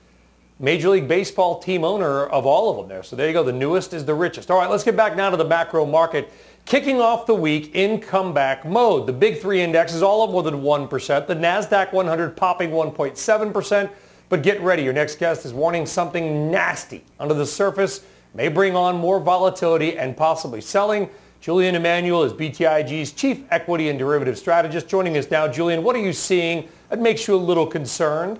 Major 0.57 0.89
League 0.89 1.07
Baseball 1.07 1.59
team 1.59 1.83
owner 1.83 2.25
of 2.25 2.47
all 2.47 2.71
of 2.71 2.77
them 2.77 2.87
there. 2.87 3.03
So 3.03 3.15
there 3.15 3.27
you 3.27 3.33
go. 3.33 3.43
The 3.43 3.53
newest 3.53 3.93
is 3.93 4.03
the 4.03 4.15
richest. 4.15 4.49
All 4.49 4.57
right, 4.57 4.67
let's 4.67 4.83
get 4.83 4.97
back 4.97 5.15
now 5.15 5.29
to 5.29 5.37
the 5.37 5.45
macro 5.45 5.85
market. 5.85 6.33
Kicking 6.65 6.99
off 6.99 7.27
the 7.27 7.35
week 7.35 7.75
in 7.75 8.01
comeback 8.01 8.65
mode. 8.65 9.05
The 9.05 9.13
big 9.13 9.39
three 9.39 9.61
indexes 9.61 10.01
all 10.01 10.23
up 10.23 10.31
more 10.31 10.41
than 10.41 10.63
1%. 10.63 11.27
The 11.27 11.35
NASDAQ 11.35 11.93
100 11.93 12.35
popping 12.35 12.71
1.7%. 12.71 13.91
But 14.29 14.41
get 14.41 14.59
ready. 14.61 14.81
Your 14.81 14.93
next 14.93 15.19
guest 15.19 15.45
is 15.45 15.53
warning 15.53 15.85
something 15.85 16.49
nasty 16.49 17.05
under 17.19 17.35
the 17.35 17.45
surface 17.45 18.03
may 18.33 18.47
bring 18.47 18.75
on 18.75 18.95
more 18.95 19.19
volatility 19.19 19.97
and 19.97 20.15
possibly 20.15 20.61
selling. 20.61 21.09
Julian 21.39 21.75
Emanuel 21.75 22.23
is 22.23 22.33
BTIG's 22.33 23.11
chief 23.11 23.43
equity 23.51 23.89
and 23.89 23.97
derivative 23.97 24.37
strategist. 24.37 24.87
Joining 24.87 25.17
us 25.17 25.29
now, 25.31 25.47
Julian, 25.47 25.83
what 25.83 25.95
are 25.95 26.01
you 26.01 26.13
seeing 26.13 26.67
that 26.89 26.99
makes 26.99 27.27
you 27.27 27.35
a 27.35 27.37
little 27.37 27.67
concerned? 27.67 28.39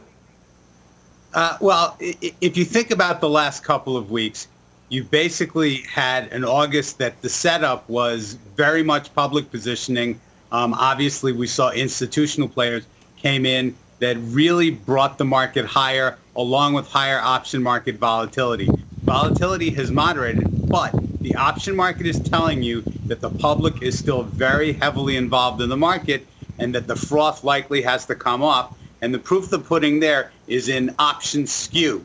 Uh, 1.34 1.58
well, 1.62 1.95
if 2.00 2.58
you 2.58 2.66
think 2.66 2.91
about 2.91 3.22
the 3.22 3.30
last 3.30 3.64
couple 3.64 3.95
of 3.95 4.10
weeks, 4.10 4.48
you 4.89 5.04
basically 5.04 5.84
had 5.84 6.32
an 6.32 6.43
August 6.43 6.98
that 6.98 7.22
the 7.22 7.30
setup 7.30 7.88
was 7.89 8.34
very 8.56 8.84
much 8.84 9.14
public 9.14 9.52
positioning. 9.52 10.20
Um, 10.52 10.74
obviously, 10.74 11.34
we 11.34 11.48
saw 11.48 11.72
institutional 11.72 12.48
players 12.48 12.88
came 13.18 13.45
in 13.45 13.76
that 14.00 14.18
really 14.18 14.72
brought 14.72 15.18
the 15.18 15.26
market 15.26 15.66
higher, 15.66 16.18
along 16.36 16.74
with 16.74 16.88
higher 16.88 17.20
option 17.20 17.62
market 17.62 17.95
volatility. 17.95 18.70
Volatility 19.04 19.70
has 19.72 19.91
moderated, 19.91 20.70
but 20.70 20.93
the 21.28 21.36
option 21.36 21.75
market 21.75 22.07
is 22.07 22.21
telling 22.21 22.63
you 22.63 22.82
that 23.05 23.19
the 23.19 23.30
public 23.30 23.84
is 23.84 23.99
still 23.99 24.23
very 24.23 24.71
heavily 24.71 25.17
involved 25.17 25.61
in 25.61 25.67
the 25.67 25.75
market 25.75 26.25
and 26.57 26.73
that 26.73 26.88
the 26.88 26.95
froth 26.95 27.43
likely 27.43 27.82
has 27.82 28.05
to 28.05 28.15
come 28.15 28.41
off. 28.41 28.78
And 29.01 29.13
the 29.13 29.19
proof 29.19 29.43
of 29.45 29.49
the 29.49 29.59
pudding 29.59 29.99
there 29.99 30.32
is 30.47 30.69
in 30.69 30.95
option 30.99 31.45
skew. 31.45 32.01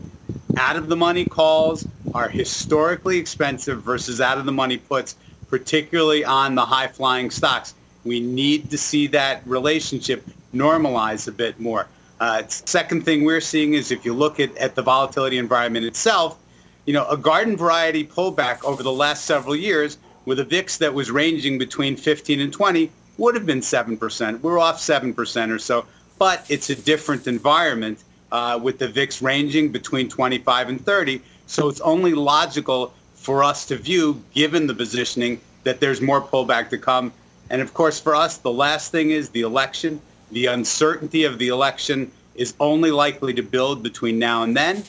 Out 0.57 0.75
of 0.75 0.89
the 0.89 0.97
money 0.97 1.25
calls 1.25 1.87
are 2.15 2.29
historically 2.29 3.17
expensive 3.17 3.81
versus 3.85 4.21
out 4.21 4.39
of 4.39 4.45
the 4.45 4.51
money 4.51 4.77
puts, 4.77 5.15
particularly 5.49 6.25
on 6.25 6.57
the 6.57 6.65
high 6.65 6.89
flying 6.89 7.31
stocks. 7.31 7.75
We 8.03 8.19
need 8.19 8.73
to 8.73 8.79
see 8.79 9.07
that 9.09 9.47
relationship 9.47 10.27
normalize 10.53 11.29
a 11.29 11.33
bit 11.33 11.61
more. 11.61 11.87
Uh, 12.19 12.43
second 12.49 13.05
thing 13.05 13.23
we're 13.23 13.41
seeing 13.41 13.75
is 13.75 13.93
if 13.93 14.05
you 14.05 14.15
look 14.15 14.41
at, 14.41 14.57
at 14.57 14.75
the 14.75 14.83
volatility 14.83 15.39
environment 15.39 15.87
itself, 15.87 16.39
you 16.85 16.93
know, 16.93 17.07
a 17.09 17.17
garden 17.17 17.57
variety 17.57 18.05
pullback 18.05 18.65
over 18.65 18.83
the 18.83 18.93
last 18.93 19.25
several 19.25 19.55
years 19.55 19.99
with 20.25 20.39
a 20.41 20.45
VIX 20.45 20.79
that 20.79 20.95
was 20.95 21.11
ranging 21.11 21.59
between 21.59 21.97
15 21.97 22.41
and 22.41 22.53
20 22.53 22.91
would 23.19 23.35
have 23.35 23.47
been 23.47 23.61
7%. 23.61 24.41
We're 24.41 24.59
off 24.59 24.79
7% 24.79 25.51
or 25.51 25.59
so, 25.59 25.85
but 26.19 26.45
it's 26.49 26.71
a 26.71 26.77
different 26.77 27.27
environment 27.27 28.03
uh, 28.31 28.59
with 28.63 28.79
the 28.79 28.89
VIX 28.89 29.23
ranging 29.23 29.71
between 29.71 30.09
25 30.09 30.69
and 30.71 30.85
30. 30.85 31.21
So 31.47 31.69
it's 31.69 31.81
only 31.81 32.15
logical 32.15 32.95
for 33.15 33.45
us 33.45 33.67
to 33.67 33.77
view, 33.77 34.23
given 34.35 34.67
the 34.67 34.75
positioning, 34.75 35.41
that 35.65 35.81
there's 35.81 36.01
more 36.01 36.21
pullback 36.21 36.71
to 36.71 36.79
come. 36.79 37.13
And 37.51 37.61
of 37.61 37.75
course, 37.75 38.01
for 38.01 38.15
us, 38.15 38.39
the 38.39 38.53
last 38.53 38.91
thing 38.91 39.11
is 39.11 39.29
the 39.29 39.43
election. 39.43 40.01
The 40.33 40.47
uncertainty 40.47 41.25
of 41.25 41.39
the 41.39 41.49
election 41.49 42.11
is 42.35 42.55
only 42.59 42.91
likely 42.91 43.35
to 43.35 43.43
build 43.43 43.83
between 43.83 44.19
now 44.19 44.43
and 44.43 44.57
then. 44.57 44.83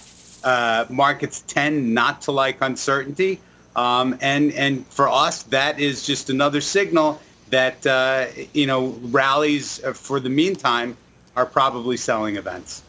Uh, 0.44 0.86
markets 0.89 1.44
tend 1.48 1.94
not 1.94 2.22
to 2.22 2.32
like 2.32 2.58
uncertainty. 2.62 3.39
Um, 3.76 4.18
and, 4.22 4.52
and 4.54 4.86
for 4.88 5.10
us, 5.10 5.44
that 5.44 5.80
is 5.80 6.06
just 6.06 6.30
another 6.30 6.62
signal 6.62 7.22
that, 7.50 7.86
uh, 7.86 8.28
you 8.54 8.68
know, 8.68 8.98
rallies 9.04 9.80
for 9.94 10.20
the 10.20 10.30
meantime 10.30 10.98
are 11.36 11.46
probably 11.46 11.98
selling 11.98 12.36
events. 12.36 12.84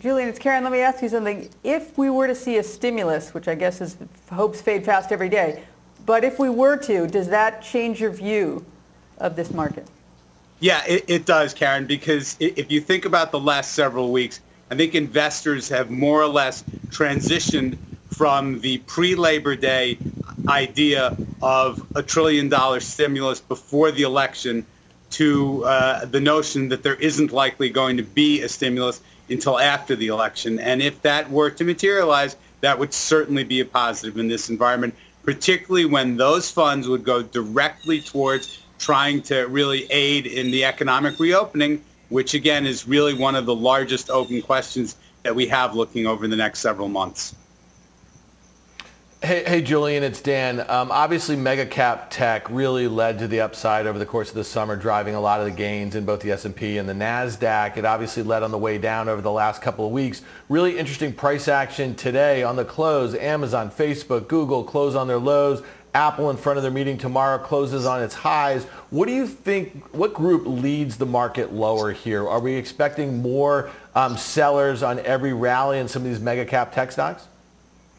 Julian, 0.00 0.28
it's 0.28 0.38
Karen. 0.38 0.62
Let 0.62 0.72
me 0.72 0.80
ask 0.80 1.02
you 1.02 1.08
something. 1.08 1.48
If 1.62 1.96
we 1.96 2.10
were 2.10 2.26
to 2.26 2.34
see 2.34 2.58
a 2.58 2.62
stimulus, 2.62 3.32
which 3.32 3.48
I 3.48 3.54
guess 3.54 3.80
is 3.80 3.96
hopes 4.30 4.60
fade 4.60 4.84
fast 4.84 5.12
every 5.12 5.30
day, 5.30 5.62
but 6.04 6.24
if 6.24 6.38
we 6.38 6.50
were 6.50 6.76
to, 6.76 7.06
does 7.06 7.28
that 7.28 7.62
change 7.62 8.00
your 8.00 8.10
view 8.10 8.66
of 9.18 9.36
this 9.36 9.50
market? 9.52 9.86
Yeah, 10.60 10.82
it, 10.86 11.04
it 11.08 11.26
does, 11.26 11.54
Karen, 11.54 11.86
because 11.86 12.36
if 12.38 12.70
you 12.70 12.80
think 12.80 13.06
about 13.06 13.32
the 13.32 13.40
last 13.40 13.72
several 13.72 14.12
weeks, 14.12 14.40
I 14.74 14.76
think 14.76 14.96
investors 14.96 15.68
have 15.68 15.88
more 15.88 16.20
or 16.20 16.26
less 16.26 16.64
transitioned 16.88 17.78
from 18.10 18.58
the 18.58 18.78
pre-Labor 18.78 19.54
Day 19.54 19.98
idea 20.48 21.16
of 21.40 21.86
a 21.94 22.02
trillion 22.02 22.48
dollar 22.48 22.80
stimulus 22.80 23.38
before 23.38 23.92
the 23.92 24.02
election 24.02 24.66
to 25.10 25.64
uh, 25.64 26.06
the 26.06 26.18
notion 26.18 26.68
that 26.70 26.82
there 26.82 26.96
isn't 26.96 27.30
likely 27.30 27.70
going 27.70 27.96
to 27.96 28.02
be 28.02 28.42
a 28.42 28.48
stimulus 28.48 29.00
until 29.28 29.60
after 29.60 29.94
the 29.94 30.08
election. 30.08 30.58
And 30.58 30.82
if 30.82 31.00
that 31.02 31.30
were 31.30 31.50
to 31.50 31.62
materialize, 31.62 32.34
that 32.60 32.76
would 32.76 32.92
certainly 32.92 33.44
be 33.44 33.60
a 33.60 33.64
positive 33.64 34.18
in 34.18 34.26
this 34.26 34.50
environment, 34.50 34.92
particularly 35.22 35.84
when 35.84 36.16
those 36.16 36.50
funds 36.50 36.88
would 36.88 37.04
go 37.04 37.22
directly 37.22 38.00
towards 38.00 38.60
trying 38.80 39.22
to 39.22 39.44
really 39.44 39.86
aid 39.92 40.26
in 40.26 40.50
the 40.50 40.64
economic 40.64 41.20
reopening, 41.20 41.80
which 42.08 42.34
again 42.34 42.66
is 42.66 42.86
really 42.86 43.14
one 43.14 43.34
of 43.34 43.46
the 43.46 43.54
largest 43.54 44.10
open 44.10 44.42
questions 44.42 44.96
that 45.22 45.34
we 45.34 45.46
have 45.46 45.74
looking 45.74 46.06
over 46.06 46.28
the 46.28 46.36
next 46.36 46.60
several 46.60 46.88
months. 46.88 47.34
Hey, 49.24 49.42
hey, 49.46 49.62
Julian, 49.62 50.02
it's 50.02 50.20
Dan. 50.20 50.60
Um, 50.60 50.90
obviously, 50.92 51.34
mega 51.34 51.64
cap 51.64 52.10
tech 52.10 52.46
really 52.50 52.86
led 52.88 53.18
to 53.20 53.26
the 53.26 53.40
upside 53.40 53.86
over 53.86 53.98
the 53.98 54.04
course 54.04 54.28
of 54.28 54.34
the 54.34 54.44
summer, 54.44 54.76
driving 54.76 55.14
a 55.14 55.20
lot 55.20 55.40
of 55.40 55.46
the 55.46 55.50
gains 55.50 55.94
in 55.94 56.04
both 56.04 56.20
the 56.20 56.30
S&P 56.32 56.76
and 56.76 56.86
the 56.86 56.92
Nasdaq. 56.92 57.78
It 57.78 57.86
obviously 57.86 58.22
led 58.22 58.42
on 58.42 58.50
the 58.50 58.58
way 58.58 58.76
down 58.76 59.08
over 59.08 59.22
the 59.22 59.32
last 59.32 59.62
couple 59.62 59.86
of 59.86 59.92
weeks. 59.92 60.20
Really 60.50 60.78
interesting 60.78 61.14
price 61.14 61.48
action 61.48 61.94
today 61.94 62.42
on 62.42 62.56
the 62.56 62.66
close. 62.66 63.14
Amazon, 63.14 63.70
Facebook, 63.70 64.28
Google 64.28 64.62
close 64.62 64.94
on 64.94 65.08
their 65.08 65.18
lows. 65.18 65.62
Apple 65.94 66.30
in 66.30 66.36
front 66.36 66.56
of 66.56 66.62
their 66.62 66.72
meeting 66.72 66.98
tomorrow 66.98 67.38
closes 67.38 67.86
on 67.86 68.02
its 68.02 68.14
highs. 68.14 68.64
What 68.90 69.06
do 69.06 69.14
you 69.14 69.26
think? 69.26 69.94
What 69.94 70.12
group 70.12 70.42
leads 70.44 70.96
the 70.96 71.06
market 71.06 71.52
lower 71.52 71.92
here? 71.92 72.28
Are 72.28 72.40
we 72.40 72.54
expecting 72.54 73.22
more 73.22 73.70
um, 73.94 74.16
sellers 74.16 74.82
on 74.82 74.98
every 75.00 75.32
rally 75.32 75.78
in 75.78 75.86
some 75.86 76.02
of 76.02 76.08
these 76.08 76.20
mega 76.20 76.44
cap 76.44 76.74
tech 76.74 76.90
stocks? 76.90 77.28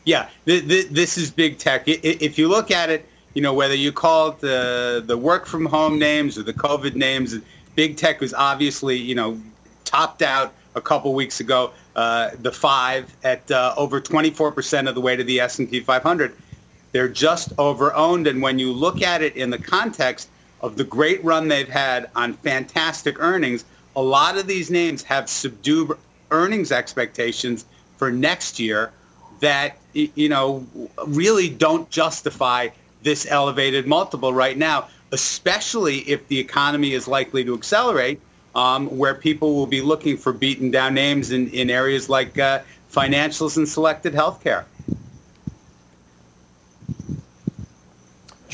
Yeah, 0.04 0.30
th- 0.46 0.68
th- 0.68 0.90
this 0.90 1.18
is 1.18 1.32
big 1.32 1.58
tech. 1.58 1.84
If 1.88 2.38
you 2.38 2.48
look 2.50 2.70
at 2.70 2.90
it, 2.90 3.08
you 3.34 3.42
know, 3.42 3.54
whether 3.54 3.76
you 3.76 3.92
call 3.92 4.30
it 4.30 4.40
the, 4.40 5.04
the 5.06 5.18
work 5.18 5.46
from 5.46 5.66
home 5.66 5.98
names 5.98 6.38
or 6.38 6.44
the 6.44 6.54
COVID 6.54 6.96
names, 6.96 7.36
big 7.76 7.98
tech 7.98 8.20
was 8.20 8.34
obviously, 8.34 8.98
you 8.98 9.16
know, 9.16 9.40
topped 9.84 10.22
out 10.22 10.54
a 10.76 10.82
couple 10.82 11.14
weeks 11.14 11.40
ago, 11.40 11.72
uh, 11.96 12.32
the 12.42 12.52
five 12.52 13.16
at 13.24 13.50
uh, 13.50 13.74
over 13.78 14.02
24% 14.02 14.90
of 14.90 14.96
the 14.96 15.02
way 15.02 15.16
to 15.16 15.24
the 15.24 15.40
S&P 15.40 15.80
500. 15.80 16.36
They're 16.96 17.10
just 17.10 17.52
over-owned. 17.58 18.26
And 18.26 18.42
when 18.42 18.58
you 18.58 18.72
look 18.72 19.02
at 19.02 19.22
it 19.22 19.36
in 19.36 19.50
the 19.50 19.58
context 19.58 20.30
of 20.62 20.78
the 20.78 20.86
great 20.86 21.22
run 21.26 21.50
they've 21.50 21.68
had 21.68 22.10
on 22.16 22.36
fantastic 22.36 23.20
earnings, 23.20 23.66
a 23.98 24.02
lot 24.02 24.38
of 24.38 24.48
these 24.48 24.72
names 24.72 25.04
have 25.04 25.30
subdued 25.30 25.92
earnings 26.32 26.72
expectations 26.72 27.66
for 27.98 28.12
next 28.12 28.62
year 28.62 28.94
that 29.42 29.76
you 29.92 30.30
know 30.30 30.66
really 31.06 31.50
don't 31.50 31.90
justify 31.90 32.70
this 33.04 33.28
elevated 33.30 33.86
multiple 33.86 34.34
right 34.34 34.58
now, 34.58 34.88
especially 35.12 35.98
if 36.10 36.26
the 36.30 36.40
economy 36.40 36.94
is 36.94 37.10
likely 37.10 37.44
to 37.44 37.54
accelerate, 37.54 38.22
um, 38.56 38.88
where 38.98 39.16
people 39.16 39.54
will 39.54 39.68
be 39.68 39.82
looking 39.82 40.16
for 40.16 40.32
beaten 40.32 40.72
down 40.72 40.94
names 40.94 41.32
in, 41.32 41.50
in 41.50 41.70
areas 41.70 42.08
like 42.08 42.40
uh, 42.40 42.62
financials 42.90 43.58
and 43.58 43.68
selected 43.68 44.14
healthcare. 44.14 44.64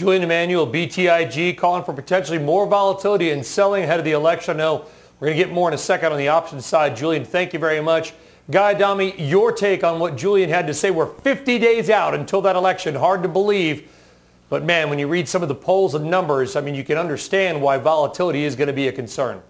Julian 0.01 0.23
Emanuel, 0.23 0.65
BTIG, 0.65 1.55
calling 1.59 1.83
for 1.83 1.93
potentially 1.93 2.39
more 2.39 2.65
volatility 2.65 3.29
and 3.29 3.45
selling 3.45 3.83
ahead 3.83 3.99
of 3.99 4.03
the 4.03 4.13
election. 4.13 4.55
I 4.55 4.57
know 4.57 4.85
we're 5.19 5.27
going 5.27 5.37
to 5.37 5.45
get 5.45 5.53
more 5.53 5.69
in 5.69 5.75
a 5.75 5.77
second 5.77 6.11
on 6.11 6.17
the 6.17 6.27
options 6.27 6.65
side. 6.65 6.97
Julian, 6.97 7.23
thank 7.23 7.53
you 7.53 7.59
very 7.59 7.81
much. 7.81 8.15
Guy 8.49 8.73
Adami, 8.73 9.13
your 9.21 9.51
take 9.51 9.83
on 9.83 9.99
what 9.99 10.17
Julian 10.17 10.49
had 10.49 10.65
to 10.65 10.73
say. 10.73 10.89
We're 10.89 11.05
50 11.05 11.59
days 11.59 11.91
out 11.91 12.15
until 12.15 12.41
that 12.41 12.55
election. 12.55 12.95
Hard 12.95 13.21
to 13.21 13.29
believe. 13.29 13.91
But 14.49 14.63
man, 14.63 14.89
when 14.89 14.97
you 14.97 15.07
read 15.07 15.29
some 15.29 15.43
of 15.43 15.49
the 15.49 15.53
polls 15.53 15.93
and 15.93 16.09
numbers, 16.09 16.55
I 16.55 16.61
mean, 16.61 16.73
you 16.73 16.83
can 16.83 16.97
understand 16.97 17.61
why 17.61 17.77
volatility 17.77 18.43
is 18.43 18.55
going 18.55 18.69
to 18.69 18.73
be 18.73 18.87
a 18.87 18.91
concern. 18.91 19.43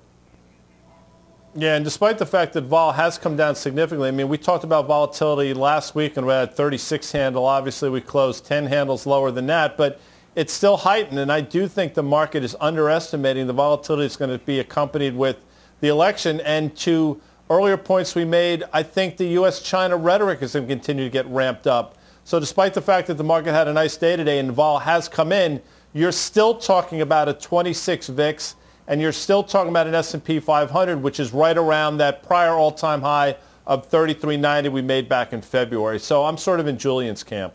Yeah, 1.56 1.78
and 1.78 1.86
despite 1.86 2.18
the 2.18 2.26
fact 2.26 2.52
that 2.54 2.66
vol 2.66 2.92
has 2.92 3.18
come 3.18 3.38
down 3.38 3.56
significantly, 3.56 4.10
I 4.10 4.12
mean, 4.12 4.28
we 4.28 4.38
talked 4.38 4.66
about 4.66 4.86
volatility 4.86 5.54
last 5.54 5.96
week 5.96 6.18
and 6.18 6.28
we 6.28 6.34
had 6.34 6.54
36 6.54 7.10
handle. 7.14 7.46
Obviously, 7.46 7.90
we 7.90 8.02
closed 8.02 8.46
10 8.46 8.66
handles 8.66 9.06
lower 9.06 9.32
than 9.32 9.48
that, 9.48 9.78
but 9.78 10.02
it's 10.36 10.54
still 10.54 10.78
heightened. 10.78 11.20
And 11.20 11.32
I 11.32 11.42
do 11.42 11.68
think 11.68 11.94
the 11.94 12.04
market 12.04 12.44
is 12.44 12.56
underestimating 12.60 13.48
the 13.48 13.54
volatility 13.54 14.04
that's 14.04 14.18
going 14.18 14.38
to 14.38 14.44
be 14.44 14.60
accompanied 14.60 15.16
with 15.16 15.44
the 15.82 15.90
election. 15.90 16.40
And 16.42 16.76
to 16.78 17.20
earlier 17.50 17.78
points 17.78 18.16
we 18.16 18.24
made, 18.24 18.64
I 18.72 18.84
think 18.84 19.18
the 19.18 19.28
U.S.-China 19.28 20.02
rhetoric 20.02 20.42
is 20.42 20.54
going 20.54 20.68
to 20.68 20.74
continue 20.74 21.04
to 21.04 21.10
get 21.10 21.28
ramped 21.28 21.68
up. 21.68 21.98
So 22.24 22.40
despite 22.40 22.74
the 22.74 22.82
fact 22.82 23.08
that 23.08 23.16
the 23.16 23.24
market 23.24 23.52
had 23.52 23.68
a 23.68 23.74
nice 23.74 23.98
day 23.98 24.16
today 24.16 24.40
and 24.40 24.52
vol 24.52 24.80
has 24.80 25.10
come 25.10 25.32
in, 25.32 25.62
you're 25.94 26.12
still 26.12 26.56
talking 26.56 27.02
about 27.02 27.28
a 27.28 27.34
26 27.34 28.08
VIX, 28.08 28.56
and 28.88 29.02
you're 29.02 29.12
still 29.12 29.44
talking 29.44 29.70
about 29.70 29.88
an 29.88 29.96
S&P 29.96 30.40
500, 30.40 31.02
which 31.02 31.20
is 31.20 31.34
right 31.34 31.58
around 31.58 31.98
that 31.98 32.24
prior 32.24 32.52
all-time 32.52 33.02
high 33.02 33.36
of 33.68 33.86
3390 33.88 34.70
we 34.70 34.82
made 34.82 35.10
back 35.10 35.34
in 35.34 35.42
February. 35.42 36.00
So 36.00 36.24
I'm 36.26 36.38
sort 36.38 36.60
of 36.60 36.68
in 36.68 36.78
Julian's 36.78 37.24
camp. 37.24 37.54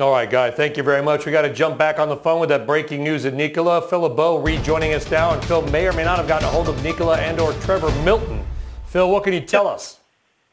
All 0.00 0.12
right, 0.12 0.30
Guy, 0.30 0.52
thank 0.52 0.76
you 0.76 0.84
very 0.84 1.02
much. 1.02 1.26
We 1.26 1.32
got 1.32 1.42
to 1.42 1.52
jump 1.52 1.76
back 1.76 1.98
on 1.98 2.08
the 2.08 2.16
phone 2.16 2.38
with 2.38 2.50
that 2.50 2.68
breaking 2.68 3.02
news 3.02 3.24
at 3.24 3.34
Nikola. 3.34 3.82
Phil 3.82 4.02
LeBeau 4.02 4.38
rejoining 4.38 4.94
us 4.94 5.10
now, 5.10 5.32
and 5.32 5.44
Phil 5.44 5.62
may 5.70 5.88
or 5.88 5.92
may 5.92 6.04
not 6.04 6.18
have 6.18 6.28
gotten 6.28 6.46
a 6.46 6.50
hold 6.50 6.68
of 6.68 6.80
Nikola 6.84 7.18
and 7.18 7.40
or 7.40 7.52
Trevor 7.54 7.90
Milton. 8.04 8.46
Phil, 8.86 9.10
what 9.10 9.24
can 9.24 9.32
you 9.32 9.40
tell 9.40 9.66
us? 9.66 9.98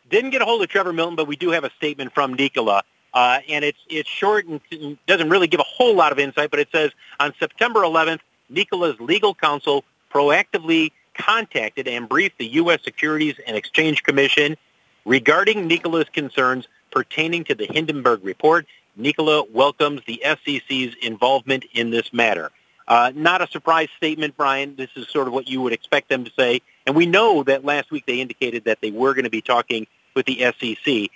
Didn't 0.10 0.32
get 0.32 0.42
a 0.42 0.46
hold 0.46 0.64
of 0.64 0.70
Trevor 0.70 0.94
Milton, 0.94 1.16
but 1.16 1.28
we 1.28 1.36
do 1.36 1.52
have 1.52 1.64
a 1.64 1.70
statement 1.78 2.12
from 2.12 2.34
Nikola. 2.34 2.82
Uh, 3.14 3.40
and 3.48 3.64
it's, 3.64 3.78
it's 3.88 4.10
short 4.10 4.48
and 4.48 4.98
doesn't 5.06 5.30
really 5.30 5.48
give 5.48 5.60
a 5.60 5.64
whole 5.64 5.96
lot 5.96 6.12
of 6.12 6.18
insight, 6.18 6.50
but 6.50 6.60
it 6.60 6.70
says 6.72 6.90
on 7.20 7.32
September 7.40 7.82
11th, 7.82 8.22
Nikola's 8.50 9.00
legal 9.00 9.36
counsel 9.36 9.84
proactively 10.12 10.92
contacted 11.14 11.88
and 11.88 12.10
briefed 12.10 12.40
the 12.40 12.48
U.S. 12.48 12.80
Securities 12.84 13.36
and 13.46 13.56
Exchange 13.56 14.02
Commission 14.02 14.58
regarding 15.06 15.68
Nikola's 15.68 16.10
concerns 16.12 16.68
pertaining 16.90 17.44
to 17.44 17.54
the 17.54 17.66
Hindenburg 17.66 18.24
report 18.24 18.66
Nikola 18.96 19.44
welcomes 19.52 20.02
the 20.06 20.22
SEC's 20.24 20.96
involvement 21.02 21.66
in 21.74 21.90
this 21.90 22.14
matter. 22.14 22.52
Uh, 22.88 23.12
not 23.16 23.42
a 23.42 23.48
surprise 23.48 23.90
statement, 23.98 24.38
Brian. 24.38 24.76
This 24.76 24.90
is 24.96 25.08
sort 25.10 25.28
of 25.28 25.34
what 25.34 25.48
you 25.48 25.62
would 25.62 25.74
expect 25.74 26.10
them 26.10 26.24
to 26.24 26.32
say. 26.38 26.62
And 26.86 26.96
we 26.96 27.06
know 27.06 27.44
that 27.44 27.66
last 27.66 27.92
week 27.92 28.06
they 28.06 28.22
indicated 28.22 28.66
that 28.66 28.80
they 28.82 28.92
were 28.92 29.14
going 29.14 29.24
to 29.24 29.30
be 29.30 29.42
talking 29.42 29.88
with 30.16 30.26
the 30.26 30.54
SEC. 30.60 31.10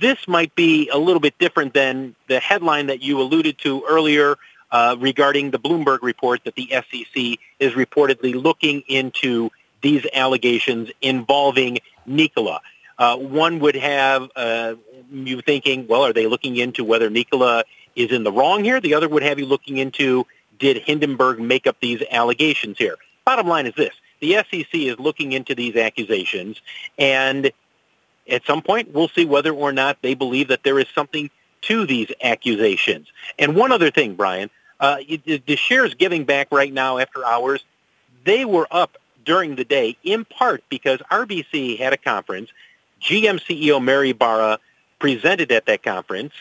This 0.00 0.26
might 0.26 0.54
be 0.56 0.88
a 0.88 0.98
little 0.98 1.20
bit 1.20 1.38
different 1.38 1.72
than 1.72 2.16
the 2.26 2.40
headline 2.40 2.88
that 2.88 3.02
you 3.02 3.20
alluded 3.20 3.58
to 3.58 3.84
earlier 3.88 4.36
uh, 4.72 4.96
regarding 4.98 5.50
the 5.52 5.58
Bloomberg 5.58 6.00
report 6.02 6.42
that 6.44 6.56
the 6.56 6.68
SEC 6.70 7.38
is 7.60 7.72
reportedly 7.74 8.34
looking 8.34 8.82
into 8.88 9.50
these 9.82 10.04
allegations 10.14 10.90
involving 11.00 11.78
Nikola. 12.06 12.60
Uh, 12.98 13.16
one 13.16 13.58
would 13.58 13.74
have 13.74 14.30
uh, 14.36 14.74
you 15.10 15.40
thinking, 15.42 15.86
well, 15.86 16.02
are 16.02 16.12
they 16.12 16.26
looking 16.26 16.56
into 16.56 16.84
whether 16.84 17.10
Nikola 17.10 17.64
is 17.96 18.12
in 18.12 18.24
the 18.24 18.32
wrong 18.32 18.64
here? 18.64 18.80
The 18.80 18.94
other 18.94 19.08
would 19.08 19.22
have 19.22 19.38
you 19.38 19.46
looking 19.46 19.78
into, 19.78 20.26
did 20.58 20.78
Hindenburg 20.78 21.40
make 21.40 21.66
up 21.66 21.76
these 21.80 22.02
allegations 22.10 22.78
here? 22.78 22.96
Bottom 23.24 23.48
line 23.48 23.66
is 23.66 23.74
this. 23.74 23.94
The 24.20 24.34
SEC 24.50 24.74
is 24.74 24.98
looking 24.98 25.32
into 25.32 25.54
these 25.54 25.76
accusations, 25.76 26.60
and 26.98 27.50
at 28.28 28.46
some 28.46 28.62
point 28.62 28.92
we'll 28.92 29.08
see 29.08 29.24
whether 29.24 29.52
or 29.52 29.72
not 29.72 29.98
they 30.02 30.14
believe 30.14 30.48
that 30.48 30.62
there 30.62 30.78
is 30.78 30.86
something 30.94 31.30
to 31.62 31.86
these 31.86 32.10
accusations. 32.22 33.08
And 33.38 33.56
one 33.56 33.72
other 33.72 33.90
thing, 33.90 34.14
Brian, 34.14 34.50
uh, 34.80 34.98
the 35.26 35.56
shares 35.56 35.94
giving 35.94 36.24
back 36.24 36.48
right 36.50 36.72
now 36.72 36.98
after 36.98 37.24
hours, 37.24 37.64
they 38.24 38.44
were 38.44 38.66
up 38.70 38.98
during 39.24 39.56
the 39.56 39.64
day 39.64 39.96
in 40.04 40.24
part 40.24 40.62
because 40.68 41.00
RBC 41.10 41.78
had 41.78 41.92
a 41.92 41.96
conference. 41.96 42.50
GM 43.04 43.40
CEO 43.40 43.82
Mary 43.82 44.12
Barra 44.12 44.58
presented 44.98 45.52
at 45.52 45.66
that 45.66 45.82
conference. 45.82 46.32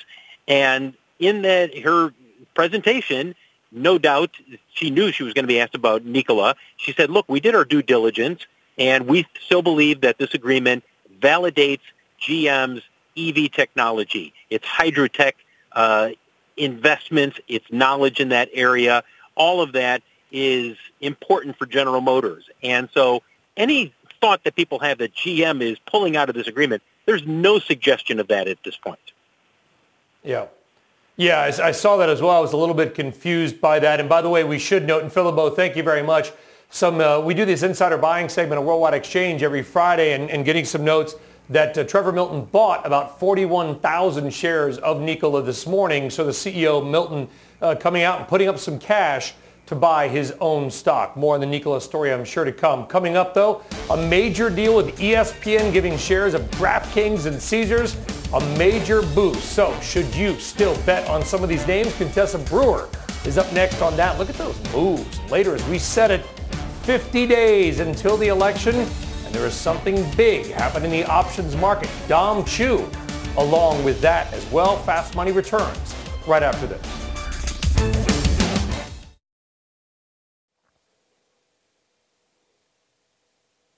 And 0.48 0.94
in 1.20 1.42
that 1.44 1.78
her 1.80 2.14
presentation, 2.56 3.36
no 3.72 3.98
doubt 3.98 4.32
she 4.74 4.90
knew 4.90 5.12
she 5.12 5.24
was 5.24 5.34
going 5.34 5.44
to 5.44 5.48
be 5.48 5.60
asked 5.60 5.76
about 5.76 6.06
Nikola. 6.06 6.56
She 6.78 6.94
said, 6.94 7.10
look, 7.10 7.28
we 7.28 7.40
did 7.40 7.56
our 7.56 7.66
due 7.66 7.82
diligence, 7.82 8.46
and 8.78 9.08
we 9.08 9.26
still 9.42 9.62
believe 9.62 10.02
that 10.02 10.18
this 10.18 10.34
agreement 10.34 10.84
validates 11.20 11.82
GM's 12.22 12.82
EV 13.18 13.52
technology, 13.52 14.34
its 14.50 14.66
Hydrotec 14.66 15.34
uh, 15.74 16.10
investments, 16.58 17.40
its 17.48 17.66
knowledge 17.72 18.20
in 18.20 18.30
that 18.30 18.50
area. 18.54 19.04
All 19.36 19.62
of 19.62 19.74
that 19.74 20.02
is 20.32 20.78
important 21.02 21.58
for 21.58 21.66
General 21.66 22.02
Motors. 22.02 22.50
And 22.64 22.90
so 22.94 23.24
any 23.58 23.94
thought 24.24 24.46
that 24.46 24.56
people 24.56 24.80
have 24.80 25.00
that 25.00 25.14
GM 25.14 25.62
is 25.62 25.78
pulling 25.80 26.16
out 26.16 26.30
of 26.30 26.36
this 26.36 26.48
agreement 26.48 26.82
there's 27.06 27.26
no 27.26 27.60
suggestion 27.60 28.20
of 28.20 28.28
that 28.30 28.48
at 28.48 28.64
this 28.64 28.78
point. 28.78 29.00
Yeah. 30.24 30.46
Yeah, 31.18 31.40
I, 31.40 31.68
I 31.68 31.72
saw 31.72 31.98
that 31.98 32.10
as 32.10 32.22
well. 32.22 32.32
I 32.32 32.40
was 32.40 32.54
a 32.54 32.58
little 32.58 32.74
bit 32.74 32.96
confused 32.96 33.60
by 33.60 33.80
that. 33.80 34.00
And 34.00 34.08
by 34.08 34.22
the 34.22 34.30
way, 34.30 34.44
we 34.44 34.58
should 34.58 34.88
note, 34.88 35.04
and 35.04 35.12
Phil 35.12 35.26
LeBeau, 35.26 35.52
thank 35.52 35.76
you 35.76 35.84
very 35.84 36.02
much. 36.02 36.32
Some 36.70 37.02
uh, 37.02 37.20
we 37.20 37.34
do 37.34 37.46
this 37.46 37.62
insider 37.62 37.98
buying 37.98 38.30
segment 38.30 38.60
of 38.60 38.66
Worldwide 38.66 38.96
Exchange 38.96 39.44
every 39.44 39.62
Friday, 39.62 40.14
and, 40.14 40.32
and 40.32 40.44
getting 40.44 40.66
some 40.66 40.84
notes 40.84 41.14
that 41.50 41.78
uh, 41.78 41.84
Trevor 41.84 42.12
Milton 42.12 42.46
bought 42.46 42.84
about 42.86 43.20
41,000 43.20 44.34
shares 44.34 44.80
of 44.80 45.02
Nikola 45.02 45.44
this 45.44 45.68
morning. 45.68 46.10
So 46.10 46.24
the 46.24 46.32
CEO 46.32 46.90
Milton 46.90 47.28
uh, 47.62 47.76
coming 47.76 48.02
out 48.02 48.20
and 48.20 48.28
putting 48.28 48.48
up 48.48 48.58
some 48.58 48.80
cash 48.80 49.36
to 49.66 49.76
buy 49.76 50.08
his 50.08 50.34
own 50.40 50.70
stock. 50.70 51.16
More 51.16 51.36
on 51.36 51.40
the 51.40 51.46
Nikola 51.46 51.80
story, 51.82 52.12
I'm 52.12 52.26
sure 52.26 52.44
to 52.44 52.52
come. 52.52 52.86
Coming 52.88 53.16
up, 53.16 53.34
though, 53.34 53.64
a 53.90 53.98
major 53.98 54.50
deal 54.50 54.76
with 54.76 54.98
ESPN 54.98 55.72
giving 55.72 55.98
shares 55.98 56.34
of 56.34 56.42
DraftKings 56.52 57.26
and 57.26 57.42
Caesars 57.42 57.96
a 58.34 58.58
major 58.58 59.02
boost. 59.02 59.54
So 59.54 59.80
should 59.80 60.14
you 60.16 60.40
still 60.40 60.76
bet 60.86 61.08
on 61.08 61.24
some 61.24 61.44
of 61.44 61.50
these 61.50 61.66
names? 61.68 61.96
Contessa 61.98 62.40
Brewer 62.40 62.90
is 63.26 63.38
up 63.38 63.52
next 63.54 63.82
on 63.82 63.96
that. 63.98 64.18
Look 64.18 64.30
at 64.30 64.36
those 64.36 64.60
moves. 64.74 65.20
Later, 65.30 65.54
as 65.56 65.64
we 65.68 65.78
set 65.78 66.10
it, 66.10 66.26
50 66.84 67.28
days 67.28 67.80
until 67.80 68.18
the 68.18 68.28
election, 68.28 68.76
and 68.76 69.36
there 69.36 69.46
is 69.46 69.54
something 69.54 70.04
big 70.18 70.48
happening 70.48 70.92
in 70.92 71.02
the 71.02 71.06
options 71.10 71.56
market. 71.56 71.90
Dom 72.08 72.44
Chu, 72.44 72.90
along 73.38 73.84
with 73.84 74.02
that 74.02 74.34
as 74.34 74.46
well. 74.52 74.78
Fast 74.80 75.16
Money 75.16 75.32
returns 75.32 75.96
right 76.28 76.44
after 76.44 76.66
this. 76.68 77.03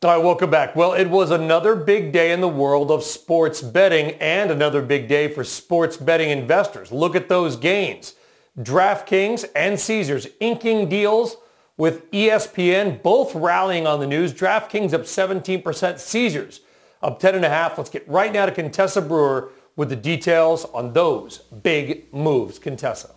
All 0.05 0.11
right, 0.11 0.23
welcome 0.23 0.51
back. 0.51 0.75
Well, 0.75 0.93
it 0.93 1.09
was 1.09 1.31
another 1.31 1.75
big 1.75 2.11
day 2.11 2.31
in 2.31 2.39
the 2.39 2.47
world 2.47 2.91
of 2.91 3.03
sports 3.03 3.63
betting 3.63 4.11
and 4.21 4.51
another 4.51 4.83
big 4.83 5.07
day 5.07 5.27
for 5.27 5.43
sports 5.43 5.97
betting 5.97 6.29
investors. 6.29 6.91
Look 6.91 7.15
at 7.15 7.27
those 7.27 7.55
gains. 7.55 8.13
DraftKings 8.55 9.45
and 9.55 9.79
Caesars 9.79 10.27
inking 10.39 10.89
deals 10.89 11.37
with 11.75 12.11
ESPN, 12.11 13.01
both 13.01 13.33
rallying 13.33 13.87
on 13.87 13.99
the 13.99 14.05
news. 14.05 14.31
DraftKings 14.31 14.93
up 14.93 15.05
17%, 15.05 15.97
Caesars 15.97 16.59
up 17.01 17.19
10.5. 17.19 17.75
Let's 17.75 17.89
get 17.89 18.07
right 18.07 18.31
now 18.31 18.45
to 18.45 18.51
Contessa 18.51 19.01
Brewer 19.01 19.49
with 19.75 19.89
the 19.89 19.95
details 19.95 20.65
on 20.65 20.93
those 20.93 21.39
big 21.39 22.13
moves. 22.13 22.59
Contessa. 22.59 23.09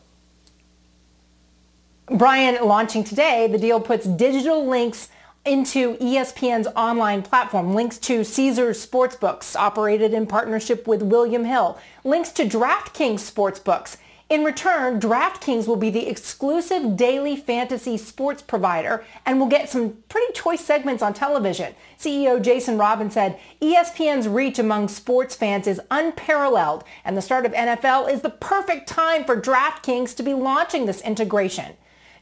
Brian, 2.10 2.66
launching 2.66 3.04
today, 3.04 3.46
the 3.46 3.58
deal 3.58 3.78
puts 3.78 4.06
digital 4.06 4.66
links 4.66 5.10
into 5.48 5.96
ESPN's 5.96 6.68
online 6.76 7.22
platform, 7.22 7.74
links 7.74 7.96
to 7.96 8.22
Caesars 8.22 8.86
Sportsbooks, 8.86 9.56
operated 9.56 10.12
in 10.12 10.26
partnership 10.26 10.86
with 10.86 11.02
William 11.02 11.46
Hill, 11.46 11.78
links 12.04 12.30
to 12.32 12.44
DraftKings 12.44 13.20
Sportsbooks. 13.20 13.96
In 14.28 14.44
return, 14.44 15.00
DraftKings 15.00 15.66
will 15.66 15.76
be 15.76 15.88
the 15.88 16.06
exclusive 16.06 16.98
daily 16.98 17.34
fantasy 17.34 17.96
sports 17.96 18.42
provider 18.42 19.06
and 19.24 19.40
will 19.40 19.46
get 19.46 19.70
some 19.70 19.96
pretty 20.10 20.30
choice 20.34 20.62
segments 20.62 21.02
on 21.02 21.14
television. 21.14 21.74
CEO 21.98 22.42
Jason 22.42 22.76
Robins 22.76 23.14
said, 23.14 23.38
ESPN's 23.62 24.28
reach 24.28 24.58
among 24.58 24.88
sports 24.88 25.34
fans 25.34 25.66
is 25.66 25.80
unparalleled 25.90 26.84
and 27.06 27.16
the 27.16 27.22
start 27.22 27.46
of 27.46 27.52
NFL 27.52 28.12
is 28.12 28.20
the 28.20 28.28
perfect 28.28 28.86
time 28.86 29.24
for 29.24 29.40
DraftKings 29.40 30.14
to 30.16 30.22
be 30.22 30.34
launching 30.34 30.84
this 30.84 31.00
integration. 31.00 31.74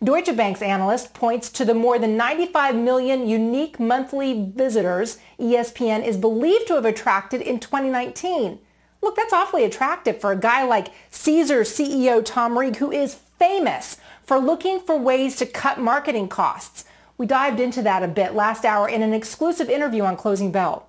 Deutsche 0.05 0.37
Bank's 0.37 0.63
analyst 0.63 1.15
points 1.15 1.51
to 1.51 1.65
the 1.65 1.75
more 1.75 1.99
than 1.99 2.17
95 2.17 2.77
million 2.77 3.27
unique 3.27 3.81
monthly 3.81 4.51
visitors 4.55 5.19
ESPN 5.39 6.05
is 6.05 6.17
believed 6.17 6.67
to 6.69 6.75
have 6.75 6.85
attracted 6.85 7.41
in 7.41 7.59
2019. 7.59 8.59
Look, 9.03 9.17
that's 9.17 9.33
awfully 9.33 9.65
attractive 9.65 10.21
for 10.21 10.33
a 10.33 10.37
guy 10.37 10.65
like 10.65 10.89
Caesar 11.11 11.61
CEO 11.63 12.23
Tom 12.25 12.59
Reeg, 12.59 12.77
who 12.77 12.91
is 12.91 13.15
famous 13.15 13.99
for 14.25 14.39
looking 14.39 14.81
for 14.81 14.99
ways 14.99 15.37
to 15.37 15.47
cut 15.47 15.79
marketing 15.79 16.29
costs. 16.29 16.85
We 17.17 17.27
dived 17.27 17.61
into 17.61 17.81
that 17.83 18.03
a 18.03 18.09
bit 18.09 18.35
last 18.35 18.65
hour 18.65 18.89
in 18.89 19.03
an 19.03 19.15
exclusive 19.15 19.71
interview 19.71 20.03
on 20.03 20.17
Closing 20.17 20.53
Bell. 20.53 20.89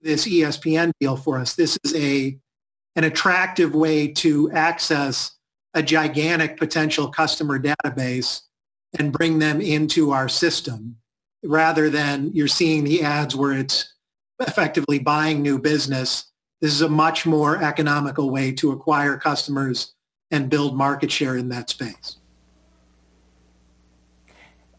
This 0.00 0.26
ESPN 0.26 0.92
deal 0.98 1.16
for 1.16 1.38
us. 1.38 1.54
This 1.54 1.78
is 1.84 1.94
a 1.94 2.38
an 2.96 3.04
attractive 3.04 3.74
way 3.74 4.08
to 4.08 4.50
access 4.52 5.32
a 5.74 5.82
gigantic 5.82 6.56
potential 6.56 7.08
customer 7.08 7.58
database 7.58 8.42
and 8.98 9.12
bring 9.12 9.38
them 9.38 9.60
into 9.60 10.10
our 10.10 10.28
system 10.28 10.96
rather 11.44 11.88
than 11.88 12.30
you're 12.34 12.48
seeing 12.48 12.84
the 12.84 13.02
ads 13.02 13.36
where 13.36 13.52
it's 13.52 13.94
effectively 14.40 14.98
buying 14.98 15.42
new 15.42 15.58
business. 15.58 16.26
This 16.60 16.72
is 16.72 16.82
a 16.82 16.88
much 16.88 17.24
more 17.24 17.62
economical 17.62 18.30
way 18.30 18.52
to 18.52 18.72
acquire 18.72 19.16
customers 19.16 19.94
and 20.30 20.50
build 20.50 20.76
market 20.76 21.10
share 21.10 21.36
in 21.36 21.48
that 21.50 21.70
space. 21.70 22.16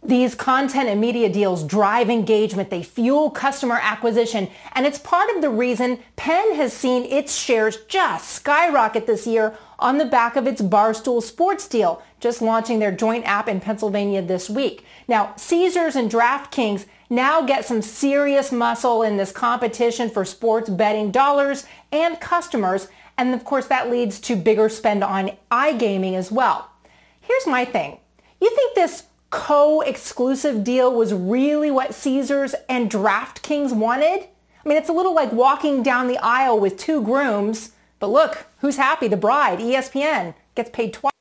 These 0.04 0.34
content 0.34 0.90
and 0.90 1.00
media 1.00 1.30
deals 1.30 1.64
drive 1.64 2.10
engagement. 2.10 2.72
They 2.72 2.82
fuel 2.82 3.30
customer 3.30 3.80
acquisition. 3.82 4.50
And 4.74 4.88
it's 4.88 4.98
part 4.98 5.30
of 5.36 5.42
the 5.42 5.50
reason 5.50 6.00
Penn 6.16 6.56
has 6.56 6.74
seen 6.74 7.06
its 7.06 7.36
shares 7.36 7.78
just 7.88 8.30
skyrocket 8.30 9.06
this 9.06 9.28
year 9.28 9.56
on 9.78 10.00
the 10.00 10.06
back 10.06 10.36
of 10.36 10.48
its 10.48 10.62
Barstool 10.62 11.22
Sports 11.22 11.68
deal, 11.68 12.02
just 12.20 12.42
launching 12.42 12.80
their 12.80 12.92
joint 12.92 13.26
app 13.26 13.48
in 13.48 13.60
Pennsylvania 13.60 14.24
this 14.24 14.50
week. 14.50 14.86
Now, 15.08 15.34
Caesars 15.36 15.96
and 15.96 16.10
DraftKings 16.10 16.86
now 17.10 17.42
get 17.42 17.66
some 17.66 17.84
serious 17.84 18.52
muscle 18.52 19.04
in 19.04 19.18
this 19.18 19.32
competition 19.32 20.10
for 20.10 20.26
sports 20.26 20.70
betting 20.70 21.12
dollars 21.12 21.66
and 21.92 22.20
customers. 22.20 22.88
And 23.20 23.36
of 23.36 23.44
course, 23.44 23.68
that 23.68 23.92
leads 23.92 24.20
to 24.22 24.36
bigger 24.36 24.68
spend 24.68 25.04
on 25.04 25.32
iGaming 25.52 26.16
as 26.16 26.32
well. 26.32 26.72
Here's 27.20 27.46
my 27.46 27.66
thing. 27.66 28.00
You 28.40 28.50
think 28.56 28.74
this 28.74 29.04
co-exclusive 29.32 30.64
deal 30.64 30.94
was 30.94 31.14
really 31.14 31.72
what 31.72 31.96
Caesars 31.96 32.54
and 32.70 32.92
DraftKings 32.92 33.74
wanted? 33.76 34.28
I 34.64 34.70
mean, 34.70 34.78
it's 34.78 34.90
a 34.90 34.94
little 34.94 35.16
like 35.16 35.32
walking 35.32 35.82
down 35.82 36.08
the 36.08 36.20
aisle 36.20 36.60
with 36.60 36.78
two 36.78 37.02
grooms, 37.02 37.72
but 38.00 38.08
look, 38.08 38.46
who's 38.60 38.78
happy? 38.78 39.08
The 39.08 39.18
bride, 39.18 39.60
ESPN, 39.60 40.36
gets 40.54 40.70
paid 40.70 40.94
twice. 40.94 41.12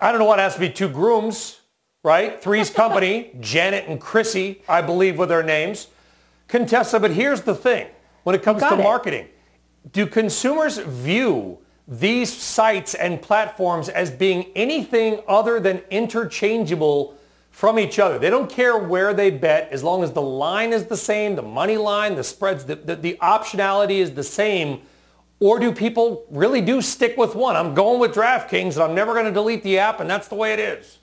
I 0.00 0.10
don't 0.10 0.18
know 0.18 0.24
what 0.24 0.38
has 0.38 0.54
to 0.54 0.60
be 0.60 0.70
two 0.70 0.88
grooms, 0.88 1.60
right? 2.02 2.42
Three's 2.42 2.70
Company, 2.74 3.32
Janet 3.40 3.84
and 3.86 4.00
Chrissy, 4.00 4.62
I 4.66 4.80
believe 4.80 5.18
were 5.18 5.26
their 5.26 5.42
names. 5.42 5.88
Contessa, 6.48 6.98
but 6.98 7.12
here's 7.12 7.42
the 7.42 7.54
thing. 7.54 7.88
When 8.24 8.34
it 8.34 8.42
comes 8.42 8.62
to 8.62 8.74
it. 8.74 8.82
marketing, 8.82 9.28
do 9.92 10.06
consumers 10.06 10.78
view 10.78 11.58
these 11.90 12.32
sites 12.32 12.94
and 12.94 13.20
platforms 13.20 13.88
as 13.88 14.12
being 14.12 14.46
anything 14.54 15.20
other 15.26 15.58
than 15.58 15.82
interchangeable 15.90 17.16
from 17.50 17.80
each 17.80 17.98
other. 17.98 18.16
They 18.16 18.30
don't 18.30 18.48
care 18.48 18.78
where 18.78 19.12
they 19.12 19.30
bet 19.30 19.68
as 19.72 19.82
long 19.82 20.04
as 20.04 20.12
the 20.12 20.22
line 20.22 20.72
is 20.72 20.86
the 20.86 20.96
same, 20.96 21.34
the 21.34 21.42
money 21.42 21.76
line, 21.76 22.14
the 22.14 22.22
spreads, 22.22 22.64
the, 22.64 22.76
the, 22.76 22.94
the 22.94 23.18
optionality 23.20 23.98
is 23.98 24.14
the 24.14 24.22
same. 24.22 24.82
Or 25.40 25.58
do 25.58 25.72
people 25.72 26.24
really 26.30 26.60
do 26.60 26.80
stick 26.80 27.16
with 27.16 27.34
one? 27.34 27.56
I'm 27.56 27.74
going 27.74 27.98
with 27.98 28.14
DraftKings 28.14 28.74
and 28.74 28.82
I'm 28.84 28.94
never 28.94 29.12
going 29.12 29.24
to 29.26 29.32
delete 29.32 29.64
the 29.64 29.78
app 29.78 29.98
and 29.98 30.08
that's 30.08 30.28
the 30.28 30.36
way 30.36 30.52
it 30.52 30.60
is. 30.60 30.98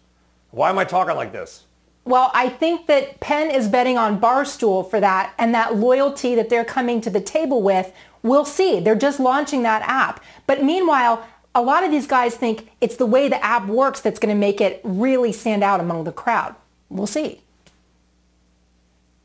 Why 0.52 0.70
am 0.70 0.78
I 0.78 0.86
talking 0.86 1.16
like 1.16 1.34
this? 1.34 1.67
Well, 2.08 2.32
I 2.34 2.50
think 2.50 2.88
that 2.88 3.20
Penn 3.20 3.52
is 3.52 3.68
betting 3.68 3.98
on 3.98 4.20
Barstool 4.20 4.90
for 4.90 5.00
that 5.00 5.34
and 5.38 5.54
that 5.54 5.76
loyalty 5.76 6.36
that 6.36 6.50
they're 6.50 6.66
coming 6.66 7.02
to 7.02 7.10
the 7.10 7.22
table 7.22 7.62
with 7.62 7.94
We'll 8.24 8.46
see. 8.46 8.80
They're 8.80 8.96
just 8.96 9.20
launching 9.20 9.64
that 9.64 9.82
app. 9.84 10.24
But 10.46 10.64
meanwhile, 10.64 11.26
a 11.56 11.62
lot 11.62 11.84
of 11.84 11.92
these 11.92 12.08
guys 12.08 12.36
think 12.36 12.70
it's 12.82 12.98
the 12.98 13.06
way 13.06 13.30
the 13.30 13.44
app 13.44 13.68
works 13.68 14.02
that's 14.02 14.20
going 14.20 14.34
to 14.34 14.40
make 14.40 14.60
it 14.60 14.82
really 14.84 15.32
stand 15.32 15.64
out 15.64 15.80
among 15.80 16.04
the 16.04 16.12
crowd. 16.12 16.56
We'll 16.90 17.08
see. 17.08 17.42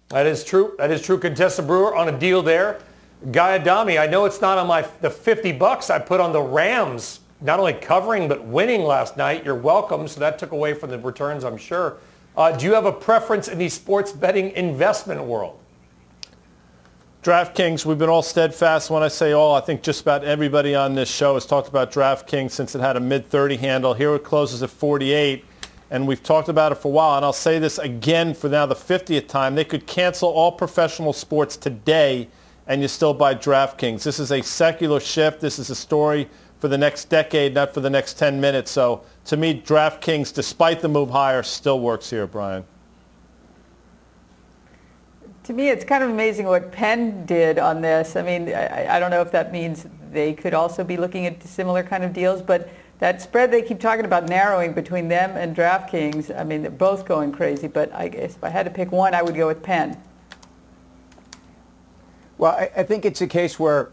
That 0.08 0.26
is 0.26 0.44
true. 0.44 0.74
That 0.78 0.90
is 0.90 1.02
true. 1.02 1.18
Contessa 1.18 1.62
Brewer 1.62 1.96
on 1.96 2.08
a 2.08 2.18
deal 2.18 2.42
there. 2.42 2.80
Guy 3.30 3.58
Adami, 3.58 3.98
I 3.98 4.06
know 4.06 4.24
it's 4.24 4.40
not 4.40 4.58
on 4.58 4.66
my 4.66 4.82
the 5.00 5.10
50 5.10 5.52
bucks 5.52 5.90
I 5.90 5.98
put 5.98 6.20
on 6.20 6.32
the 6.32 6.42
Rams, 6.42 7.20
not 7.40 7.60
only 7.60 7.72
covering 7.72 8.28
but 8.28 8.44
winning 8.44 8.82
last 8.82 9.16
night. 9.16 9.44
You're 9.44 9.54
welcome. 9.54 10.06
So 10.08 10.20
that 10.20 10.38
took 10.38 10.52
away 10.52 10.74
from 10.74 10.90
the 10.90 10.98
returns, 10.98 11.44
I'm 11.44 11.56
sure. 11.56 11.98
Uh, 12.34 12.50
do 12.50 12.64
you 12.64 12.72
have 12.72 12.86
a 12.86 12.92
preference 12.92 13.46
in 13.46 13.58
the 13.58 13.68
sports 13.68 14.10
betting 14.10 14.52
investment 14.52 15.22
world? 15.22 15.58
DraftKings, 17.22 17.84
we've 17.84 17.98
been 17.98 18.08
all 18.08 18.22
steadfast. 18.22 18.90
When 18.90 19.02
I 19.02 19.08
say 19.08 19.32
all, 19.32 19.54
I 19.54 19.60
think 19.60 19.82
just 19.82 20.00
about 20.00 20.24
everybody 20.24 20.74
on 20.74 20.94
this 20.94 21.10
show 21.10 21.34
has 21.34 21.44
talked 21.44 21.68
about 21.68 21.92
DraftKings 21.92 22.50
since 22.50 22.74
it 22.74 22.80
had 22.80 22.96
a 22.96 23.00
mid-30 23.00 23.58
handle. 23.58 23.92
Here 23.92 24.14
it 24.14 24.24
closes 24.24 24.62
at 24.62 24.70
48, 24.70 25.44
and 25.90 26.08
we've 26.08 26.22
talked 26.22 26.48
about 26.48 26.72
it 26.72 26.76
for 26.76 26.88
a 26.88 26.90
while. 26.90 27.16
And 27.18 27.24
I'll 27.24 27.34
say 27.34 27.58
this 27.58 27.78
again 27.78 28.32
for 28.32 28.48
now 28.48 28.64
the 28.64 28.74
50th 28.74 29.28
time. 29.28 29.54
They 29.54 29.64
could 29.64 29.86
cancel 29.86 30.30
all 30.30 30.52
professional 30.52 31.12
sports 31.12 31.58
today, 31.58 32.28
and 32.66 32.80
you 32.80 32.88
still 32.88 33.12
buy 33.12 33.34
DraftKings. 33.34 34.02
This 34.02 34.18
is 34.18 34.32
a 34.32 34.42
secular 34.42 35.00
shift. 35.00 35.42
This 35.42 35.58
is 35.58 35.68
a 35.68 35.76
story 35.76 36.28
for 36.58 36.68
the 36.68 36.78
next 36.78 37.10
decade, 37.10 37.54
not 37.54 37.74
for 37.74 37.80
the 37.80 37.90
next 37.90 38.14
10 38.14 38.40
minutes. 38.40 38.70
So 38.70 39.02
to 39.24 39.36
me, 39.36 39.60
DraftKings, 39.60 40.34
despite 40.34 40.80
the 40.80 40.88
move 40.88 41.10
higher, 41.10 41.42
still 41.42 41.80
works 41.80 42.10
here, 42.10 42.26
Brian. 42.26 42.64
To 45.44 45.52
me, 45.52 45.68
it's 45.68 45.84
kind 45.84 46.04
of 46.04 46.10
amazing 46.10 46.46
what 46.46 46.70
Penn 46.70 47.26
did 47.26 47.58
on 47.58 47.80
this. 47.80 48.14
I 48.16 48.22
mean, 48.22 48.48
I, 48.48 48.96
I 48.96 49.00
don't 49.00 49.10
know 49.10 49.20
if 49.20 49.32
that 49.32 49.52
means 49.52 49.86
they 50.12 50.34
could 50.34 50.54
also 50.54 50.84
be 50.84 50.96
looking 50.96 51.26
at 51.26 51.42
similar 51.42 51.82
kind 51.82 52.04
of 52.04 52.12
deals, 52.12 52.42
but 52.42 52.68
that 52.98 53.20
spread 53.20 53.50
they 53.50 53.62
keep 53.62 53.80
talking 53.80 54.04
about 54.04 54.28
narrowing 54.28 54.72
between 54.72 55.08
them 55.08 55.36
and 55.36 55.56
DraftKings, 55.56 56.38
I 56.38 56.44
mean, 56.44 56.62
they're 56.62 56.70
both 56.70 57.04
going 57.04 57.32
crazy, 57.32 57.66
but 57.66 57.92
I 57.92 58.08
guess 58.08 58.36
if 58.36 58.44
I 58.44 58.48
had 58.48 58.64
to 58.64 58.70
pick 58.70 58.92
one, 58.92 59.14
I 59.14 59.22
would 59.22 59.34
go 59.34 59.48
with 59.48 59.62
Penn. 59.62 60.00
Well, 62.38 62.52
I, 62.52 62.70
I 62.76 62.82
think 62.84 63.04
it's 63.04 63.20
a 63.20 63.26
case 63.26 63.58
where 63.58 63.90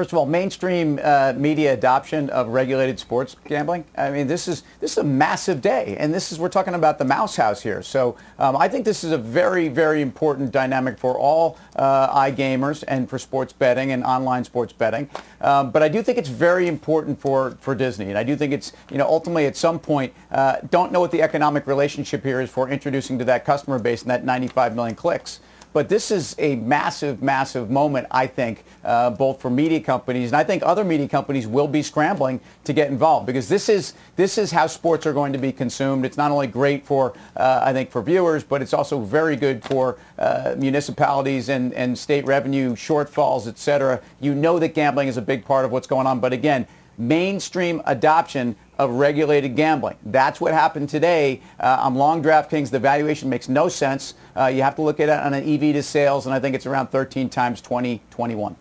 First 0.00 0.12
of 0.12 0.18
all, 0.18 0.24
mainstream 0.24 0.98
uh, 1.02 1.34
media 1.36 1.74
adoption 1.74 2.30
of 2.30 2.48
regulated 2.48 2.98
sports 2.98 3.36
gambling. 3.46 3.84
I 3.98 4.08
mean, 4.08 4.28
this 4.28 4.48
is 4.48 4.62
this 4.80 4.92
is 4.92 4.96
a 4.96 5.04
massive 5.04 5.60
day, 5.60 5.94
and 5.98 6.14
this 6.14 6.32
is 6.32 6.38
we're 6.38 6.48
talking 6.48 6.72
about 6.72 6.98
the 6.98 7.04
mouse 7.04 7.36
house 7.36 7.60
here. 7.60 7.82
So 7.82 8.16
um, 8.38 8.56
I 8.56 8.66
think 8.66 8.86
this 8.86 9.04
is 9.04 9.12
a 9.12 9.18
very 9.18 9.68
very 9.68 10.00
important 10.00 10.52
dynamic 10.52 10.98
for 10.98 11.18
all 11.18 11.58
uh, 11.76 12.18
iGamers 12.30 12.82
and 12.88 13.10
for 13.10 13.18
sports 13.18 13.52
betting 13.52 13.92
and 13.92 14.02
online 14.02 14.42
sports 14.44 14.72
betting. 14.72 15.10
Um, 15.42 15.70
but 15.70 15.82
I 15.82 15.88
do 15.88 16.02
think 16.02 16.16
it's 16.16 16.30
very 16.30 16.66
important 16.66 17.20
for 17.20 17.58
for 17.60 17.74
Disney, 17.74 18.08
and 18.08 18.16
I 18.16 18.22
do 18.22 18.36
think 18.36 18.54
it's 18.54 18.72
you 18.90 18.96
know 18.96 19.06
ultimately 19.06 19.44
at 19.44 19.54
some 19.54 19.78
point 19.78 20.14
uh, 20.32 20.56
don't 20.70 20.92
know 20.92 21.00
what 21.00 21.10
the 21.10 21.20
economic 21.20 21.66
relationship 21.66 22.24
here 22.24 22.40
is 22.40 22.48
for 22.48 22.70
introducing 22.70 23.18
to 23.18 23.24
that 23.26 23.44
customer 23.44 23.78
base 23.78 24.00
and 24.00 24.10
that 24.10 24.24
95 24.24 24.74
million 24.74 24.96
clicks. 24.96 25.40
But 25.72 25.88
this 25.88 26.10
is 26.10 26.34
a 26.38 26.56
massive, 26.56 27.22
massive 27.22 27.70
moment, 27.70 28.08
I 28.10 28.26
think, 28.26 28.64
uh, 28.84 29.10
both 29.10 29.40
for 29.40 29.50
media 29.50 29.80
companies 29.80 30.30
and 30.30 30.36
I 30.36 30.42
think 30.42 30.62
other 30.64 30.84
media 30.84 31.08
companies 31.08 31.46
will 31.46 31.68
be 31.68 31.82
scrambling 31.82 32.40
to 32.64 32.72
get 32.72 32.90
involved 32.90 33.26
because 33.26 33.48
this 33.48 33.68
is 33.68 33.94
this 34.16 34.36
is 34.36 34.50
how 34.50 34.66
sports 34.66 35.06
are 35.06 35.12
going 35.12 35.32
to 35.32 35.38
be 35.38 35.52
consumed. 35.52 36.04
It's 36.04 36.16
not 36.16 36.30
only 36.32 36.48
great 36.48 36.84
for 36.84 37.14
uh, 37.36 37.62
I 37.64 37.72
think 37.72 37.90
for 37.90 38.02
viewers, 38.02 38.42
but 38.42 38.62
it's 38.62 38.74
also 38.74 39.00
very 39.00 39.36
good 39.36 39.62
for 39.64 39.96
uh, 40.18 40.54
municipalities 40.58 41.48
and, 41.48 41.72
and 41.74 41.96
state 41.96 42.24
revenue 42.26 42.74
shortfalls, 42.74 43.46
et 43.46 43.58
cetera. 43.58 44.00
You 44.20 44.34
know 44.34 44.58
that 44.58 44.74
gambling 44.74 45.08
is 45.08 45.16
a 45.16 45.22
big 45.22 45.44
part 45.44 45.64
of 45.64 45.70
what's 45.70 45.86
going 45.86 46.06
on, 46.06 46.18
but 46.20 46.32
again, 46.32 46.66
mainstream 47.00 47.82
adoption 47.86 48.54
of 48.78 48.90
regulated 48.92 49.56
gambling. 49.56 49.96
That's 50.04 50.40
what 50.40 50.52
happened 50.52 50.88
today. 50.88 51.40
Uh, 51.58 51.78
I'm 51.80 51.96
long 51.96 52.22
DraftKings. 52.22 52.70
The 52.70 52.78
valuation 52.78 53.28
makes 53.28 53.48
no 53.48 53.68
sense. 53.68 54.14
Uh, 54.36 54.46
you 54.46 54.62
have 54.62 54.76
to 54.76 54.82
look 54.82 55.00
at 55.00 55.08
it 55.08 55.18
on 55.18 55.34
an 55.34 55.44
EV 55.44 55.74
to 55.74 55.82
sales, 55.82 56.26
and 56.26 56.34
I 56.34 56.40
think 56.40 56.54
it's 56.54 56.66
around 56.66 56.88
13 56.88 57.28
times 57.28 57.60
2021. 57.60 58.56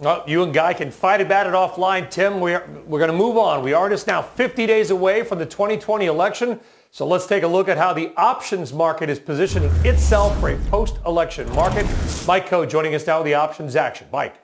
Well, 0.00 0.22
you 0.28 0.44
and 0.44 0.54
Guy 0.54 0.74
can 0.74 0.92
fight 0.92 1.20
about 1.20 1.48
it 1.48 1.54
offline. 1.54 2.08
Tim, 2.08 2.40
we're, 2.40 2.64
we're 2.86 3.00
going 3.00 3.10
to 3.10 3.16
move 3.16 3.36
on. 3.36 3.64
We 3.64 3.72
are 3.72 3.90
just 3.90 4.06
now 4.06 4.22
50 4.22 4.64
days 4.66 4.90
away 4.90 5.24
from 5.24 5.40
the 5.40 5.46
2020 5.46 6.06
election. 6.06 6.60
So 6.90 7.06
let's 7.06 7.26
take 7.26 7.42
a 7.42 7.48
look 7.48 7.68
at 7.68 7.76
how 7.76 7.92
the 7.92 8.12
options 8.16 8.72
market 8.72 9.10
is 9.10 9.18
positioning 9.18 9.70
itself 9.84 10.38
for 10.38 10.50
a 10.50 10.56
post-election 10.70 11.50
market. 11.50 11.84
Mike 12.26 12.48
Khouw 12.48 12.68
joining 12.68 12.94
us 12.94 13.06
now 13.06 13.18
with 13.18 13.26
the 13.26 13.34
options 13.34 13.76
action. 13.76 14.06
Mike. 14.12 14.36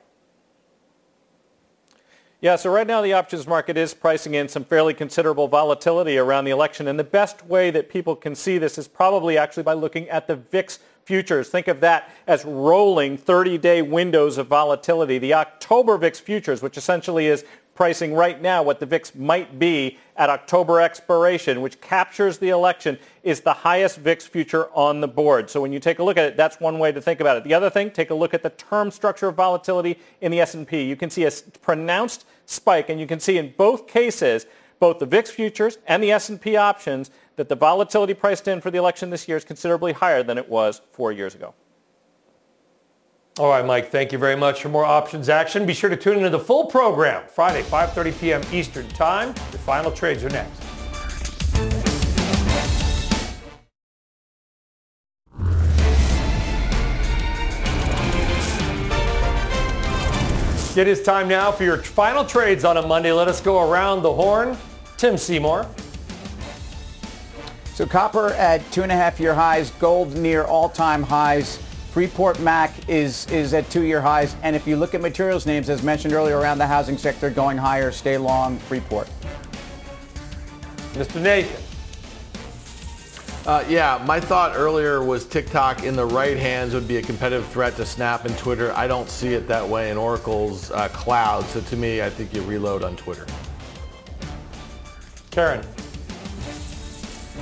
Yeah, 2.45 2.57
so 2.57 2.71
right 2.71 2.87
now 2.87 3.01
the 3.01 3.15
options 3.15 3.47
market 3.47 3.79
is 3.79 3.95
pricing 3.95 4.35
in 4.35 4.51
some 4.51 4.65
fairly 4.65 4.93
considerable 4.93 5.49
volatility 5.49 6.19
around 6.19 6.45
the 6.45 6.51
election. 6.51 6.89
And 6.89 6.99
the 6.99 7.03
best 7.03 7.47
way 7.47 7.71
that 7.71 7.89
people 7.89 8.15
can 8.15 8.35
see 8.35 8.59
this 8.59 8.77
is 8.77 8.87
probably 8.87 9.39
actually 9.39 9.63
by 9.63 9.73
looking 9.73 10.11
at 10.11 10.27
the 10.27 10.37
VIX 10.37 10.79
futures. 11.07 11.49
Think 11.49 11.69
of 11.69 11.81
that 11.81 12.11
as 12.27 12.45
rolling 12.45 13.17
30-day 13.17 13.81
windows 13.81 14.37
of 14.37 14.49
volatility. 14.49 15.17
The 15.17 15.33
October 15.33 15.97
VIX 15.97 16.21
futures, 16.21 16.61
which 16.61 16.77
essentially 16.77 17.29
is 17.29 17.47
pricing 17.75 18.13
right 18.13 18.43
now 18.43 18.63
what 18.63 18.79
the 18.79 18.85
VIX 18.85 19.15
might 19.15 19.59
be 19.59 19.97
at 20.15 20.29
October 20.29 20.83
expiration, 20.83 21.63
which 21.63 21.81
captures 21.81 22.37
the 22.37 22.51
election, 22.51 22.99
is 23.23 23.41
the 23.41 23.55
highest 23.55 23.97
VIX 24.01 24.27
future 24.27 24.69
on 24.75 25.01
the 25.01 25.09
board. 25.09 25.49
So 25.49 25.63
when 25.63 25.73
you 25.73 25.81
take 25.81 25.99
a 25.99 26.05
look 26.05 26.19
at 26.19 26.27
it, 26.27 26.37
that's 26.37 26.61
one 26.61 26.79
way 26.79 26.93
to 26.93 27.01
think 27.01 27.21
about 27.21 27.39
it. 27.39 27.45
The 27.45 27.55
other 27.55 27.71
thing, 27.71 27.91
take 27.91 28.11
a 28.11 28.15
look 28.15 28.35
at 28.35 28.43
the 28.43 28.51
term 28.51 28.91
structure 28.91 29.29
of 29.29 29.35
volatility 29.35 29.99
in 30.21 30.31
the 30.31 30.43
S&P. 30.43 30.83
You 30.83 30.95
can 30.95 31.09
see 31.09 31.25
a 31.25 31.31
pronounced 31.63 32.27
spike, 32.47 32.89
and 32.89 33.01
you 33.01 33.07
can 33.07 33.21
see 33.21 33.39
in 33.39 33.55
both 33.57 33.87
cases, 33.87 34.47
both 34.79 34.99
the 34.99 35.07
VIX 35.07 35.31
futures 35.31 35.79
and 35.87 36.03
the 36.03 36.13
S&P 36.13 36.57
options, 36.57 37.11
that 37.37 37.49
the 37.49 37.57
volatility 37.57 38.15
priced 38.15 38.47
in 38.49 38.61
for 38.61 38.71
the 38.71 38.79
election 38.79 39.11
this 39.11 39.27
year 39.27 39.37
is 39.37 39.45
considerably 39.45 39.93
higher 39.93 40.23
than 40.23 40.39
it 40.39 40.49
was 40.49 40.83
four 40.93 41.13
years 41.13 41.35
ago. 41.35 41.55
All 43.39 43.49
right, 43.49 43.67
Mike, 43.67 43.91
thank 43.91 44.13
you 44.13 44.19
very 44.19 44.37
much 44.37 44.63
for 44.63 44.69
more 44.69 44.85
options 44.85 45.29
action. 45.29 45.67
Be 45.67 45.75
sure 45.75 45.91
to 45.91 45.97
tune 45.97 46.19
into 46.19 46.31
the 46.31 46.39
full 46.39 46.67
program 46.67 47.25
Friday, 47.27 47.63
5.30 47.63 48.21
p.m. 48.21 48.43
Eastern 48.53 48.87
Time. 48.91 49.33
The 49.51 49.59
final 49.59 49.91
trades 49.91 50.23
are 50.23 50.31
next. 50.31 50.74
It 60.77 60.89
is 60.89 61.03
time 61.03 61.29
now 61.29 61.53
for 61.53 61.62
your 61.62 61.77
final 61.77 62.25
trades 62.25 62.64
on 62.64 62.77
a 62.79 62.83
Monday. 62.83 63.12
Let 63.12 63.29
us 63.29 63.41
go 63.41 63.70
around 63.70 64.03
the 64.03 64.12
horn. 64.12 64.59
Tim 64.97 65.16
Seymour. 65.16 65.68
So 67.75 67.87
copper 67.87 68.31
at 68.31 68.68
two 68.72 68.83
and 68.83 68.91
a 68.91 68.97
half 68.97 69.20
year 69.20 69.35
highs, 69.35 69.70
gold 69.70 70.16
near 70.16 70.43
all-time 70.43 71.05
highs. 71.05 71.61
Freeport 71.93 72.41
Mac 72.41 72.89
is, 72.89 73.31
is 73.31 73.55
at 73.55 73.70
two-year 73.70 74.01
highs. 74.01 74.35
And 74.43 74.57
if 74.57 74.66
you 74.66 74.77
look 74.77 74.95
at 74.95 75.01
materials 75.01 75.47
names, 75.47 75.70
as 75.70 75.85
mentioned 75.85 76.12
earlier, 76.12 76.39
around 76.39 76.59
the 76.59 76.66
housing 76.66 76.99
sector 76.99 77.31
going 77.31 77.57
higher, 77.57 77.93
stay 77.93 78.18
long 78.18 78.59
Freeport. 78.59 79.09
Mr. 80.95 81.22
Nathan. 81.22 81.74
Uh, 83.47 83.63
yeah, 83.69 84.03
my 84.07 84.19
thought 84.19 84.57
earlier 84.57 85.05
was 85.05 85.27
TikTok 85.27 85.85
in 85.85 85.95
the 85.95 86.07
right 86.07 86.39
hands 86.39 86.73
would 86.73 86.89
be 86.89 86.97
a 86.97 87.03
competitive 87.03 87.47
threat 87.49 87.77
to 87.77 87.85
Snap 87.85 88.25
and 88.25 88.37
Twitter. 88.39 88.73
I 88.73 88.87
don't 88.87 89.09
see 89.11 89.35
it 89.35 89.47
that 89.49 89.69
way 89.69 89.91
in 89.91 89.99
Oracle's 89.99 90.71
uh, 90.71 90.89
cloud. 90.89 91.45
So 91.47 91.61
to 91.61 91.77
me, 91.77 92.01
I 92.01 92.09
think 92.09 92.33
you 92.33 92.41
reload 92.43 92.83
on 92.83 92.97
Twitter. 92.97 93.27
Karen. 95.31 95.63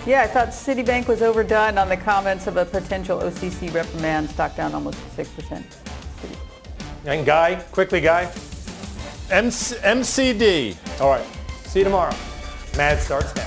Yeah, 0.05 0.23
I 0.23 0.27
thought 0.27 0.49
Citibank 0.49 1.07
was 1.07 1.23
overdone 1.23 1.79
on 1.79 1.89
the 1.89 1.97
comments 1.97 2.49
of 2.49 2.57
a 2.57 2.65
potential 2.65 3.21
OCC 3.21 3.73
reprimand. 3.73 4.29
Stock 4.31 4.57
down 4.57 4.75
almost 4.75 4.99
6%. 5.17 5.63
And 7.05 7.25
Guy, 7.25 7.63
quickly, 7.71 8.01
Guy. 8.01 8.25
MC- 9.31 9.77
MCD. 9.77 10.77
All 11.01 11.11
right. 11.11 11.27
See 11.65 11.79
you 11.79 11.85
tomorrow. 11.85 12.15
Mad 12.77 12.99
starts 12.99 13.33
now. 13.37 13.47